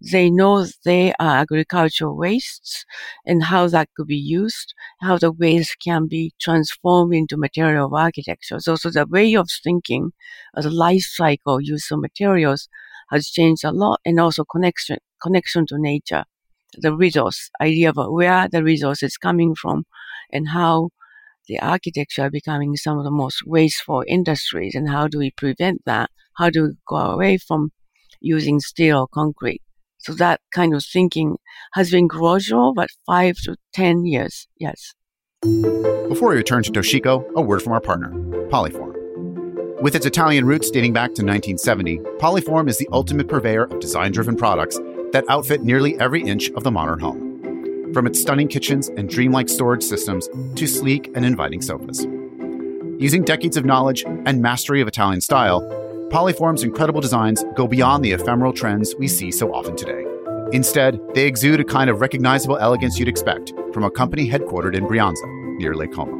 They 0.00 0.30
know 0.30 0.66
they 0.84 1.12
are 1.20 1.38
agricultural 1.38 2.16
wastes 2.16 2.84
and 3.26 3.44
how 3.44 3.68
that 3.68 3.88
could 3.96 4.06
be 4.06 4.16
used, 4.16 4.74
how 5.00 5.18
the 5.18 5.32
waste 5.32 5.76
can 5.84 6.06
be 6.08 6.32
transformed 6.40 7.14
into 7.14 7.36
material 7.36 7.86
of 7.86 7.94
architecture. 7.94 8.60
So, 8.60 8.76
so 8.76 8.90
the 8.90 9.06
way 9.06 9.34
of 9.34 9.48
thinking 9.64 10.12
the 10.54 10.70
life 10.70 11.02
cycle 11.02 11.60
use 11.60 11.90
of 11.90 12.00
materials 12.00 12.68
has 13.10 13.28
changed 13.28 13.64
a 13.64 13.72
lot 13.72 14.00
and 14.04 14.20
also 14.20 14.44
connection, 14.44 14.98
connection 15.22 15.66
to 15.66 15.78
nature. 15.78 16.24
The 16.78 16.94
resource 16.94 17.50
idea 17.60 17.90
of 17.90 17.96
where 17.96 18.48
the 18.48 18.62
resource 18.62 19.02
is 19.02 19.16
coming 19.16 19.54
from 19.54 19.84
and 20.32 20.48
how 20.48 20.90
the 21.48 21.60
architecture 21.60 22.22
are 22.22 22.30
becoming 22.30 22.76
some 22.76 22.98
of 22.98 23.04
the 23.04 23.10
most 23.10 23.42
wasteful 23.46 24.02
industries 24.06 24.74
and 24.74 24.88
how 24.88 25.08
do 25.08 25.18
we 25.18 25.30
prevent 25.30 25.82
that? 25.86 26.10
How 26.36 26.50
do 26.50 26.64
we 26.64 26.70
go 26.86 26.96
away 26.96 27.38
from 27.38 27.70
using 28.20 28.60
steel 28.60 29.00
or 29.00 29.08
concrete? 29.08 29.62
So 29.98 30.12
that 30.14 30.40
kind 30.52 30.74
of 30.74 30.84
thinking 30.84 31.36
has 31.74 31.90
been 31.90 32.06
gradual, 32.06 32.74
but 32.74 32.88
five 33.06 33.36
to 33.44 33.56
10 33.74 34.06
years. 34.06 34.46
Yes. 34.58 34.94
Before 35.42 36.30
we 36.30 36.36
return 36.36 36.62
to 36.64 36.72
Toshiko, 36.72 37.24
a 37.34 37.40
word 37.40 37.62
from 37.62 37.72
our 37.72 37.80
partner, 37.80 38.10
Poliform. 38.48 38.94
With 39.80 39.94
its 39.94 40.06
Italian 40.06 40.46
roots 40.46 40.70
dating 40.70 40.92
back 40.92 41.08
to 41.14 41.22
1970, 41.22 41.98
Poliform 42.18 42.68
is 42.68 42.78
the 42.78 42.88
ultimate 42.92 43.28
purveyor 43.28 43.64
of 43.64 43.78
design 43.80 44.12
driven 44.12 44.36
products 44.36 44.78
that 45.16 45.24
outfit 45.30 45.62
nearly 45.62 45.98
every 45.98 46.22
inch 46.22 46.50
of 46.50 46.62
the 46.62 46.70
modern 46.70 47.00
home 47.00 47.90
from 47.94 48.06
its 48.06 48.20
stunning 48.20 48.46
kitchens 48.46 48.88
and 48.98 49.08
dreamlike 49.08 49.48
storage 49.48 49.82
systems 49.82 50.28
to 50.56 50.66
sleek 50.66 51.10
and 51.14 51.24
inviting 51.24 51.62
sofas. 51.62 52.06
Using 52.98 53.22
decades 53.22 53.56
of 53.56 53.64
knowledge 53.64 54.04
and 54.04 54.42
mastery 54.42 54.82
of 54.82 54.88
Italian 54.88 55.22
style, 55.22 55.62
Poliform's 56.12 56.64
incredible 56.64 57.00
designs 57.00 57.46
go 57.54 57.66
beyond 57.66 58.04
the 58.04 58.12
ephemeral 58.12 58.52
trends 58.52 58.94
we 58.98 59.08
see 59.08 59.30
so 59.30 59.54
often 59.54 59.74
today. 59.74 60.04
Instead, 60.52 61.00
they 61.14 61.26
exude 61.26 61.60
a 61.60 61.64
kind 61.64 61.88
of 61.88 62.02
recognizable 62.02 62.58
elegance 62.58 62.98
you'd 62.98 63.08
expect 63.08 63.54
from 63.72 63.84
a 63.84 63.90
company 63.90 64.28
headquartered 64.28 64.76
in 64.76 64.84
Brianza, 64.84 65.26
near 65.58 65.74
Lake 65.74 65.94
Como. 65.94 66.14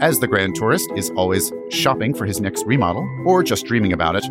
As 0.00 0.18
the 0.18 0.26
grand 0.26 0.56
tourist 0.56 0.90
is 0.96 1.10
always 1.10 1.52
shopping 1.70 2.12
for 2.12 2.26
his 2.26 2.40
next 2.40 2.66
remodel 2.66 3.08
or 3.24 3.44
just 3.44 3.66
dreaming 3.66 3.92
about 3.92 4.16
it, 4.16 4.24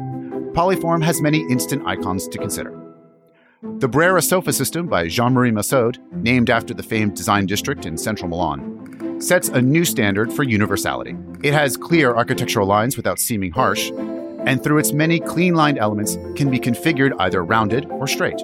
Poliform 0.54 1.02
has 1.02 1.22
many 1.22 1.50
instant 1.50 1.88
icons 1.88 2.28
to 2.28 2.38
consider. 2.38 2.83
The 3.64 3.88
Brera 3.88 4.22
sofa 4.22 4.52
system 4.52 4.88
by 4.88 5.08
Jean 5.08 5.32
Marie 5.32 5.50
Massaud, 5.50 5.98
named 6.12 6.50
after 6.50 6.74
the 6.74 6.84
famed 6.84 7.16
design 7.16 7.46
district 7.46 7.86
in 7.86 7.98
central 7.98 8.28
Milan, 8.28 9.22
sets 9.22 9.48
a 9.48 9.62
new 9.62 9.86
standard 9.86 10.34
for 10.34 10.44
universality. 10.44 11.16
It 11.44 11.54
has 11.54 11.78
clear 11.78 12.14
architectural 12.14 12.68
lines 12.68 12.98
without 12.98 13.20
seeming 13.20 13.54
harsh, 13.54 13.90
and 14.46 14.62
through 14.62 14.80
its 14.80 14.92
many 14.92 15.18
clean 15.18 15.56
lined 15.56 15.78
elements 15.78 16.18
can 16.36 16.52
be 16.52 16.60
configured 16.60 17.14
either 17.20 17.42
rounded 17.42 17.86
or 17.86 18.06
straight. 18.06 18.44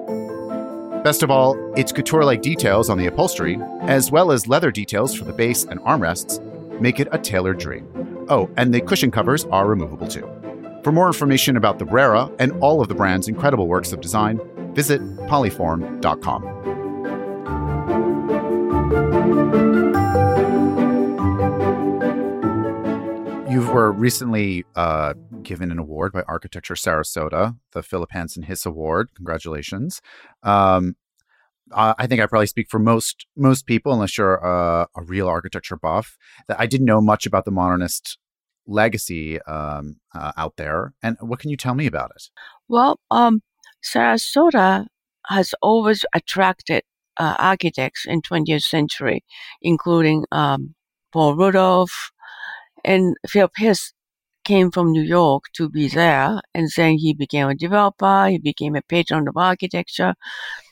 Best 1.03 1.21
of 1.21 1.29
all, 1.29 1.57
its 1.77 1.91
couture 1.91 2.23
like 2.23 2.41
details 2.41 2.89
on 2.89 2.97
the 2.97 3.07
upholstery, 3.07 3.59
as 3.81 4.11
well 4.11 4.31
as 4.31 4.47
leather 4.47 4.71
details 4.71 5.13
for 5.13 5.25
the 5.25 5.33
base 5.33 5.65
and 5.65 5.81
armrests, 5.81 6.39
make 6.79 6.97
it 6.97 7.09
a 7.11 7.17
tailored 7.17 7.59
dream. 7.59 8.25
Oh, 8.29 8.49
and 8.55 8.73
the 8.73 8.79
cushion 8.79 9.11
covers 9.11 9.43
are 9.51 9.67
removable 9.67 10.07
too. 10.07 10.29
For 10.81 10.93
more 10.93 11.07
information 11.07 11.57
about 11.57 11.77
the 11.77 11.83
Brera 11.83 12.31
and 12.39 12.53
all 12.61 12.79
of 12.79 12.87
the 12.87 12.95
brand's 12.95 13.27
incredible 13.27 13.67
works 13.67 13.91
of 13.91 13.99
design, 13.99 14.39
visit 14.73 15.01
polyform.com. 15.27 16.59
You 23.49 23.67
were 23.71 23.91
recently 23.91 24.65
uh, 24.75 25.13
given 25.41 25.71
an 25.71 25.79
award 25.79 26.13
by 26.13 26.21
Architecture 26.23 26.75
Sarasota, 26.75 27.57
the 27.71 27.81
Philip 27.81 28.11
Hanson 28.11 28.43
Hiss 28.43 28.65
Award. 28.65 29.09
Congratulations. 29.15 30.01
Um, 30.43 30.95
I 31.71 32.07
think 32.07 32.21
I 32.21 32.25
probably 32.25 32.47
speak 32.47 32.69
for 32.69 32.79
most 32.79 33.27
most 33.35 33.65
people, 33.65 33.93
unless 33.93 34.17
you're 34.17 34.35
a, 34.35 34.87
a, 34.95 35.03
real 35.03 35.27
architecture 35.27 35.77
buff, 35.77 36.17
that 36.47 36.59
I 36.59 36.65
didn't 36.65 36.85
know 36.85 37.01
much 37.01 37.25
about 37.25 37.45
the 37.45 37.51
modernist 37.51 38.17
legacy 38.65 39.41
um, 39.41 39.97
uh, 40.15 40.31
out 40.37 40.55
there. 40.57 40.93
And 41.03 41.17
what 41.19 41.39
can 41.39 41.49
you 41.49 41.57
tell 41.57 41.75
me 41.75 41.85
about 41.85 42.11
it? 42.15 42.23
Well, 42.67 42.99
um, 43.11 43.41
Sarasota 43.83 44.87
has 45.27 45.53
always 45.61 46.05
attracted 46.13 46.83
uh, 47.17 47.35
architects 47.39 48.05
in 48.07 48.21
20th 48.21 48.63
century, 48.63 49.23
including 49.61 50.25
um, 50.31 50.75
Paul 51.11 51.35
Rudolph 51.35 52.11
and 52.83 53.15
Philip 53.27 53.51
Hiss 53.57 53.93
came 54.45 54.71
from 54.71 54.91
New 54.91 55.03
York 55.03 55.45
to 55.55 55.69
be 55.69 55.87
there, 55.89 56.41
and 56.53 56.69
then 56.75 56.97
he 56.97 57.13
became 57.13 57.49
a 57.49 57.55
developer. 57.55 58.27
He 58.29 58.37
became 58.39 58.75
a 58.75 58.81
patron 58.81 59.27
of 59.27 59.37
architecture, 59.37 60.15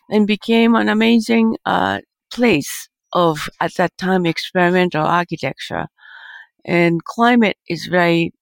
and 0.09 0.27
became 0.27 0.75
an 0.75 0.89
amazing 0.89 1.57
uh, 1.65 1.99
place 2.33 2.89
of 3.13 3.49
at 3.61 3.75
that 3.75 3.97
time 3.97 4.25
experimental 4.25 5.05
architecture. 5.05 5.87
And 6.65 7.03
climate 7.05 7.57
is 7.69 7.87
very, 7.87 8.33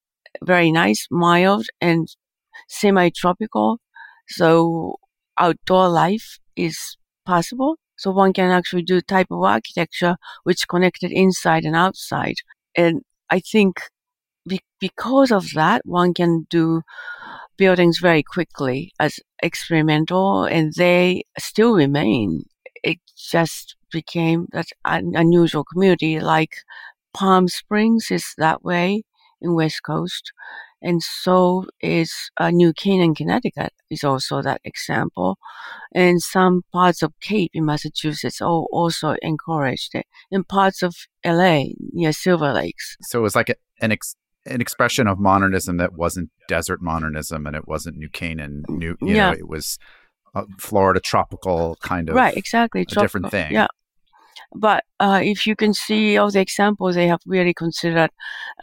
very 0.44 0.72
nice, 0.72 1.08
mild, 1.12 1.68
and 1.82 2.08
semi-tropical. 2.70 3.80
So 4.30 4.98
outdoor 5.40 5.90
life 5.90 6.40
is 6.56 6.98
possible. 7.26 7.78
So 7.98 8.12
one 8.12 8.34
can 8.34 8.52
actually 8.52 8.84
do 8.84 9.02
type 9.02 9.28
of 9.32 9.42
architecture 9.44 10.16
which 10.44 10.68
connected 10.68 11.12
inside 11.12 11.64
and 11.66 11.76
outside. 11.76 12.36
And 12.76 13.02
I 13.30 13.40
think 13.40 13.80
be- 14.48 14.62
because 14.80 15.32
of 15.32 15.52
that, 15.56 15.82
one 15.86 16.14
can 16.14 16.48
do 16.50 16.82
buildings 17.58 18.00
very 18.00 18.24
quickly 18.24 18.92
as 19.00 19.20
experimental 19.42 20.44
and 20.46 20.74
they 20.74 21.24
still 21.40 21.74
remain. 21.76 22.44
It 22.84 23.00
just 23.18 23.76
became 23.92 24.48
that 24.52 24.68
an 24.86 25.14
unusual 25.16 25.64
community 25.64 26.20
like 26.20 26.54
Palm 27.14 27.48
Springs 27.48 28.12
is 28.12 28.34
that 28.38 28.64
way 28.64 29.04
in 29.42 29.56
West 29.56 29.82
Coast. 29.84 30.32
And 30.86 31.02
so 31.02 31.66
is 31.82 32.14
uh, 32.38 32.52
New 32.52 32.72
Canaan, 32.72 33.16
Connecticut 33.16 33.74
is 33.90 34.04
also 34.04 34.44
that 34.44 34.62
example. 34.64 35.38
And 35.96 36.22
some 36.22 36.62
parts 36.72 37.02
of 37.02 37.12
Cape 37.22 37.50
in 37.56 37.66
Massachusetts 37.66 38.40
also 38.40 39.16
encouraged 39.24 39.96
it. 39.96 40.06
In 40.30 40.44
parts 40.44 40.84
of 40.84 40.94
LA 41.26 41.64
near 41.92 42.12
Silver 42.14 42.54
Lakes. 42.54 42.98
So 43.02 43.18
it 43.18 43.24
was 43.24 43.36
like 43.36 43.50
an 43.82 43.92
ex- 43.92 44.16
an 44.46 44.62
expression 44.62 45.08
of 45.08 45.18
modernism 45.18 45.78
that 45.78 45.94
wasn't 45.94 46.30
desert 46.48 46.84
modernism 46.84 47.48
and 47.48 47.56
it 47.56 47.68
wasn't 47.68 47.98
New 47.98 48.10
Canaan. 48.10 48.64
New, 48.70 48.96
you 49.02 49.16
yeah. 49.16 49.32
know, 49.32 49.38
it 49.38 49.48
was 49.48 49.80
Florida 50.60 51.00
tropical 51.00 51.78
kind 51.82 52.10
of 52.10 52.16
right, 52.16 52.38
exactly, 52.38 52.86
different 52.86 53.32
thing. 53.32 53.52
Yeah, 53.52 53.68
but 54.54 54.84
uh, 55.00 55.22
if 55.24 55.48
you 55.48 55.56
can 55.56 55.74
see 55.74 56.18
all 56.18 56.30
the 56.30 56.42
examples, 56.42 56.96
they 56.96 57.08
have 57.08 57.22
really 57.26 57.54
considered 57.54 58.12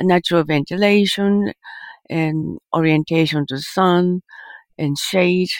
natural 0.00 0.44
ventilation, 0.44 1.52
and 2.10 2.58
orientation 2.74 3.46
to 3.48 3.58
sun 3.58 4.22
and 4.78 4.98
shade. 4.98 5.50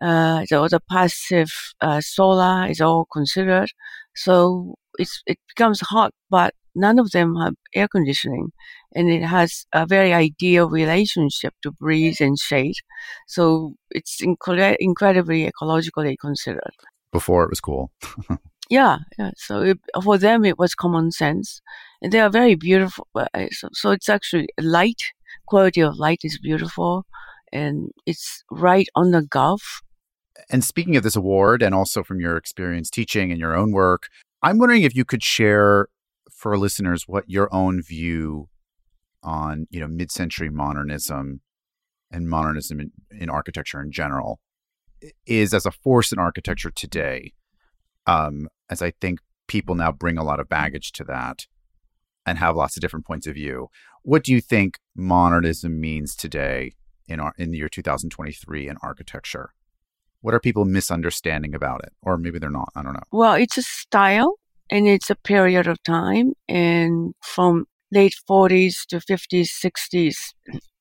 Uh, 0.00 0.44
the 0.48 0.60
other 0.60 0.78
passive 0.90 1.50
uh, 1.80 2.00
solar 2.00 2.66
is 2.68 2.80
all 2.80 3.06
considered. 3.12 3.70
So 4.14 4.74
it's, 4.98 5.22
it 5.26 5.38
becomes 5.48 5.80
hot, 5.80 6.12
but 6.30 6.54
none 6.74 6.98
of 6.98 7.10
them 7.10 7.34
have 7.36 7.54
air 7.74 7.88
conditioning. 7.88 8.52
And 8.94 9.10
it 9.10 9.22
has 9.22 9.66
a 9.72 9.86
very 9.86 10.12
ideal 10.12 10.68
relationship 10.70 11.54
to 11.62 11.72
breeze 11.72 12.20
and 12.20 12.38
shade. 12.38 12.76
So 13.26 13.74
it's 13.90 14.20
incre- 14.22 14.76
incredibly 14.78 15.50
ecologically 15.50 16.16
considered. 16.20 16.74
Before 17.12 17.44
it 17.44 17.50
was 17.50 17.60
cool. 17.60 17.90
yeah, 18.70 18.98
yeah. 19.18 19.32
So 19.36 19.62
it, 19.62 19.78
for 20.02 20.18
them, 20.18 20.44
it 20.44 20.58
was 20.58 20.74
common 20.74 21.10
sense. 21.10 21.60
And 22.00 22.12
they 22.12 22.20
are 22.20 22.30
very 22.30 22.54
beautiful. 22.54 23.08
Uh, 23.14 23.26
so, 23.50 23.68
so 23.72 23.90
it's 23.90 24.08
actually 24.08 24.48
light 24.60 25.02
quality 25.46 25.80
of 25.80 25.96
light 25.98 26.20
is 26.22 26.38
beautiful 26.38 27.04
and 27.52 27.90
it's 28.06 28.44
right 28.50 28.88
on 28.94 29.10
the 29.10 29.22
Gulf. 29.22 29.80
And 30.50 30.62
speaking 30.62 30.96
of 30.96 31.02
this 31.02 31.16
award 31.16 31.62
and 31.62 31.74
also 31.74 32.02
from 32.02 32.20
your 32.20 32.36
experience 32.36 32.90
teaching 32.90 33.30
and 33.30 33.40
your 33.40 33.56
own 33.56 33.72
work, 33.72 34.04
I'm 34.42 34.58
wondering 34.58 34.82
if 34.82 34.94
you 34.94 35.04
could 35.04 35.22
share 35.22 35.88
for 36.30 36.56
listeners 36.56 37.04
what 37.06 37.24
your 37.28 37.52
own 37.52 37.82
view 37.82 38.48
on, 39.22 39.66
you 39.70 39.80
know, 39.80 39.88
mid-century 39.88 40.50
modernism 40.50 41.40
and 42.10 42.28
modernism 42.28 42.80
in, 42.80 42.92
in 43.10 43.28
architecture 43.28 43.82
in 43.82 43.90
general 43.90 44.38
is 45.26 45.52
as 45.52 45.66
a 45.66 45.70
force 45.70 46.12
in 46.12 46.18
architecture 46.18 46.70
today. 46.70 47.32
Um, 48.06 48.48
as 48.70 48.80
I 48.80 48.92
think 49.00 49.20
people 49.48 49.74
now 49.74 49.92
bring 49.92 50.18
a 50.18 50.24
lot 50.24 50.40
of 50.40 50.48
baggage 50.48 50.92
to 50.92 51.04
that 51.04 51.46
and 52.28 52.38
have 52.38 52.56
lots 52.56 52.76
of 52.76 52.80
different 52.80 53.06
points 53.06 53.26
of 53.26 53.34
view. 53.34 53.68
What 54.02 54.24
do 54.24 54.32
you 54.32 54.40
think 54.40 54.78
modernism 54.94 55.80
means 55.80 56.14
today 56.14 56.72
in 57.06 57.20
our 57.20 57.32
in 57.38 57.50
the 57.50 57.58
year 57.58 57.68
2023 57.68 58.68
in 58.68 58.76
architecture? 58.82 59.52
What 60.20 60.34
are 60.34 60.40
people 60.40 60.64
misunderstanding 60.64 61.54
about 61.54 61.84
it? 61.84 61.92
Or 62.02 62.18
maybe 62.18 62.38
they're 62.38 62.50
not. 62.50 62.70
I 62.74 62.82
don't 62.82 62.94
know. 62.94 63.00
Well, 63.12 63.34
it's 63.34 63.56
a 63.56 63.62
style 63.62 64.34
and 64.70 64.86
it's 64.86 65.10
a 65.10 65.14
period 65.14 65.66
of 65.66 65.82
time 65.82 66.32
and 66.48 67.14
from 67.22 67.66
late 67.92 68.14
40s 68.28 68.86
to 68.88 68.96
50s, 68.98 69.48
60s, 69.64 70.16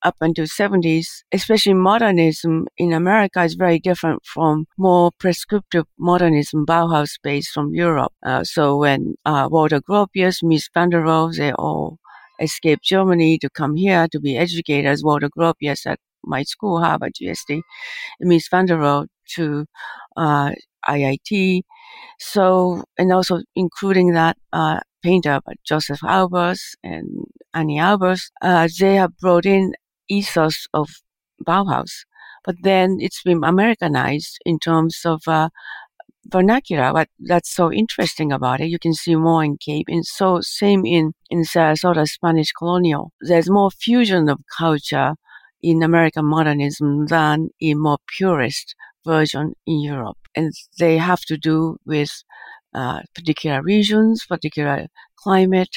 up 0.07 0.15
until 0.21 0.45
70s, 0.45 1.07
especially 1.33 1.73
modernism 1.73 2.65
in 2.77 2.93
America 2.93 3.43
is 3.43 3.55
very 3.55 3.79
different 3.79 4.21
from 4.33 4.65
more 4.77 5.11
prescriptive 5.19 5.85
modernism, 5.99 6.65
Bauhaus 6.65 7.11
based 7.21 7.51
from 7.51 7.73
Europe. 7.73 8.13
Uh, 8.25 8.43
so 8.43 8.77
when 8.77 9.15
uh, 9.25 9.47
Walter 9.51 9.81
Gropius, 9.81 10.37
Mies 10.43 10.69
van 10.73 10.89
der 10.89 11.01
Rohe, 11.01 11.35
they 11.35 11.51
all 11.53 11.97
escaped 12.39 12.83
Germany 12.83 13.37
to 13.39 13.49
come 13.49 13.75
here 13.75 14.07
to 14.13 14.19
be 14.19 14.37
educated 14.37 14.85
as 14.85 15.03
Walter 15.03 15.29
Gropius 15.37 15.85
at 15.85 15.99
my 16.23 16.43
school, 16.43 16.79
Harvard 16.81 17.13
GSD, 17.19 17.61
Mies 18.23 18.49
van 18.49 18.65
der 18.65 18.77
Rohe 18.77 19.07
to 19.35 19.65
uh, 20.15 20.51
IIT. 20.87 21.63
So, 22.19 22.83
and 22.97 23.11
also 23.11 23.41
including 23.55 24.13
that 24.13 24.37
uh, 24.53 24.79
painter, 25.03 25.39
Josef 25.65 25.99
Albers 26.01 26.61
and 26.83 27.07
Anni 27.53 27.77
Albers, 27.77 28.29
uh, 28.41 28.67
they 28.79 28.95
have 28.95 29.17
brought 29.17 29.45
in 29.45 29.73
ethos 30.09 30.67
of 30.73 30.89
Bauhaus, 31.45 32.05
but 32.45 32.55
then 32.63 32.97
it's 32.99 33.21
been 33.23 33.43
Americanized 33.43 34.37
in 34.45 34.59
terms 34.59 35.01
of 35.05 35.21
uh, 35.27 35.49
vernacular. 36.25 36.93
What 36.93 37.09
that's 37.19 37.53
so 37.53 37.71
interesting 37.71 38.31
about 38.31 38.61
it, 38.61 38.67
you 38.69 38.79
can 38.79 38.93
see 38.93 39.15
more 39.15 39.43
in 39.43 39.57
Cape, 39.57 39.87
and 39.89 40.05
so 40.05 40.39
same 40.41 40.85
in 40.85 41.13
in 41.29 41.43
Sarasota 41.43 42.07
Spanish 42.07 42.51
colonial. 42.51 43.11
There's 43.21 43.49
more 43.49 43.71
fusion 43.71 44.29
of 44.29 44.39
culture 44.57 45.15
in 45.61 45.83
American 45.83 46.25
modernism 46.25 47.07
than 47.07 47.49
in 47.59 47.81
more 47.81 47.97
purist 48.17 48.75
version 49.05 49.53
in 49.65 49.79
Europe, 49.81 50.17
and 50.35 50.51
they 50.79 50.97
have 50.97 51.21
to 51.21 51.37
do 51.37 51.77
with 51.85 52.11
uh, 52.73 53.01
particular 53.15 53.61
regions, 53.63 54.25
particular 54.27 54.87
climate, 55.17 55.75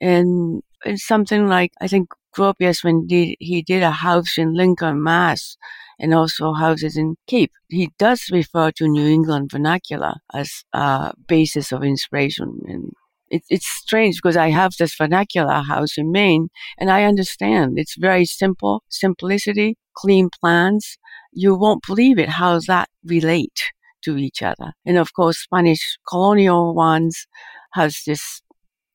and 0.00 0.62
it's 0.84 1.06
something 1.06 1.46
like 1.46 1.72
I 1.80 1.88
think 1.88 2.08
Gropius 2.34 2.82
when 2.82 3.06
did, 3.06 3.36
he 3.40 3.62
did 3.62 3.82
a 3.82 3.90
house 3.90 4.36
in 4.38 4.54
Lincoln, 4.54 5.02
Mass, 5.02 5.56
and 5.98 6.12
also 6.12 6.52
houses 6.52 6.96
in 6.96 7.16
Cape. 7.26 7.52
He 7.68 7.90
does 7.98 8.28
refer 8.30 8.70
to 8.72 8.88
New 8.88 9.06
England 9.06 9.50
vernacular 9.50 10.14
as 10.32 10.64
a 10.72 11.12
basis 11.28 11.72
of 11.72 11.84
inspiration. 11.84 12.60
And 12.66 12.92
it, 13.28 13.42
it's 13.48 13.66
strange 13.66 14.16
because 14.16 14.36
I 14.36 14.50
have 14.50 14.72
this 14.78 14.94
vernacular 14.94 15.62
house 15.62 15.96
in 15.96 16.12
Maine 16.12 16.48
and 16.78 16.90
I 16.90 17.04
understand 17.04 17.78
it's 17.78 17.96
very 17.96 18.24
simple, 18.24 18.82
simplicity, 18.88 19.76
clean 19.96 20.28
plans. 20.40 20.98
You 21.32 21.54
won't 21.54 21.86
believe 21.86 22.18
it 22.18 22.28
how 22.28 22.60
that 22.66 22.88
relate 23.04 23.60
to 24.04 24.16
each 24.16 24.42
other. 24.42 24.72
And 24.84 24.98
of 24.98 25.12
course, 25.14 25.38
Spanish 25.38 25.98
colonial 26.08 26.74
ones 26.74 27.26
has 27.72 28.02
this 28.06 28.42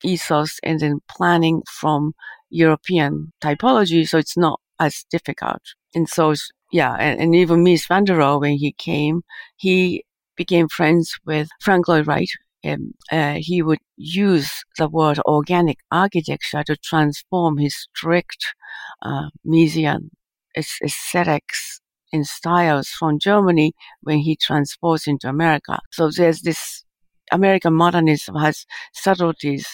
ethos 0.02 0.58
and 0.62 0.80
then 0.80 1.00
planning 1.08 1.62
from 1.68 2.12
European 2.50 3.32
typology, 3.42 4.06
so 4.08 4.18
it's 4.18 4.36
not 4.36 4.60
as 4.78 5.04
difficult. 5.10 5.62
And 5.94 6.08
so, 6.08 6.34
yeah, 6.72 6.94
and, 6.98 7.20
and 7.20 7.34
even 7.34 7.64
Mies 7.64 7.86
van 7.88 8.04
der 8.04 8.18
Rohe, 8.18 8.40
when 8.40 8.56
he 8.58 8.72
came, 8.72 9.22
he 9.56 10.04
became 10.36 10.68
friends 10.68 11.18
with 11.24 11.48
Frank 11.60 11.88
Lloyd 11.88 12.06
Wright. 12.06 12.30
And 12.62 12.92
uh, 13.10 13.36
he 13.38 13.62
would 13.62 13.78
use 13.96 14.64
the 14.76 14.88
word 14.88 15.18
organic 15.20 15.78
architecture 15.90 16.62
to 16.64 16.76
transform 16.76 17.56
his 17.56 17.74
strict 17.74 18.54
uh, 19.00 19.30
Miesian 19.46 20.10
aesthetics 20.56 21.80
and 22.12 22.26
styles 22.26 22.88
from 22.88 23.18
Germany 23.18 23.72
when 24.02 24.18
he 24.18 24.36
transports 24.36 25.06
into 25.06 25.28
America. 25.28 25.78
So 25.90 26.10
there's 26.10 26.42
this 26.42 26.84
American 27.32 27.74
modernism 27.74 28.34
has 28.34 28.66
subtleties 28.92 29.66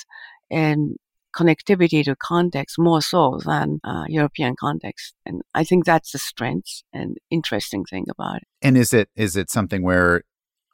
and 0.50 0.96
connectivity 1.36 2.04
to 2.04 2.16
context 2.16 2.78
more 2.78 3.02
so 3.02 3.38
than 3.44 3.78
uh, 3.84 4.04
European 4.08 4.54
context. 4.58 5.14
And 5.24 5.42
I 5.54 5.64
think 5.64 5.84
that's 5.84 6.12
the 6.12 6.18
strength 6.18 6.82
and 6.92 7.16
interesting 7.30 7.84
thing 7.84 8.06
about 8.08 8.36
it. 8.38 8.48
And 8.62 8.76
is 8.76 8.92
it 8.92 9.08
is 9.14 9.36
it 9.36 9.50
something 9.50 9.82
where 9.82 10.22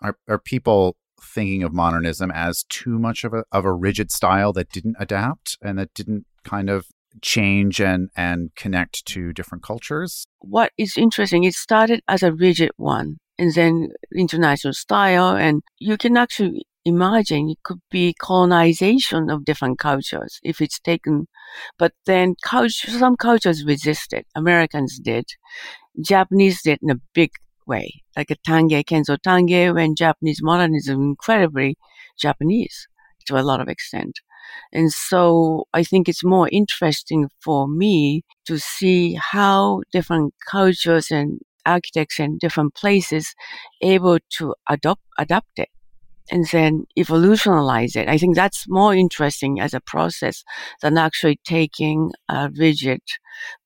are, 0.00 0.16
are 0.28 0.38
people 0.38 0.96
thinking 1.20 1.62
of 1.62 1.72
modernism 1.72 2.30
as 2.30 2.64
too 2.68 2.98
much 2.98 3.24
of 3.24 3.32
a 3.34 3.44
of 3.52 3.64
a 3.64 3.72
rigid 3.72 4.10
style 4.10 4.52
that 4.52 4.70
didn't 4.70 4.96
adapt 4.98 5.58
and 5.62 5.78
that 5.78 5.94
didn't 5.94 6.26
kind 6.44 6.70
of 6.70 6.86
change 7.20 7.80
and 7.80 8.08
and 8.16 8.54
connect 8.54 9.04
to 9.06 9.32
different 9.32 9.62
cultures? 9.62 10.26
What 10.40 10.72
is 10.78 10.96
interesting, 10.96 11.44
it 11.44 11.54
started 11.54 12.00
as 12.08 12.22
a 12.22 12.32
rigid 12.32 12.70
one 12.76 13.18
and 13.38 13.54
then 13.54 13.88
international 14.14 14.74
style 14.74 15.36
and 15.36 15.62
you 15.78 15.96
can 15.96 16.16
actually 16.16 16.64
imagine 16.84 17.50
it 17.50 17.62
could 17.62 17.80
be 17.90 18.14
colonization 18.14 19.30
of 19.30 19.44
different 19.44 19.78
cultures 19.78 20.40
if 20.42 20.60
it's 20.60 20.80
taken. 20.80 21.28
But 21.78 21.92
then 22.06 22.36
culture, 22.44 22.90
some 22.90 23.16
cultures 23.16 23.64
resisted. 23.64 24.24
Americans 24.34 24.98
did. 24.98 25.26
Japanese 26.00 26.62
did 26.62 26.80
in 26.82 26.90
a 26.90 27.00
big 27.14 27.30
way, 27.66 28.02
like 28.16 28.30
a 28.30 28.36
Tange, 28.36 28.84
Kenzo 28.84 29.16
Tange, 29.20 29.72
when 29.74 29.94
Japanese 29.94 30.40
modernism 30.42 31.00
incredibly 31.02 31.76
Japanese 32.18 32.88
to 33.26 33.38
a 33.38 33.42
lot 33.42 33.60
of 33.60 33.68
extent. 33.68 34.20
And 34.72 34.92
so 34.92 35.66
I 35.74 35.84
think 35.84 36.08
it's 36.08 36.24
more 36.24 36.48
interesting 36.52 37.28
for 37.42 37.68
me 37.68 38.22
to 38.46 38.58
see 38.58 39.18
how 39.32 39.82
different 39.92 40.34
cultures 40.50 41.10
and 41.10 41.40
architects 41.64 42.18
in 42.20 42.38
different 42.38 42.74
places 42.74 43.34
able 43.80 44.18
to 44.38 44.54
adopt, 44.68 45.02
adapt 45.18 45.58
it 45.58 45.68
and 46.30 46.46
then 46.48 46.84
evolutionalize 46.98 47.96
it. 47.96 48.08
I 48.08 48.18
think 48.18 48.36
that's 48.36 48.66
more 48.68 48.94
interesting 48.94 49.60
as 49.60 49.74
a 49.74 49.80
process 49.80 50.44
than 50.80 50.96
actually 50.98 51.38
taking 51.44 52.12
a 52.28 52.50
rigid 52.56 53.00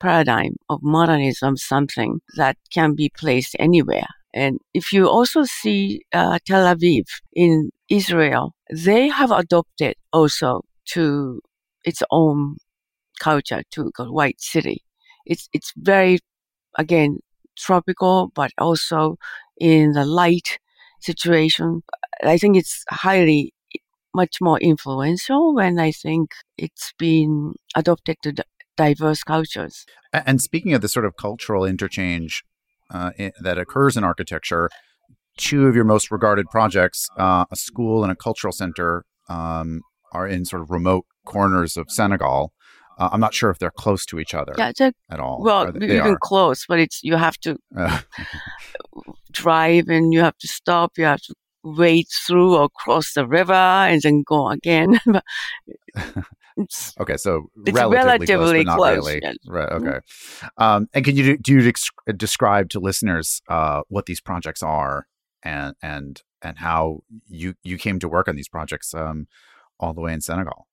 paradigm 0.00 0.56
of 0.68 0.80
modernism, 0.82 1.56
something 1.56 2.20
that 2.36 2.56
can 2.72 2.94
be 2.94 3.10
placed 3.16 3.56
anywhere. 3.58 4.06
And 4.34 4.58
if 4.74 4.92
you 4.92 5.08
also 5.08 5.44
see 5.44 6.02
uh, 6.12 6.38
Tel 6.46 6.64
Aviv 6.74 7.04
in 7.34 7.70
Israel, 7.88 8.54
they 8.70 9.08
have 9.08 9.30
adopted 9.30 9.94
also 10.12 10.62
to 10.92 11.40
its 11.84 12.02
own 12.10 12.56
culture 13.20 13.62
to 13.72 13.90
white 13.98 14.40
city. 14.40 14.82
It's 15.24 15.48
it's 15.52 15.72
very 15.76 16.18
again 16.78 17.20
tropical, 17.56 18.30
but 18.34 18.50
also 18.58 19.16
in 19.58 19.92
the 19.92 20.04
light 20.04 20.58
situation. 21.00 21.82
I 22.22 22.38
think 22.38 22.56
it's 22.56 22.84
highly 22.90 23.52
much 24.14 24.36
more 24.40 24.58
influential 24.58 25.54
when 25.54 25.78
I 25.78 25.92
think 25.92 26.30
it's 26.56 26.92
been 26.98 27.54
adopted 27.76 28.16
to 28.22 28.32
diverse 28.76 29.22
cultures. 29.22 29.84
And 30.12 30.40
speaking 30.40 30.72
of 30.72 30.80
the 30.80 30.88
sort 30.88 31.04
of 31.04 31.16
cultural 31.16 31.64
interchange 31.64 32.42
uh, 32.90 33.10
in, 33.18 33.32
that 33.42 33.58
occurs 33.58 33.96
in 33.96 34.04
architecture, 34.04 34.70
two 35.36 35.66
of 35.66 35.74
your 35.74 35.84
most 35.84 36.10
regarded 36.10 36.46
projects, 36.50 37.08
uh, 37.18 37.44
a 37.50 37.56
school 37.56 38.02
and 38.02 38.12
a 38.12 38.16
cultural 38.16 38.52
center, 38.52 39.04
um, 39.28 39.82
are 40.12 40.26
in 40.26 40.44
sort 40.44 40.62
of 40.62 40.70
remote 40.70 41.04
corners 41.26 41.76
of 41.76 41.90
Senegal. 41.90 42.52
Uh, 42.98 43.10
I'm 43.12 43.20
not 43.20 43.34
sure 43.34 43.50
if 43.50 43.58
they're 43.58 43.70
close 43.70 44.06
to 44.06 44.18
each 44.18 44.34
other 44.34 44.54
yeah, 44.56 44.72
at 45.10 45.20
all. 45.20 45.42
Well, 45.42 45.72
they, 45.72 45.96
even 45.96 46.16
close, 46.20 46.64
but 46.66 46.78
it's 46.78 47.00
you 47.02 47.16
have 47.16 47.36
to 47.38 47.58
drive 49.32 49.88
and 49.88 50.12
you 50.12 50.20
have 50.20 50.38
to 50.38 50.48
stop. 50.48 50.92
You 50.96 51.04
have 51.04 51.20
to 51.22 51.34
wade 51.62 52.06
through 52.26 52.56
or 52.56 52.68
cross 52.70 53.12
the 53.12 53.26
river 53.26 53.52
and 53.52 54.00
then 54.02 54.22
go 54.26 54.48
again. 54.48 54.98
okay, 57.00 57.16
so 57.16 57.50
it's 57.66 57.74
relatively, 57.74 58.06
relatively 58.06 58.64
close, 58.64 58.76
close 58.76 58.96
really. 58.96 59.20
yes. 59.22 59.36
Right. 59.46 59.68
Okay. 59.72 59.98
Um, 60.56 60.88
and 60.94 61.04
can 61.04 61.16
you 61.16 61.22
do, 61.22 61.36
do 61.36 61.52
you 61.52 61.72
describe 62.16 62.70
to 62.70 62.80
listeners 62.80 63.42
uh, 63.48 63.82
what 63.88 64.06
these 64.06 64.20
projects 64.20 64.62
are 64.62 65.06
and 65.42 65.74
and 65.82 66.22
and 66.42 66.58
how 66.58 67.02
you 67.28 67.54
you 67.62 67.76
came 67.76 67.98
to 67.98 68.08
work 68.08 68.28
on 68.28 68.36
these 68.36 68.48
projects 68.48 68.94
um, 68.94 69.26
all 69.78 69.92
the 69.92 70.00
way 70.00 70.12
in 70.12 70.20
Senegal? 70.20 70.65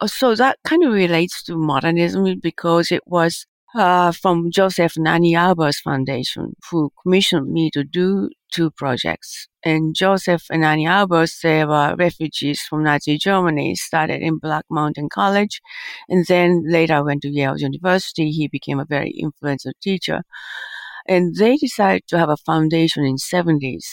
Uh, 0.00 0.06
so 0.06 0.34
that 0.34 0.58
kind 0.64 0.84
of 0.84 0.92
relates 0.92 1.42
to 1.42 1.56
modernism 1.56 2.38
because 2.40 2.92
it 2.92 3.02
was 3.06 3.46
uh, 3.74 4.12
from 4.12 4.50
Josef 4.50 4.96
and 4.96 5.08
Anni 5.08 5.34
Albers 5.34 5.76
Foundation, 5.82 6.54
who 6.70 6.90
commissioned 7.02 7.52
me 7.52 7.70
to 7.72 7.84
do 7.84 8.30
two 8.52 8.70
projects. 8.70 9.48
And 9.64 9.94
Josef 9.94 10.44
and 10.50 10.64
Anni 10.64 10.86
Albers, 10.86 11.40
they 11.42 11.64
were 11.64 11.94
refugees 11.98 12.60
from 12.62 12.84
Nazi 12.84 13.18
Germany, 13.18 13.74
started 13.74 14.22
in 14.22 14.38
Black 14.38 14.64
Mountain 14.70 15.08
College, 15.10 15.60
and 16.08 16.24
then 16.26 16.64
later 16.66 17.04
went 17.04 17.22
to 17.22 17.28
Yale 17.28 17.58
University. 17.58 18.30
He 18.30 18.48
became 18.48 18.78
a 18.80 18.86
very 18.86 19.10
influential 19.10 19.72
teacher. 19.82 20.22
And 21.06 21.34
they 21.36 21.56
decided 21.56 22.06
to 22.08 22.18
have 22.18 22.28
a 22.28 22.36
foundation 22.36 23.04
in 23.04 23.16
70s 23.16 23.84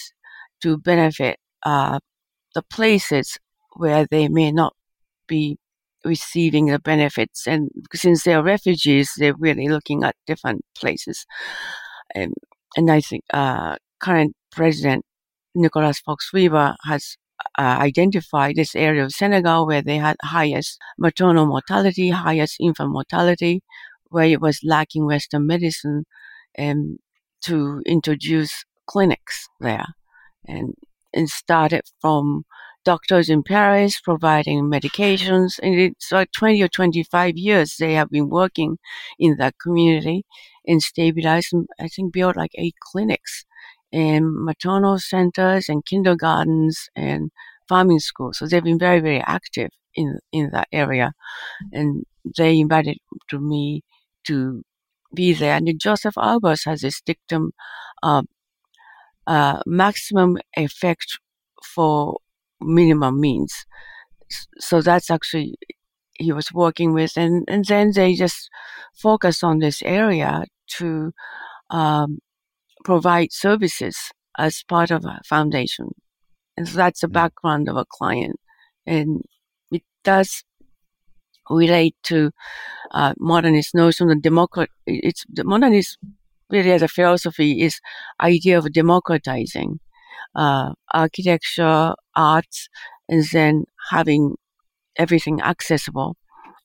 to 0.61 0.77
benefit 0.77 1.37
uh, 1.63 1.99
the 2.53 2.61
places 2.61 3.37
where 3.75 4.05
they 4.09 4.27
may 4.29 4.51
not 4.51 4.73
be 5.27 5.57
receiving 6.05 6.67
the 6.67 6.79
benefits. 6.79 7.47
And 7.47 7.69
since 7.93 8.23
they're 8.23 8.43
refugees, 8.43 9.11
they're 9.17 9.35
really 9.37 9.67
looking 9.67 10.03
at 10.03 10.15
different 10.27 10.61
places. 10.77 11.25
And, 12.13 12.33
and 12.77 12.91
I 12.91 13.01
think 13.01 13.23
uh, 13.33 13.75
current 13.99 14.35
president 14.51 15.03
Nicholas 15.55 15.99
Fox 15.99 16.31
Weber 16.33 16.75
has 16.83 17.17
uh, 17.57 17.77
identified 17.79 18.55
this 18.55 18.75
area 18.75 19.03
of 19.03 19.11
Senegal 19.11 19.65
where 19.65 19.81
they 19.81 19.97
had 19.97 20.17
highest 20.21 20.77
maternal 20.97 21.45
mortality, 21.45 22.09
highest 22.09 22.57
infant 22.59 22.91
mortality, 22.91 23.61
where 24.09 24.25
it 24.25 24.41
was 24.41 24.59
lacking 24.63 25.05
Western 25.05 25.47
medicine 25.47 26.03
and 26.55 26.99
to 27.41 27.81
introduce 27.85 28.65
clinics 28.87 29.47
there 29.59 29.85
and, 30.47 30.73
and 31.13 31.29
started 31.29 31.81
from 32.01 32.43
doctors 32.85 33.29
in 33.29 33.43
Paris 33.43 33.99
providing 33.99 34.63
medications. 34.71 35.59
And 35.61 35.77
it's 35.79 36.11
like 36.11 36.31
20 36.31 36.61
or 36.63 36.69
25 36.69 37.35
years 37.35 37.75
they 37.77 37.93
have 37.93 38.09
been 38.09 38.29
working 38.29 38.77
in 39.19 39.35
that 39.37 39.55
community 39.61 40.23
and 40.65 40.81
stabilized, 40.81 41.53
I 41.79 41.87
think, 41.89 42.13
built 42.13 42.37
like 42.37 42.51
eight 42.55 42.75
clinics 42.91 43.45
and 43.91 44.33
maternal 44.33 44.99
centers 44.99 45.67
and 45.67 45.85
kindergartens 45.85 46.89
and 46.95 47.31
farming 47.67 47.99
schools. 47.99 48.37
So 48.37 48.47
they've 48.47 48.63
been 48.63 48.79
very, 48.79 48.99
very 48.99 49.21
active 49.25 49.69
in, 49.95 50.19
in 50.31 50.51
that 50.51 50.67
area. 50.71 51.13
And 51.73 52.05
they 52.37 52.59
invited 52.59 52.97
to 53.29 53.39
me 53.39 53.83
to 54.27 54.63
be 55.13 55.33
there. 55.33 55.55
And 55.55 55.79
Josef 55.79 56.15
Albers 56.15 56.65
has 56.65 56.81
this 56.81 57.01
dictum, 57.01 57.51
uh, 58.03 58.23
uh, 59.27 59.61
maximum 59.65 60.37
effect 60.55 61.19
for 61.63 62.17
minimum 62.61 63.19
means. 63.19 63.53
So 64.59 64.81
that's 64.81 65.09
actually 65.09 65.55
he 66.17 66.31
was 66.31 66.51
working 66.53 66.93
with, 66.93 67.17
and, 67.17 67.43
and 67.47 67.65
then 67.65 67.91
they 67.93 68.13
just 68.13 68.49
focus 68.93 69.43
on 69.43 69.59
this 69.59 69.81
area 69.83 70.45
to 70.77 71.11
um, 71.69 72.19
provide 72.83 73.31
services 73.31 73.97
as 74.37 74.63
part 74.67 74.91
of 74.91 75.03
a 75.05 75.19
foundation. 75.27 75.89
And 76.57 76.67
so 76.67 76.77
that's 76.77 77.01
the 77.01 77.07
mm. 77.07 77.13
background 77.13 77.69
of 77.69 77.75
a 77.75 77.85
client. 77.89 78.39
And 78.85 79.21
it 79.71 79.83
does 80.03 80.43
relate 81.49 81.95
to 82.03 82.31
uh, 82.91 83.13
modernist 83.19 83.75
notion 83.75 84.09
of 84.09 84.21
democrat. 84.21 84.69
It's 84.87 85.23
the 85.31 85.43
modernist 85.43 85.97
really 86.49 86.71
as 86.71 86.81
a 86.81 86.87
philosophy 86.87 87.61
is 87.61 87.79
idea 88.21 88.57
of 88.57 88.71
democratizing 88.71 89.79
uh, 90.35 90.73
architecture, 90.93 91.93
arts, 92.15 92.69
and 93.09 93.25
then 93.31 93.65
having 93.91 94.35
everything 94.97 95.41
accessible 95.41 96.17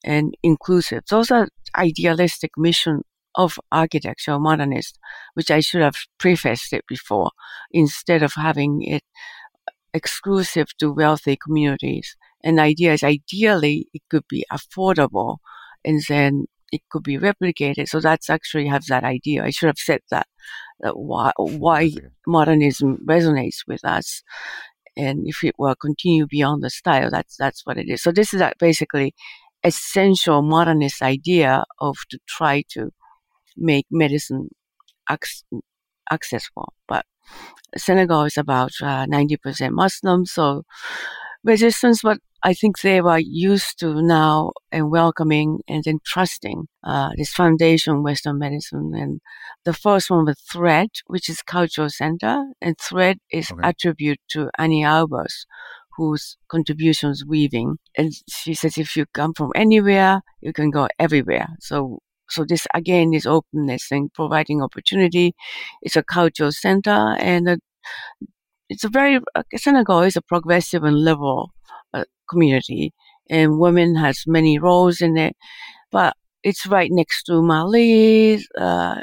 and 0.05 0.35
inclusive. 0.43 1.03
Those 1.11 1.31
are 1.31 1.49
idealistic 1.77 2.53
mission 2.57 3.03
of 3.37 3.59
architecture, 3.73 4.39
modernist, 4.39 4.99
which 5.35 5.51
I 5.51 5.61
should 5.61 5.83
have 5.83 5.97
prefaced 6.18 6.73
it 6.73 6.85
before, 6.89 7.31
instead 7.71 8.23
of 8.23 8.33
having 8.35 8.83
it 8.83 9.03
exclusive 9.95 10.68
to 10.79 10.93
wealthy 10.93 11.37
communities. 11.37 12.16
And 12.43 12.59
the 12.59 12.62
idea 12.62 12.93
is 12.93 13.03
ideally 13.03 13.89
it 13.93 14.03
could 14.11 14.25
be 14.29 14.45
affordable 14.53 15.39
and 15.85 16.01
then 16.09 16.47
it 16.73 16.83
could 16.91 17.03
be 17.03 17.18
replicated. 17.18 17.89
So 17.89 18.01
that's 18.01 18.31
actually 18.31 18.66
have 18.68 18.87
that 18.87 19.05
idea. 19.05 19.45
I 19.45 19.51
should 19.51 19.68
have 19.68 19.79
said 19.79 20.01
that, 20.11 20.27
that 20.81 20.97
why, 20.99 21.33
why 21.39 21.91
modernism 22.27 22.99
resonates 23.07 23.59
with 23.66 23.85
us. 23.85 24.23
And 24.97 25.23
if 25.27 25.45
it 25.45 25.55
will 25.59 25.75
continue 25.77 26.27
beyond 26.27 26.62
the 26.62 26.71
style, 26.71 27.11
that's, 27.11 27.37
that's 27.37 27.64
what 27.66 27.79
it 27.79 27.89
is. 27.89 28.03
So 28.03 28.12
this 28.12 28.35
is 28.35 28.43
basically 28.59 29.14
essential 29.64 30.43
modernist 30.43 31.03
idea 31.03 31.64
of 31.81 31.97
to 32.11 32.18
try 32.29 32.64
to 32.71 32.91
make 33.57 33.87
medicine 33.91 34.51
ac- 35.11 35.45
accessible. 36.12 36.75
But 36.89 37.07
Senegal 37.77 38.25
is 38.25 38.39
about 38.39 38.73
uh, 38.83 39.07
90% 39.07 39.75
Muslim, 39.75 40.27
so 40.27 40.64
resistance, 41.45 42.01
but 42.03 42.18
I 42.43 42.55
think 42.55 42.80
they 42.80 43.01
were 43.03 43.18
used 43.18 43.78
to 43.80 44.01
now 44.01 44.53
and 44.72 44.91
welcoming 44.91 45.61
and 45.68 45.84
then 45.84 45.99
trusting 46.07 46.68
uh, 46.84 47.11
this 47.16 47.32
foundation 47.32 48.03
Western 48.03 48.38
medicine. 48.38 48.93
And 48.95 49.20
the 49.64 49.74
first 49.74 50.11
one 50.11 50.24
was 50.24 50.41
Thread, 50.51 50.88
which 51.07 51.28
is 51.28 51.43
cultural 51.43 51.91
center, 51.91 52.45
and 52.62 52.76
Thread 52.78 53.18
is 53.30 53.51
okay. 53.53 53.61
attribute 53.68 54.20
to 54.30 54.51
Anni 54.59 54.82
Albers, 54.82 55.45
whose 55.97 56.38
contributions 56.49 57.24
weaving. 57.26 57.76
And 57.97 58.12
she 58.28 58.55
says, 58.55 58.78
if 58.78 58.97
you 58.97 59.05
come 59.12 59.34
from 59.34 59.51
anywhere, 59.55 60.22
you 60.41 60.53
can 60.53 60.70
go 60.70 60.88
everywhere. 60.99 61.49
So 61.61 61.99
so 62.30 62.45
this 62.49 62.66
again 62.74 63.12
is 63.12 63.26
openness 63.26 63.91
and 63.91 64.12
providing 64.14 64.62
opportunity. 64.62 65.34
It's 65.82 65.97
a 65.97 66.05
cultural 66.05 66.53
center 66.53 67.16
and 67.18 67.49
a, 67.49 67.59
it's 68.71 68.85
a 68.85 68.89
very, 68.89 69.18
uh, 69.35 69.43
Senegal 69.57 70.03
is 70.03 70.16
a 70.16 70.23
progressive 70.23 70.85
and 70.85 70.97
liberal 71.05 71.53
uh, 71.93 72.05
community 72.31 72.95
and 73.29 73.59
women 73.59 73.97
has 73.97 74.25
many 74.27 74.59
roles 74.59 75.01
in 75.01 75.16
it, 75.18 75.37
but 75.91 76.14
it's 76.43 76.66
right 76.66 76.91
next 76.93 77.25
to 77.25 77.43
Mali, 77.43 78.41
uh, 78.59 79.01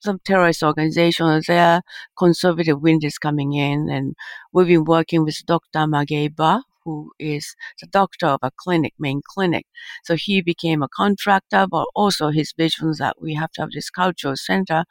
some 0.00 0.18
terrorist 0.24 0.62
organizations 0.62 1.46
there. 1.46 1.82
Conservative 2.18 2.80
wind 2.80 3.04
is 3.04 3.18
coming 3.18 3.54
in, 3.54 3.88
and 3.90 4.14
we've 4.52 4.66
been 4.66 4.84
working 4.84 5.24
with 5.24 5.44
Dr. 5.46 5.80
Magueye 5.80 6.34
Ba, 6.34 6.62
who 6.84 7.12
is 7.18 7.54
the 7.80 7.86
doctor 7.88 8.26
of 8.26 8.40
a 8.42 8.50
clinic, 8.56 8.94
main 8.98 9.20
clinic. 9.26 9.66
So 10.04 10.16
he 10.16 10.42
became 10.42 10.82
a 10.82 10.88
contractor, 10.88 11.66
but 11.70 11.86
also 11.94 12.28
his 12.30 12.52
vision 12.56 12.92
that 12.98 13.20
we 13.20 13.34
have 13.34 13.52
to 13.52 13.62
have 13.62 13.70
this 13.72 13.90
cultural 13.90 14.36
center 14.36 14.84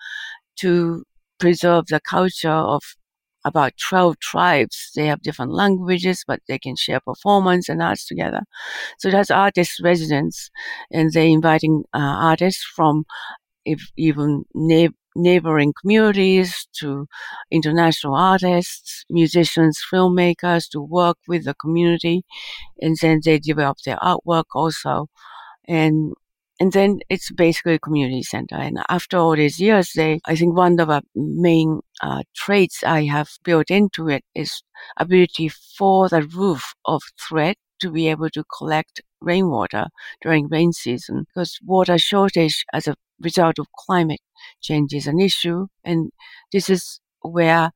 to 0.57 1.03
preserve 1.39 1.87
the 1.87 2.01
culture 2.01 2.49
of 2.49 2.81
about 3.45 3.73
12 3.89 4.19
tribes. 4.19 4.91
They 4.95 5.07
have 5.07 5.21
different 5.21 5.53
languages, 5.53 6.23
but 6.27 6.41
they 6.47 6.59
can 6.59 6.75
share 6.75 6.99
performance 6.99 7.69
and 7.69 7.81
arts 7.81 8.05
together. 8.05 8.41
So 8.99 9.11
that's 9.11 9.31
artist 9.31 9.79
residence, 9.83 10.49
and 10.91 11.11
they're 11.13 11.25
inviting 11.27 11.83
uh, 11.93 11.99
artists 11.99 12.63
from 12.63 13.05
if 13.65 13.81
even 13.97 14.45
neighboring 15.15 15.73
communities 15.81 16.67
to 16.79 17.07
international 17.51 18.15
artists, 18.15 19.05
musicians, 19.09 19.81
filmmakers 19.91 20.69
to 20.71 20.81
work 20.81 21.17
with 21.27 21.45
the 21.45 21.53
community. 21.55 22.23
And 22.81 22.97
then 23.01 23.21
they 23.25 23.39
develop 23.39 23.79
their 23.85 23.97
artwork 23.97 24.45
also. 24.53 25.07
And 25.67 26.13
and 26.59 26.73
then 26.73 26.99
it's 27.09 27.31
basically 27.31 27.75
a 27.75 27.79
community 27.79 28.23
center. 28.23 28.55
And 28.55 28.79
after 28.89 29.17
all 29.17 29.35
these 29.35 29.59
years, 29.59 29.93
they, 29.95 30.19
I 30.25 30.35
think 30.35 30.55
one 30.55 30.79
of 30.79 30.87
the 30.89 31.01
main 31.15 31.81
uh, 32.01 32.23
traits 32.35 32.83
I 32.83 33.05
have 33.05 33.29
built 33.43 33.71
into 33.71 34.09
it 34.09 34.23
is 34.35 34.61
ability 34.97 35.49
for 35.49 36.09
the 36.09 36.23
roof 36.23 36.73
of 36.85 37.01
thread 37.27 37.55
to 37.81 37.89
be 37.89 38.09
able 38.09 38.29
to 38.31 38.43
collect 38.57 39.01
rainwater 39.21 39.87
during 40.21 40.47
rain 40.47 40.73
season 40.73 41.25
because 41.27 41.59
water 41.65 41.97
shortage 41.97 42.65
as 42.73 42.87
a 42.87 42.95
result 43.21 43.57
of 43.59 43.67
climate 43.73 44.21
change 44.61 44.93
is 44.93 45.07
an 45.07 45.19
issue. 45.19 45.67
And 45.83 46.11
this 46.51 46.69
is 46.69 46.99
where 47.21 47.71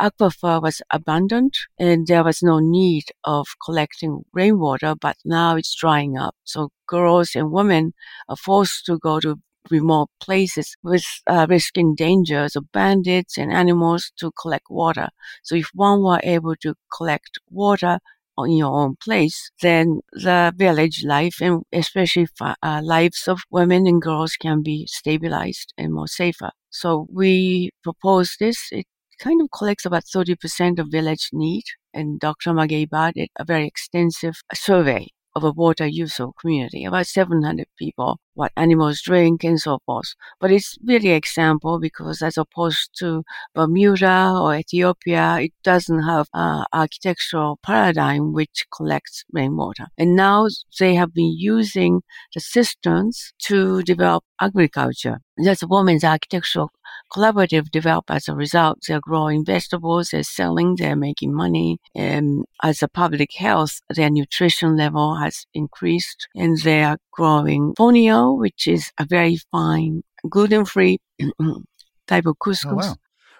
aquifer 0.00 0.60
was 0.62 0.82
abundant 0.92 1.56
and 1.78 2.06
there 2.06 2.24
was 2.24 2.42
no 2.42 2.58
need 2.58 3.04
of 3.24 3.46
collecting 3.64 4.24
rainwater, 4.32 4.94
but 4.94 5.16
now 5.24 5.56
it's 5.56 5.74
drying 5.74 6.16
up. 6.18 6.34
So 6.44 6.70
girls 6.86 7.34
and 7.34 7.50
women 7.52 7.92
are 8.28 8.36
forced 8.36 8.86
to 8.86 8.98
go 8.98 9.20
to 9.20 9.36
remote 9.70 10.08
places 10.20 10.76
with 10.82 11.04
uh, 11.26 11.46
risking 11.48 11.94
dangers 11.94 12.56
of 12.56 12.72
bandits 12.72 13.36
and 13.36 13.52
animals 13.52 14.12
to 14.18 14.32
collect 14.40 14.66
water. 14.70 15.08
So 15.42 15.54
if 15.56 15.70
one 15.74 16.02
were 16.02 16.20
able 16.22 16.56
to 16.62 16.74
collect 16.96 17.38
water 17.50 17.98
in 18.44 18.56
your 18.56 18.74
own 18.74 18.96
place, 19.02 19.50
then 19.62 20.00
the 20.12 20.52
village 20.56 21.04
life 21.04 21.36
and 21.40 21.62
especially 21.72 22.26
uh, 22.40 22.80
lives 22.84 23.26
of 23.28 23.40
women 23.50 23.86
and 23.86 24.02
girls 24.02 24.36
can 24.40 24.62
be 24.62 24.86
stabilized 24.86 25.72
and 25.76 25.92
more 25.92 26.08
safer. 26.08 26.50
So 26.70 27.06
we 27.12 27.70
propose 27.82 28.36
this. 28.38 28.68
It 28.70 28.86
kind 29.20 29.40
of 29.42 29.48
collects 29.50 29.84
about 29.84 30.04
30% 30.04 30.78
of 30.78 30.88
village 30.90 31.30
need. 31.32 31.64
And 31.94 32.20
Dr. 32.20 32.52
Magueye 32.52 32.88
Ba 32.88 33.12
did 33.14 33.28
a 33.38 33.44
very 33.44 33.66
extensive 33.66 34.36
survey 34.54 35.08
of 35.38 35.44
a 35.44 35.52
water 35.52 35.86
user 35.86 36.26
community, 36.40 36.84
about 36.84 37.06
700 37.06 37.66
people, 37.78 38.18
what 38.34 38.52
animals 38.56 39.00
drink 39.02 39.44
and 39.44 39.60
so 39.60 39.78
forth. 39.86 40.14
But 40.40 40.50
it's 40.50 40.76
really 40.84 41.10
example 41.10 41.78
because 41.78 42.22
as 42.22 42.36
opposed 42.36 42.90
to 42.98 43.22
Bermuda 43.54 44.34
or 44.40 44.56
Ethiopia, 44.56 45.38
it 45.40 45.52
doesn't 45.62 46.02
have 46.02 46.26
an 46.34 46.64
architectural 46.72 47.58
paradigm 47.62 48.32
which 48.32 48.66
collects 48.74 49.24
rainwater. 49.32 49.86
And 49.96 50.16
now 50.16 50.48
they 50.80 50.94
have 50.94 51.14
been 51.14 51.34
using 51.38 52.02
the 52.34 52.40
cisterns 52.40 53.32
to 53.48 53.82
develop 53.82 54.24
agriculture. 54.40 55.20
That's 55.36 55.62
a 55.62 55.68
woman's 55.68 56.04
architectural 56.04 56.70
collaborative 57.12 57.70
develop 57.70 58.10
as 58.10 58.28
a 58.28 58.34
result. 58.34 58.78
They're 58.86 59.00
growing 59.00 59.44
vegetables, 59.44 60.10
they're 60.10 60.22
selling, 60.22 60.76
they're 60.76 60.96
making 60.96 61.34
money. 61.34 61.78
And 61.94 62.44
as 62.62 62.82
a 62.82 62.88
public 62.88 63.32
health, 63.34 63.80
their 63.88 64.10
nutrition 64.10 64.76
level 64.76 65.16
has 65.16 65.46
increased 65.54 66.28
and 66.34 66.58
they 66.60 66.82
are 66.84 66.98
growing 67.12 67.74
fonio, 67.78 68.38
which 68.38 68.66
is 68.66 68.90
a 68.98 69.04
very 69.04 69.38
fine 69.50 70.02
gluten-free 70.28 70.98
type 72.06 72.26
of 72.26 72.36
couscous. 72.38 72.72
Oh, 72.72 72.74
wow. 72.74 72.96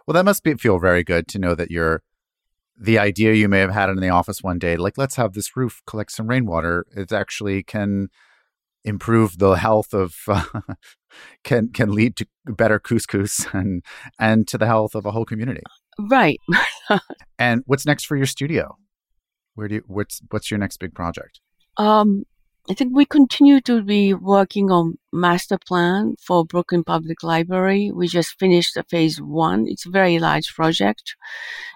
Well, 0.07 0.15
that 0.15 0.25
must 0.25 0.43
be, 0.43 0.55
feel 0.55 0.79
very 0.79 1.05
good 1.05 1.29
to 1.29 1.39
know 1.39 1.55
that 1.55 1.71
you're 1.71 2.03
the 2.81 2.99
idea 2.99 3.35
you 3.35 3.49
may 3.49 3.59
have 3.59 3.73
had 3.73 3.91
in 3.91 3.97
the 3.97 4.09
office 4.09 4.43
one 4.43 4.59
day, 4.59 4.77
like 4.77 4.97
let's 4.97 5.17
have 5.17 5.33
this 5.33 5.57
roof 5.57 5.83
collect 5.87 6.13
some 6.13 6.29
rainwater, 6.29 6.87
it 6.97 7.13
actually 7.13 7.63
can 7.63 8.09
improve 8.85 9.39
the 9.39 9.53
health 9.53 9.93
of 9.93 10.15
uh, 10.29 10.45
can 11.45 11.69
can 11.69 11.93
lead 11.93 12.17
to 12.17 12.27
better 12.47 12.79
couscous 12.79 13.47
and 13.53 13.83
and 14.19 14.47
to 14.49 14.59
the 14.59 14.67
health 14.67 14.95
of 14.95 15.07
a 15.07 15.11
whole 15.13 15.25
community. 15.25 15.63
Right. 15.99 16.41
and 17.39 17.63
what's 17.67 17.87
next 17.87 18.07
for 18.07 18.17
your 18.17 18.27
studio? 18.27 18.77
Where 19.55 19.69
do 19.69 19.77
you, 19.77 19.85
what's 19.87 20.21
what's 20.31 20.51
your 20.51 20.59
next 20.59 20.79
big 20.79 20.95
project? 20.95 21.41
Um, 21.77 22.25
I 22.71 22.75
think 22.75 22.95
we 22.95 23.07
continue 23.07 23.63
to 23.63 23.83
be 23.83 24.13
working 24.13 24.71
on 24.71 24.99
master 25.11 25.57
plan 25.57 26.17
for 26.21 26.45
Brooklyn 26.45 26.85
Public 26.85 27.23
Library. 27.23 27.91
We 27.91 28.09
just 28.09 28.39
finished 28.39 28.75
the 28.75 28.85
phase 28.91 29.23
one. 29.23 29.67
It's 29.67 29.87
a 29.87 29.91
very 29.91 30.19
large 30.19 30.55
project. 30.55 31.17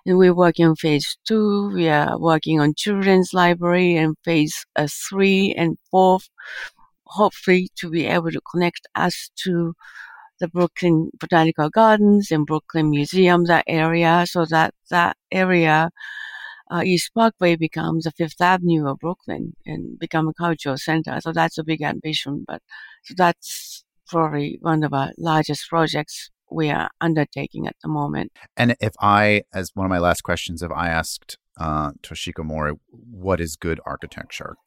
And 0.04 0.18
we're 0.18 0.34
working 0.34 0.66
on 0.66 0.76
phase 0.76 1.16
two. 1.26 1.70
We 1.72 1.88
are 1.88 2.18
working 2.18 2.60
on 2.60 2.74
children's 2.76 3.32
library 3.32 3.96
and 3.96 4.16
phase 4.22 4.66
uh, 4.76 4.86
three 5.08 5.54
and 5.56 5.78
four, 5.90 6.18
hopefully 7.12 7.68
to 7.76 7.90
be 7.90 8.06
able 8.06 8.30
to 8.30 8.40
connect 8.50 8.86
us 8.94 9.30
to 9.44 9.74
the 10.40 10.48
Brooklyn 10.48 11.10
Botanical 11.20 11.70
Gardens 11.70 12.30
and 12.30 12.46
Brooklyn 12.46 12.90
Museum, 12.90 13.44
that 13.44 13.64
area, 13.68 14.24
so 14.28 14.44
that 14.46 14.74
that 14.90 15.16
area 15.30 15.90
uh, 16.70 16.82
East 16.84 17.12
Parkway 17.14 17.54
becomes 17.56 18.04
the 18.04 18.12
Fifth 18.12 18.40
Avenue 18.40 18.88
of 18.88 18.98
Brooklyn 18.98 19.54
and 19.66 19.98
become 19.98 20.26
a 20.26 20.34
cultural 20.34 20.78
center. 20.78 21.20
So 21.20 21.32
that's 21.32 21.58
a 21.58 21.64
big 21.64 21.82
ambition, 21.82 22.44
but 22.46 22.62
so 23.04 23.14
that's 23.16 23.84
probably 24.08 24.58
one 24.60 24.82
of 24.82 24.92
our 24.92 25.12
largest 25.18 25.68
projects 25.68 26.30
we 26.50 26.70
are 26.70 26.90
undertaking 27.00 27.66
at 27.66 27.76
the 27.82 27.88
moment. 27.88 28.32
And 28.56 28.74
if 28.80 28.94
I, 29.00 29.42
as 29.54 29.70
one 29.74 29.86
of 29.86 29.90
my 29.90 29.98
last 29.98 30.22
questions, 30.22 30.62
if 30.62 30.70
I 30.70 30.88
asked 30.88 31.38
uh, 31.58 31.92
Toshiko 32.02 32.44
Mori, 32.44 32.72
what 32.88 33.40
is 33.40 33.56
good 33.56 33.80
architecture? 33.86 34.56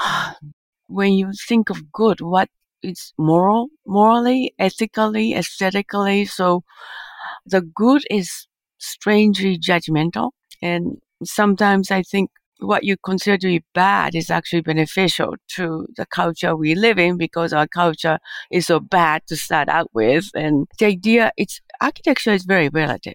when 0.90 1.12
you 1.14 1.32
think 1.48 1.70
of 1.70 1.92
good, 1.92 2.20
what 2.20 2.48
is 2.82 3.12
moral, 3.18 3.68
morally, 3.86 4.54
ethically, 4.58 5.34
aesthetically? 5.34 6.24
So 6.26 6.62
the 7.46 7.60
good 7.62 8.02
is 8.10 8.46
strangely 8.78 9.58
judgmental 9.58 10.30
and 10.62 10.98
sometimes 11.24 11.90
I 11.90 12.02
think 12.02 12.30
what 12.60 12.84
you 12.84 12.96
consider 13.04 13.38
to 13.38 13.46
be 13.46 13.64
bad 13.74 14.14
is 14.14 14.30
actually 14.30 14.60
beneficial 14.62 15.34
to 15.56 15.86
the 15.96 16.06
culture 16.06 16.54
we 16.54 16.74
live 16.74 16.98
in 16.98 17.16
because 17.16 17.52
our 17.52 17.66
culture 17.66 18.18
is 18.50 18.66
so 18.66 18.80
bad 18.80 19.22
to 19.28 19.36
start 19.36 19.68
out 19.68 19.88
with. 19.94 20.26
And 20.34 20.66
the 20.78 20.86
idea, 20.86 21.32
it's 21.38 21.60
architecture 21.80 22.32
is 22.32 22.44
very 22.44 22.68
relative 22.68 23.14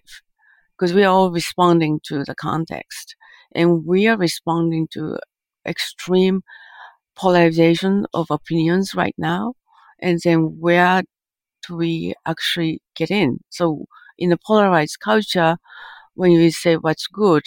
because 0.76 0.94
we 0.94 1.04
are 1.04 1.12
all 1.12 1.30
responding 1.30 2.00
to 2.04 2.24
the 2.24 2.34
context 2.34 3.16
and 3.54 3.84
we 3.86 4.06
are 4.08 4.16
responding 4.16 4.88
to 4.92 5.18
extreme 5.66 6.42
polarization 7.16 8.06
of 8.14 8.26
opinions 8.30 8.94
right 8.94 9.14
now. 9.18 9.54
And 10.00 10.20
then 10.24 10.58
where 10.60 11.02
do 11.66 11.76
we 11.76 12.14
actually 12.26 12.80
get 12.96 13.10
in? 13.10 13.40
So 13.50 13.86
in 14.18 14.32
a 14.32 14.38
polarized 14.38 15.00
culture, 15.00 15.56
when 16.14 16.32
you 16.32 16.50
say 16.50 16.76
what's 16.76 17.06
good, 17.06 17.44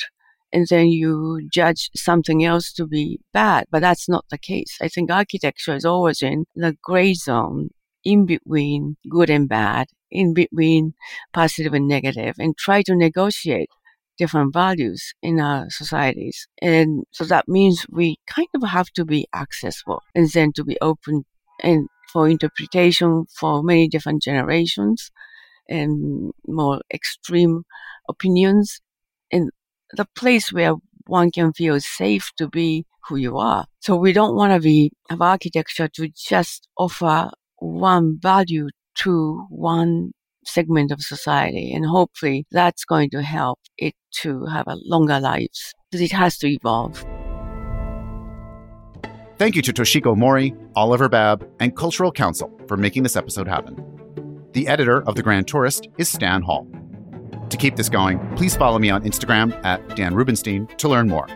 and 0.51 0.67
then 0.69 0.87
you 0.87 1.47
judge 1.51 1.89
something 1.95 2.43
else 2.43 2.73
to 2.73 2.87
be 2.87 3.19
bad. 3.33 3.65
But 3.71 3.81
that's 3.81 4.09
not 4.09 4.25
the 4.31 4.37
case. 4.37 4.77
I 4.81 4.87
think 4.87 5.11
architecture 5.11 5.75
is 5.75 5.85
always 5.85 6.21
in 6.21 6.45
the 6.55 6.75
gray 6.83 7.13
zone 7.13 7.69
in 8.03 8.25
between 8.25 8.97
good 9.09 9.29
and 9.29 9.47
bad, 9.49 9.87
in 10.11 10.33
between 10.33 10.93
positive 11.33 11.73
and 11.73 11.87
negative, 11.87 12.35
and 12.39 12.57
try 12.57 12.81
to 12.83 12.95
negotiate 12.95 13.69
different 14.19 14.53
values 14.53 15.13
in 15.23 15.39
our 15.39 15.69
societies. 15.69 16.47
And 16.61 17.05
so 17.11 17.23
that 17.25 17.47
means 17.47 17.85
we 17.89 18.17
kind 18.27 18.49
of 18.53 18.69
have 18.69 18.89
to 18.91 19.05
be 19.05 19.27
accessible 19.33 20.03
and 20.13 20.29
then 20.31 20.51
to 20.53 20.63
be 20.63 20.77
open 20.81 21.23
and 21.63 21.87
for 22.11 22.27
interpretation 22.27 23.25
for 23.39 23.63
many 23.63 23.87
different 23.87 24.21
generations 24.21 25.11
and 25.67 26.31
more 26.47 26.81
extreme 26.93 27.63
opinions. 28.07 28.81
And 29.31 29.49
the 29.95 30.07
place 30.15 30.51
where 30.51 30.73
one 31.07 31.31
can 31.31 31.53
feel 31.53 31.79
safe 31.79 32.31
to 32.37 32.47
be 32.47 32.85
who 33.07 33.15
you 33.15 33.37
are. 33.37 33.65
So 33.79 33.95
we 33.95 34.13
don't 34.13 34.35
want 34.35 34.53
to 34.53 34.59
be 34.59 34.91
have 35.09 35.21
architecture 35.21 35.87
to 35.87 36.09
just 36.09 36.67
offer 36.77 37.31
one 37.57 38.19
value 38.21 38.67
to 39.03 39.45
one 39.49 40.11
segment 40.45 40.91
of 40.91 41.01
society. 41.01 41.73
And 41.73 41.85
hopefully 41.85 42.45
that's 42.51 42.85
going 42.85 43.09
to 43.11 43.21
help 43.21 43.59
it 43.77 43.93
to 44.21 44.45
have 44.45 44.67
a 44.67 44.77
longer 44.85 45.19
lives 45.19 45.73
because 45.89 46.01
it 46.01 46.11
has 46.11 46.37
to 46.39 46.47
evolve. 46.47 47.05
Thank 49.37 49.55
you 49.55 49.61
to 49.61 49.71
Toshiko 49.71 50.17
Mori, 50.17 50.53
Oliver 50.75 51.07
Babb, 51.07 51.47
and 51.61 51.75
Cultural 51.75 52.11
Council 52.11 52.51
for 52.67 52.75
making 52.75 53.03
this 53.03 53.15
episode 53.15 53.47
happen. 53.47 53.77
The 54.51 54.67
editor 54.67 55.01
of 55.07 55.15
The 55.15 55.23
Grand 55.23 55.47
Tourist 55.47 55.87
is 55.97 56.09
Stan 56.09 56.41
Hall. 56.41 56.67
To 57.49 57.57
keep 57.57 57.77
this 57.77 57.87
going, 57.87 58.19
please 58.35 58.55
follow 58.55 58.79
me 58.79 58.89
on 58.89 59.03
Instagram 59.03 59.53
at 59.63 59.95
Dan 59.95 60.13
Rubinstein 60.13 60.67
to 60.77 60.89
learn 60.89 61.07
more. 61.07 61.27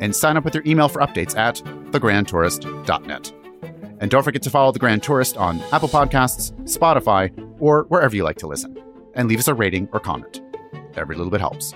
And 0.00 0.14
sign 0.14 0.36
up 0.36 0.44
with 0.44 0.54
your 0.54 0.64
email 0.66 0.88
for 0.88 1.00
updates 1.00 1.36
at 1.36 1.56
thegrandtourist.net. 1.92 3.32
And 4.00 4.10
don't 4.10 4.22
forget 4.22 4.42
to 4.42 4.50
follow 4.50 4.72
The 4.72 4.78
Grand 4.78 5.02
Tourist 5.02 5.36
on 5.36 5.60
Apple 5.72 5.88
Podcasts, 5.88 6.52
Spotify, 6.64 7.30
or 7.60 7.84
wherever 7.84 8.16
you 8.16 8.24
like 8.24 8.38
to 8.38 8.46
listen. 8.46 8.76
And 9.14 9.28
leave 9.28 9.38
us 9.38 9.48
a 9.48 9.54
rating 9.54 9.88
or 9.92 10.00
comment. 10.00 10.40
Every 10.96 11.16
little 11.16 11.30
bit 11.30 11.40
helps. 11.40 11.74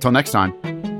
Till 0.00 0.12
next 0.12 0.32
time. 0.32 0.93